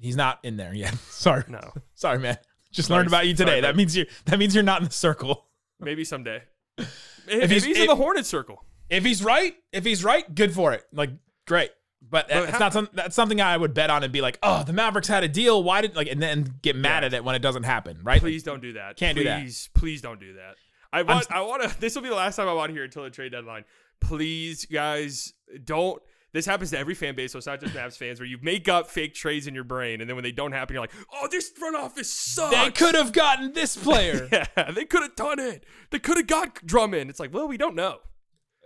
he's 0.00 0.16
not 0.16 0.40
in 0.42 0.56
there 0.56 0.74
yet. 0.74 0.94
Sorry, 1.10 1.44
No, 1.48 1.72
sorry, 1.94 2.18
man. 2.18 2.36
Just 2.72 2.88
Sorry, 2.88 2.98
learned 2.98 3.08
about 3.08 3.26
you 3.26 3.34
today. 3.34 3.60
bud. 3.60 3.68
that 3.68 3.76
means 3.76 3.96
you're 3.96 4.06
that 4.26 4.38
means 4.38 4.54
you're 4.54 4.64
not 4.64 4.80
in 4.80 4.88
the 4.88 4.92
circle. 4.92 5.46
maybe 5.78 6.04
someday. 6.04 6.42
if 6.78 7.50
he's- 7.50 7.64
he's, 7.64 7.78
in 7.78 7.86
the 7.86 7.96
Hornet 7.96 8.26
circle, 8.26 8.64
If 8.90 9.04
he's 9.04 9.22
right, 9.22 9.54
if 9.72 9.84
he's 9.84 10.02
right, 10.04 10.32
good 10.34 10.52
for 10.52 10.72
it. 10.72 10.84
Like 10.92 11.10
great. 11.46 11.70
But, 12.00 12.28
But 12.28 12.42
it's 12.44 12.52
how- 12.52 12.58
not 12.58 12.72
some, 12.72 12.88
that's 12.92 13.14
something 13.14 13.40
I 13.40 13.56
would 13.56 13.74
bet 13.74 13.90
on 13.90 14.02
and 14.04 14.12
be 14.12 14.20
like, 14.20 14.38
oh, 14.42 14.62
the 14.64 14.72
Mavericks 14.72 15.08
had 15.08 15.24
a 15.24 15.28
deal. 15.28 15.62
Why 15.62 15.80
did 15.82 15.94
like 15.96 16.08
and 16.08 16.22
then 16.22 16.54
get 16.62 16.74
mad 16.76 17.02
Yeah. 17.02 17.06
at 17.08 17.14
it 17.14 17.24
when 17.24 17.34
it 17.34 17.40
doesn't 17.40 17.64
happen, 17.64 17.98
right? 18.02 18.20
please 18.20 18.42
don't 18.42 18.62
do 18.62 18.74
that. 18.74 18.96
Can't 18.96 19.16
do 19.18 19.24
that. 19.24 19.42
please, 19.42 19.68
Please 19.74 20.00
don't 20.00 20.20
do 20.20 20.34
that. 20.34 20.54
I 20.92 21.02
want. 21.02 21.30
I 21.30 21.42
want 21.42 21.62
to. 21.70 21.76
This 21.80 21.94
will 21.94 22.02
be 22.02 22.08
the 22.08 22.14
last 22.14 22.36
time 22.36 22.48
I 22.48 22.52
want 22.54 22.70
to 22.70 22.74
hear 22.74 22.84
until 22.84 23.02
the 23.02 23.10
trade 23.10 23.32
deadline. 23.32 23.64
Please, 24.00 24.64
guys, 24.64 25.34
don't. 25.64 26.00
This 26.32 26.44
happens 26.46 26.70
to 26.70 26.78
every 26.78 26.94
fan 26.94 27.14
base, 27.14 27.32
so 27.32 27.38
it's 27.38 27.46
not 27.46 27.58
just 27.60 27.74
Mavs 27.74 27.96
fans, 27.96 28.20
where 28.20 28.26
you 28.26 28.38
make 28.42 28.68
up 28.68 28.88
fake 28.88 29.14
trades 29.14 29.46
in 29.46 29.54
your 29.54 29.64
brain, 29.64 30.00
and 30.00 30.08
then 30.08 30.14
when 30.14 30.22
they 30.22 30.32
don't 30.32 30.52
happen, 30.52 30.74
you're 30.74 30.82
like, 30.82 30.92
"Oh, 31.12 31.26
this 31.30 31.48
front 31.50 31.74
office 31.76 32.10
sucks." 32.10 32.54
They 32.54 32.70
could 32.70 32.94
have 32.94 33.12
gotten 33.12 33.52
this 33.54 33.76
player. 33.76 34.28
Yeah, 34.56 34.70
they 34.70 34.84
could 34.84 35.02
have 35.02 35.16
done 35.16 35.38
it. 35.40 35.64
They 35.90 35.98
could 35.98 36.16
have 36.16 36.26
got 36.26 36.64
Drummond. 36.66 37.10
It's 37.10 37.18
like, 37.20 37.32
well, 37.34 37.48
we 37.48 37.56
don't 37.56 37.74
know. 37.74 37.98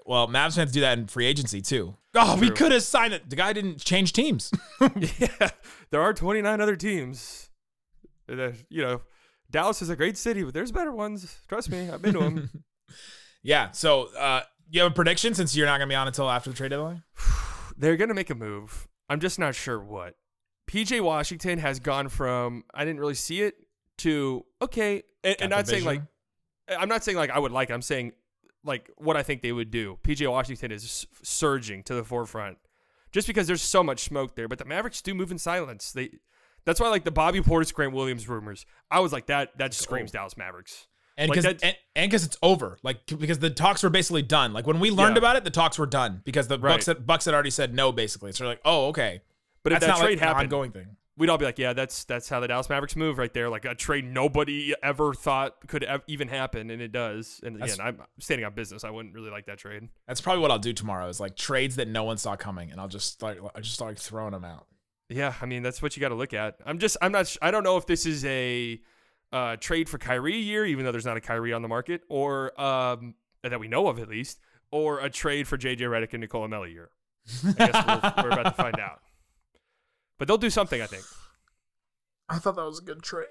Well, 0.04 0.28
Mavs 0.28 0.56
fans 0.56 0.72
do 0.72 0.80
that 0.80 0.98
in 0.98 1.06
free 1.06 1.26
agency 1.26 1.60
too. 1.60 1.96
Oh, 2.14 2.38
we 2.38 2.50
could 2.50 2.72
have 2.72 2.82
signed 2.82 3.14
it. 3.14 3.30
The 3.30 3.36
guy 3.36 3.52
didn't 3.52 3.82
change 3.82 4.12
teams. 4.12 4.52
yeah, 5.18 5.50
there 5.90 6.00
are 6.02 6.12
29 6.12 6.60
other 6.60 6.76
teams. 6.76 7.50
You 8.28 8.82
know, 8.82 9.00
Dallas 9.50 9.82
is 9.82 9.90
a 9.90 9.96
great 9.96 10.16
city, 10.16 10.42
but 10.42 10.54
there's 10.54 10.72
better 10.72 10.92
ones. 10.92 11.38
Trust 11.48 11.70
me, 11.70 11.88
I've 11.90 12.02
been 12.02 12.14
to 12.14 12.20
them. 12.20 12.50
yeah. 13.42 13.70
So 13.72 14.14
uh 14.16 14.42
you 14.70 14.80
have 14.82 14.92
a 14.92 14.94
prediction 14.94 15.34
since 15.34 15.54
you're 15.54 15.66
not 15.66 15.78
gonna 15.78 15.88
be 15.88 15.94
on 15.94 16.06
until 16.06 16.28
after 16.28 16.50
the 16.50 16.56
trade 16.56 16.70
deadline? 16.70 17.02
They're 17.76 17.96
gonna 17.96 18.14
make 18.14 18.30
a 18.30 18.34
move. 18.34 18.88
I'm 19.08 19.20
just 19.20 19.38
not 19.38 19.54
sure 19.54 19.78
what. 19.78 20.14
PJ 20.70 21.00
Washington 21.00 21.58
has 21.58 21.80
gone 21.80 22.08
from 22.08 22.64
I 22.74 22.84
didn't 22.84 23.00
really 23.00 23.14
see 23.14 23.42
it 23.42 23.54
to 23.98 24.44
okay, 24.60 25.02
and, 25.22 25.36
and 25.40 25.50
Got 25.50 25.56
not 25.56 25.66
saying 25.68 25.84
like? 25.84 26.02
I'm 26.68 26.88
not 26.88 27.04
saying 27.04 27.18
like 27.18 27.30
I 27.30 27.38
would 27.38 27.52
like. 27.52 27.70
it. 27.70 27.74
I'm 27.74 27.82
saying 27.82 28.12
like 28.64 28.90
what 28.96 29.16
I 29.16 29.22
think 29.22 29.42
they 29.42 29.52
would 29.52 29.70
do. 29.70 29.98
PJ 30.02 30.30
Washington 30.30 30.70
is 30.72 31.06
surging 31.22 31.82
to 31.84 31.94
the 31.94 32.04
forefront 32.04 32.58
just 33.10 33.26
because 33.26 33.46
there's 33.46 33.62
so 33.62 33.82
much 33.82 34.00
smoke 34.00 34.34
there. 34.36 34.48
But 34.48 34.58
the 34.58 34.64
Mavericks 34.64 35.02
do 35.02 35.14
move 35.14 35.30
in 35.30 35.38
silence. 35.38 35.92
They 35.92 36.10
that's 36.64 36.80
why 36.80 36.88
like 36.88 37.04
the 37.04 37.10
Bobby 37.10 37.40
Portis 37.40 37.72
Grant 37.74 37.92
Williams 37.92 38.28
rumors. 38.28 38.66
I 38.90 39.00
was 39.00 39.12
like 39.12 39.26
that 39.26 39.58
that 39.58 39.74
screams 39.74 40.10
oh. 40.12 40.18
Dallas 40.18 40.36
Mavericks. 40.36 40.86
And 41.18 41.30
because 41.30 41.44
that- 41.44 41.62
and 41.94 42.10
because 42.10 42.24
it's 42.24 42.38
over, 42.42 42.78
like 42.82 43.04
because 43.06 43.38
the 43.38 43.50
talks 43.50 43.82
were 43.82 43.90
basically 43.90 44.22
done. 44.22 44.52
Like 44.52 44.66
when 44.66 44.80
we 44.80 44.90
learned 44.90 45.16
Yeah. 45.16 45.18
about 45.20 45.36
it, 45.36 45.44
the 45.44 45.50
talks 45.50 45.78
were 45.78 45.86
done 45.86 46.22
because 46.24 46.48
the 46.48 46.58
Right. 46.58 46.72
Bucks 46.74 46.86
had, 46.86 47.06
Bucks 47.06 47.26
had 47.26 47.34
already 47.34 47.50
said 47.50 47.74
no, 47.74 47.92
basically. 47.92 48.32
So 48.32 48.44
they're 48.44 48.52
like, 48.52 48.62
oh, 48.64 48.88
okay. 48.88 49.20
But 49.62 49.72
if 49.72 49.80
That's 49.80 49.86
that 49.92 49.98
not 49.98 50.04
trade 50.06 50.18
like 50.18 50.28
happened, 50.28 50.52
ongoing 50.52 50.72
thing. 50.72 50.96
We'd 51.18 51.28
all 51.28 51.36
be 51.36 51.44
like, 51.44 51.58
yeah, 51.58 51.74
that's 51.74 52.04
that's 52.04 52.28
how 52.30 52.40
the 52.40 52.48
Dallas 52.48 52.70
Mavericks 52.70 52.96
move 52.96 53.18
right 53.18 53.32
there. 53.34 53.50
Like 53.50 53.66
a 53.66 53.74
trade 53.74 54.04
nobody 54.06 54.74
ever 54.82 55.12
thought 55.12 55.66
could 55.68 55.84
ev- 55.84 56.02
even 56.06 56.28
happen, 56.28 56.70
and 56.70 56.80
it 56.80 56.90
does. 56.90 57.38
And 57.44 57.56
That's- 57.56 57.74
again, 57.74 57.86
I'm 57.86 57.98
standing 58.18 58.46
on 58.46 58.54
business. 58.54 58.82
I 58.82 58.90
wouldn't 58.90 59.14
really 59.14 59.30
like 59.30 59.44
that 59.46 59.58
trade. 59.58 59.88
That's 60.08 60.22
probably 60.22 60.40
what 60.40 60.50
I'll 60.50 60.58
do 60.58 60.72
tomorrow. 60.72 61.08
Is 61.08 61.20
like 61.20 61.36
trades 61.36 61.76
that 61.76 61.86
no 61.88 62.04
one 62.04 62.16
saw 62.16 62.34
coming, 62.36 62.70
and 62.70 62.80
I'll 62.80 62.88
just 62.88 63.12
start. 63.12 63.38
I 63.54 63.60
just 63.60 63.74
start 63.74 63.98
throwing 63.98 64.32
them 64.32 64.44
out. 64.44 64.66
Yeah, 65.10 65.34
I 65.42 65.44
mean 65.46 65.62
that's 65.62 65.82
what 65.82 65.94
you 65.96 66.00
got 66.00 66.08
to 66.08 66.14
look 66.14 66.32
at. 66.32 66.56
I'm 66.64 66.78
just 66.78 66.96
I'm 67.02 67.12
not 67.12 67.26
sh- 67.26 67.36
I 67.42 67.50
don't 67.50 67.62
know 67.64 67.76
if 67.76 67.84
this 67.86 68.06
is 68.06 68.24
a 68.24 68.80
uh, 69.32 69.56
trade 69.56 69.90
for 69.90 69.98
Kyrie 69.98 70.36
year, 70.38 70.64
even 70.64 70.84
though 70.86 70.92
there's 70.92 71.04
not 71.04 71.18
a 71.18 71.20
Kyrie 71.20 71.52
on 71.52 71.60
the 71.60 71.68
market, 71.68 72.00
or 72.08 72.58
um, 72.58 73.14
that 73.42 73.60
we 73.60 73.68
know 73.68 73.88
of 73.88 73.98
at 73.98 74.08
least, 74.08 74.40
or 74.70 75.00
a 75.00 75.10
trade 75.10 75.46
for 75.46 75.58
JJ 75.58 75.80
Redick 75.80 76.14
and 76.14 76.24
Nicolò 76.24 76.48
Melli 76.48 76.72
year. 76.72 76.88
I 77.58 77.66
guess 77.66 78.14
we'll, 78.16 78.24
we're 78.24 78.30
about 78.30 78.44
to 78.56 78.62
find 78.62 78.80
out. 78.80 79.00
But 80.22 80.28
they'll 80.28 80.38
do 80.38 80.50
something, 80.50 80.80
I 80.80 80.86
think. 80.86 81.02
I 82.28 82.38
thought 82.38 82.54
that 82.54 82.64
was 82.64 82.78
a 82.78 82.82
good 82.82 83.02
trade. 83.02 83.26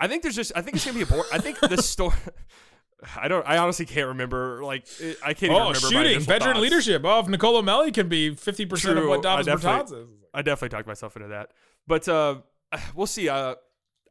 I 0.00 0.08
think 0.08 0.24
there's 0.24 0.34
just 0.34 0.50
I 0.56 0.62
think 0.62 0.74
it's 0.74 0.84
gonna 0.84 0.96
be 0.96 1.02
a 1.02 1.06
board. 1.06 1.26
I 1.32 1.38
think 1.38 1.60
the 1.60 1.80
story. 1.80 2.16
I 3.16 3.28
don't. 3.28 3.46
I 3.46 3.58
honestly 3.58 3.86
can't 3.86 4.08
remember. 4.08 4.60
Like 4.64 4.84
it- 4.98 5.16
I 5.22 5.32
can't 5.32 5.52
even 5.52 5.56
Oh, 5.62 5.66
remember. 5.68 5.78
my 5.80 5.90
shooting, 5.92 6.18
veteran 6.22 6.54
thoughts. 6.54 6.60
leadership. 6.62 7.02
Oh, 7.04 7.20
if 7.20 7.26
Nicolò 7.26 7.62
Melli 7.62 7.94
can 7.94 8.08
be 8.08 8.34
fifty 8.34 8.66
percent 8.66 8.98
of 8.98 9.06
what 9.06 9.24
I 9.24 9.42
Davis 9.42 9.46
definitely- 9.46 9.96
Bertans 9.96 10.02
is. 10.02 10.08
I 10.34 10.42
definitely 10.42 10.70
talked 10.76 10.88
myself 10.88 11.14
into 11.14 11.28
that. 11.28 11.52
But 11.86 12.08
uh, 12.08 12.38
we'll 12.96 13.06
see. 13.06 13.28
Uh, 13.28 13.54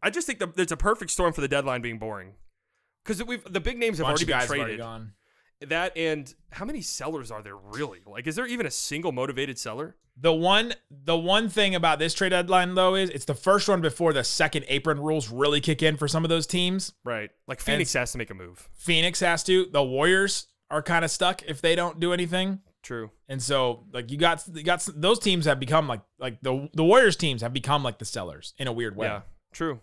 I 0.02 0.10
just 0.10 0.26
think 0.26 0.40
the, 0.40 0.50
it's 0.56 0.72
a 0.72 0.78
perfect 0.78 1.12
storm 1.12 1.34
for 1.34 1.42
the 1.42 1.50
deadline 1.50 1.82
being 1.82 2.00
boring. 2.00 2.36
Because 3.04 3.22
we've 3.22 3.44
the 3.52 3.60
big 3.60 3.78
names 3.78 3.98
have 3.98 4.08
already 4.08 4.24
been 4.24 4.32
guys 4.38 4.44
have 4.44 4.52
already 4.52 4.64
traded. 4.64 4.80
gone. 4.80 5.12
That 5.62 5.98
and 5.98 6.34
how 6.52 6.66
many 6.66 6.82
sellers 6.82 7.32
are 7.32 7.42
there 7.42 7.56
really? 7.56 8.00
Like, 8.06 8.28
is 8.28 8.36
there 8.36 8.48
even 8.48 8.66
a 8.66 8.72
single 8.72 9.12
motivated 9.12 9.58
seller? 9.58 9.96
The 10.16 10.34
one 10.34 10.74
the 10.92 11.18
one 11.18 11.50
thing 11.50 11.74
about 11.74 12.00
this 12.00 12.14
trade 12.14 12.30
deadline 12.30 12.76
though 12.76 12.96
is 12.96 13.10
it's 13.10 13.26
the 13.26 13.34
first 13.34 13.68
one 13.68 13.82
before 13.82 14.14
the 14.14 14.24
second 14.24 14.66
apron 14.68 15.00
rules 15.00 15.30
really 15.30 15.60
kick 15.60 15.82
in 15.82 15.98
for 15.98 16.08
some 16.08 16.24
of 16.24 16.30
those 16.30 16.46
teams. 16.46 16.94
Right. 17.04 17.32
Like 17.48 17.60
Phoenix 17.60 17.94
has 17.94 18.12
to 18.12 18.18
make 18.18 18.30
a 18.30 18.36
move. 18.36 18.70
Phoenix 18.76 19.22
has 19.22 19.44
to. 19.46 19.66
The 19.66 19.82
Warriors 19.82 20.48
are 20.70 20.84
kind 20.84 21.04
of 21.04 21.12
stuck 21.12 21.42
if 21.44 21.62
they 21.62 21.76
don't 21.76 22.00
do 22.00 22.14
anything. 22.14 22.60
True. 22.84 23.10
And 23.28 23.42
so 23.42 23.86
like 23.92 24.12
you 24.12 24.18
got 24.18 24.44
you 24.54 24.64
got 24.64 24.88
those 24.96 25.18
teams 25.18 25.46
have 25.46 25.60
become 25.60 25.88
like 25.88 26.02
like 26.20 26.42
the 26.42 26.70
the 26.74 26.84
Warriors 26.84 27.16
teams 27.16 27.42
have 27.42 27.54
become 27.54 27.82
like 27.82 27.98
the 27.98 28.06
sellers 28.06 28.54
in 28.58 28.68
a 28.68 28.74
weird 28.74 28.96
way. 28.96 29.08
Yeah. 29.08 29.22
True. 29.52 29.80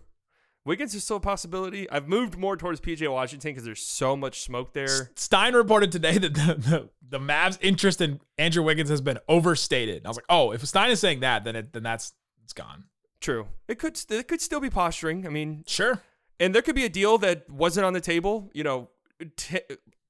Wiggins 0.66 0.94
is 0.94 1.02
still 1.04 1.16
a 1.16 1.20
possibility. 1.20 1.90
I've 1.90 2.06
moved 2.06 2.36
more 2.36 2.56
towards 2.56 2.80
PJ 2.80 3.10
Washington 3.10 3.50
because 3.52 3.64
there's 3.64 3.82
so 3.82 4.14
much 4.14 4.42
smoke 4.42 4.72
there. 4.74 5.10
Stein 5.16 5.54
reported 5.54 5.90
today 5.90 6.18
that 6.18 6.34
the, 6.34 6.54
the, 6.54 6.88
the 7.08 7.18
Mavs' 7.18 7.58
interest 7.62 8.00
in 8.02 8.20
Andrew 8.36 8.62
Wiggins 8.62 8.90
has 8.90 9.00
been 9.00 9.18
overstated. 9.28 10.04
I 10.04 10.08
was 10.08 10.16
like, 10.18 10.26
oh, 10.28 10.50
if 10.52 10.64
Stein 10.66 10.90
is 10.90 11.00
saying 11.00 11.20
that, 11.20 11.44
then 11.44 11.56
it 11.56 11.72
then 11.72 11.82
that's 11.82 12.12
it's 12.44 12.52
gone. 12.52 12.84
True. 13.20 13.46
It 13.68 13.78
could 13.78 13.98
it 14.10 14.28
could 14.28 14.40
still 14.40 14.60
be 14.60 14.70
posturing. 14.70 15.26
I 15.26 15.30
mean, 15.30 15.64
Sure. 15.66 16.02
and 16.38 16.54
there 16.54 16.62
could 16.62 16.74
be 16.74 16.84
a 16.84 16.88
deal 16.90 17.16
that 17.18 17.48
wasn't 17.50 17.86
on 17.86 17.92
the 17.94 18.00
table. 18.00 18.50
You 18.52 18.64
know, 18.64 18.90
t- 19.36 19.60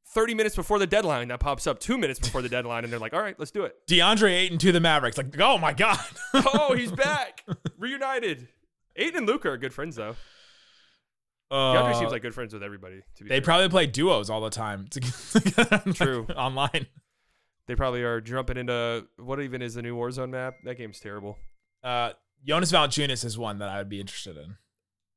thirty 0.09 0.35
minutes 0.35 0.57
before 0.57 0.79
the 0.81 0.87
deadline 0.87 1.29
that 1.29 1.39
pops 1.41 1.67
up 1.69 1.79
two 1.79 1.97
minutes 1.97 2.19
before 2.19 2.43
the 2.43 2.49
deadline, 2.57 2.83
and 2.85 2.93
they're 2.93 2.99
like, 3.01 3.15
"All 3.15 3.23
right, 3.23 3.39
let's 3.39 3.51
do 3.53 3.63
it." 3.65 3.77
DeAndre 3.89 4.33
Ayton 4.33 4.59
to 4.59 4.73
the 4.73 4.81
Mavericks. 4.81 5.17
Like, 5.17 5.41
oh 5.41 5.59
my 5.59 5.73
God. 5.73 5.99
oh, 6.35 6.75
he's 6.77 6.91
back, 7.07 7.45
reunited. 7.79 8.49
Ayton 8.97 9.19
and 9.19 9.27
Luka 9.29 9.49
are 9.51 9.57
good 9.57 9.73
friends 9.73 9.95
though. 9.97 10.17
DeAndre 11.51 11.91
Uh, 11.93 11.99
seems 11.99 12.13
like 12.13 12.23
good 12.23 12.35
friends 12.35 12.53
with 12.55 12.63
everybody. 12.63 13.03
To 13.17 13.25
be 13.25 13.29
they 13.29 13.37
fair. 13.37 13.45
probably 13.45 13.69
play 13.69 13.87
duos 13.87 14.31
all 14.31 14.41
the 14.41 14.51
time. 14.51 14.89
True. 15.95 16.27
Online. 16.37 16.87
they 17.67 17.75
probably 17.75 18.03
are 18.03 18.21
jumping 18.21 18.57
into 18.57 19.07
what 19.19 19.41
even 19.41 19.63
is 19.63 19.75
the 19.75 19.83
new 19.83 19.97
Warzone 19.97 20.31
map? 20.31 20.55
That 20.65 20.77
game's 20.77 21.01
terrible. 21.01 21.37
Uh, 21.83 22.13
Jonas 22.47 22.71
Valanciunas 22.73 23.25
is 23.25 23.37
one 23.39 23.59
that 23.59 23.69
I 23.69 23.79
would 23.79 23.89
be 23.89 24.01
interested 24.01 24.37
in. 24.37 24.57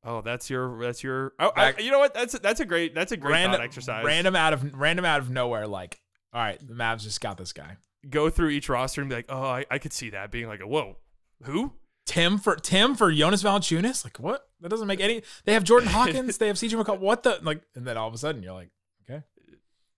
Oh, 0.06 0.20
that's 0.20 0.50
your 0.50 0.78
that's 0.82 1.02
your. 1.02 1.32
Oh, 1.38 1.50
I, 1.56 1.74
you 1.78 1.90
know 1.90 1.98
what? 1.98 2.12
That's 2.12 2.38
that's 2.38 2.60
a 2.60 2.66
great 2.66 2.94
that's 2.94 3.12
a 3.12 3.16
great 3.16 3.32
Random 3.32 3.60
exercise. 3.62 4.04
Random 4.04 4.36
out 4.36 4.52
of 4.52 4.74
random 4.78 5.04
out 5.06 5.20
of 5.20 5.30
nowhere. 5.30 5.66
Like, 5.66 6.00
all 6.32 6.42
right, 6.42 6.58
the 6.60 6.74
Mavs 6.74 7.02
just 7.04 7.22
got 7.22 7.38
this 7.38 7.52
guy. 7.54 7.78
Go 8.10 8.28
through 8.28 8.50
each 8.50 8.68
roster 8.68 9.00
and 9.00 9.08
be 9.08 9.16
like, 9.16 9.26
oh, 9.30 9.42
I, 9.42 9.64
I 9.70 9.78
could 9.78 9.94
see 9.94 10.10
that 10.10 10.30
being 10.30 10.46
like, 10.46 10.60
a, 10.60 10.66
whoa, 10.66 10.96
who? 11.44 11.72
Tim 12.06 12.38
for 12.38 12.56
Tim 12.56 12.94
for 12.94 13.10
Jonas 13.12 13.42
Valanciunas. 13.42 14.04
Like, 14.04 14.18
what? 14.20 14.46
That 14.60 14.68
doesn't 14.68 14.86
make 14.86 15.00
any. 15.00 15.22
They 15.44 15.54
have 15.54 15.64
Jordan 15.64 15.88
Hawkins. 15.92 16.38
they 16.38 16.46
have 16.48 16.56
CJ 16.56 16.82
McCollum. 16.82 17.00
What 17.00 17.22
the 17.22 17.38
like? 17.42 17.62
And 17.74 17.86
then 17.86 17.96
all 17.96 18.08
of 18.08 18.14
a 18.14 18.18
sudden, 18.18 18.42
you're 18.42 18.52
like, 18.52 18.70
okay, 19.08 19.22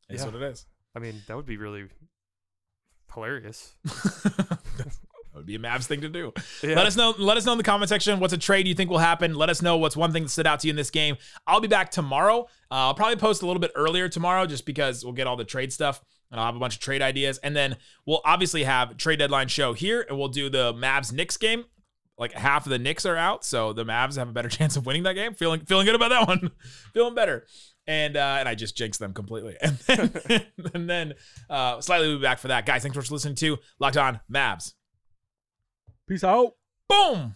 that's 0.09 0.23
Yeah. 0.23 0.27
what 0.31 0.35
it 0.40 0.42
is. 0.42 0.66
I 0.95 0.99
mean, 0.99 1.23
that 1.27 1.37
would 1.37 1.47
be 1.47 1.57
really 1.57 1.87
hilarious. 3.12 3.75
that 3.85 4.59
would 5.35 5.47
be 5.47 5.55
a 5.57 5.59
Mavs 5.59 5.85
thing 5.85 6.01
to 6.03 6.09
do. 6.09 6.33
Yeah. 6.62 6.75
Let 6.77 6.87
us 6.87 6.97
know. 6.97 7.14
Let 7.19 7.37
us 7.37 7.45
know 7.45 7.53
in 7.53 7.59
the 7.59 7.64
comment 7.64 7.88
section 7.88 8.21
what's 8.21 8.33
a 8.33 8.38
trade 8.38 8.66
you 8.66 8.75
think 8.75 8.90
will 8.90 8.99
happen. 8.99 9.35
Let 9.35 9.51
us 9.51 9.62
know 9.62 9.77
what's 9.77 9.97
one 9.97 10.12
thing 10.12 10.23
that 10.25 10.29
stood 10.31 10.47
out 10.47 10.61
to 10.61 10.66
you 10.66 10.71
in 10.71 10.77
this 10.77 10.90
game. 10.90 11.16
I'll 11.47 11.61
be 11.61 11.69
back 11.69 11.90
tomorrow. 11.90 12.42
Uh, 12.71 12.88
I'll 12.88 12.95
probably 12.95 13.16
post 13.16 13.42
a 13.42 13.47
little 13.47 13.61
bit 13.61 13.73
earlier 13.75 14.09
tomorrow, 14.09 14.47
just 14.47 14.64
because 14.66 15.05
we'll 15.05 15.12
get 15.14 15.27
all 15.27 15.37
the 15.37 15.45
trade 15.45 15.73
stuff 15.73 16.01
and 16.31 16.40
I'll 16.40 16.47
have 16.47 16.57
a 16.57 16.59
bunch 16.59 16.75
of 16.75 16.81
trade 16.81 17.03
ideas. 17.03 17.38
And 17.38 17.55
then 17.55 17.77
we'll 18.07 18.23
obviously 18.25 18.64
have 18.64 18.97
trade 18.97 19.19
deadline 19.19 19.49
show 19.49 19.73
here, 19.75 20.05
and 20.09 20.19
we'll 20.19 20.29
do 20.29 20.49
the 20.51 20.73
Mavs 20.75 21.12
Knicks 21.12 21.37
game. 21.37 21.64
Like 22.19 22.33
half 22.33 22.65
of 22.67 22.71
the 22.71 22.79
Knicks 22.79 23.05
are 23.05 23.17
out, 23.17 23.45
so 23.45 23.73
the 23.73 23.85
Mavs 23.85 24.17
have 24.17 24.29
a 24.29 24.33
better 24.33 24.49
chance 24.51 24.77
of 24.77 24.87
winning 24.87 25.03
that 25.05 25.15
game. 25.15 25.35
Feeling 25.35 25.61
feeling 25.61 25.87
good 25.87 25.95
about 25.95 26.11
that 26.11 26.27
one. 26.27 26.51
feeling 26.95 27.15
better. 27.15 27.47
And 27.87 28.17
uh, 28.17 28.37
and 28.41 28.49
I 28.49 28.55
just 28.55 28.77
jinxed 28.77 28.99
them 29.01 29.13
completely. 29.13 29.57
And 29.63 29.79
then, 29.87 30.47
and 30.75 30.91
then 30.91 31.15
uh, 31.49 31.81
slightly 31.81 32.09
we'll 32.09 32.19
be 32.19 32.23
back 32.23 32.39
for 32.39 32.49
that. 32.49 32.67
Guys, 32.67 32.83
thanks 32.83 32.97
for 32.97 33.15
listening 33.15 33.37
to 33.37 33.59
Locked 33.79 33.97
On 33.97 34.21
Mavs. 34.33 34.73
Peace 36.09 36.25
out. 36.25 36.53
Boom. 36.89 37.35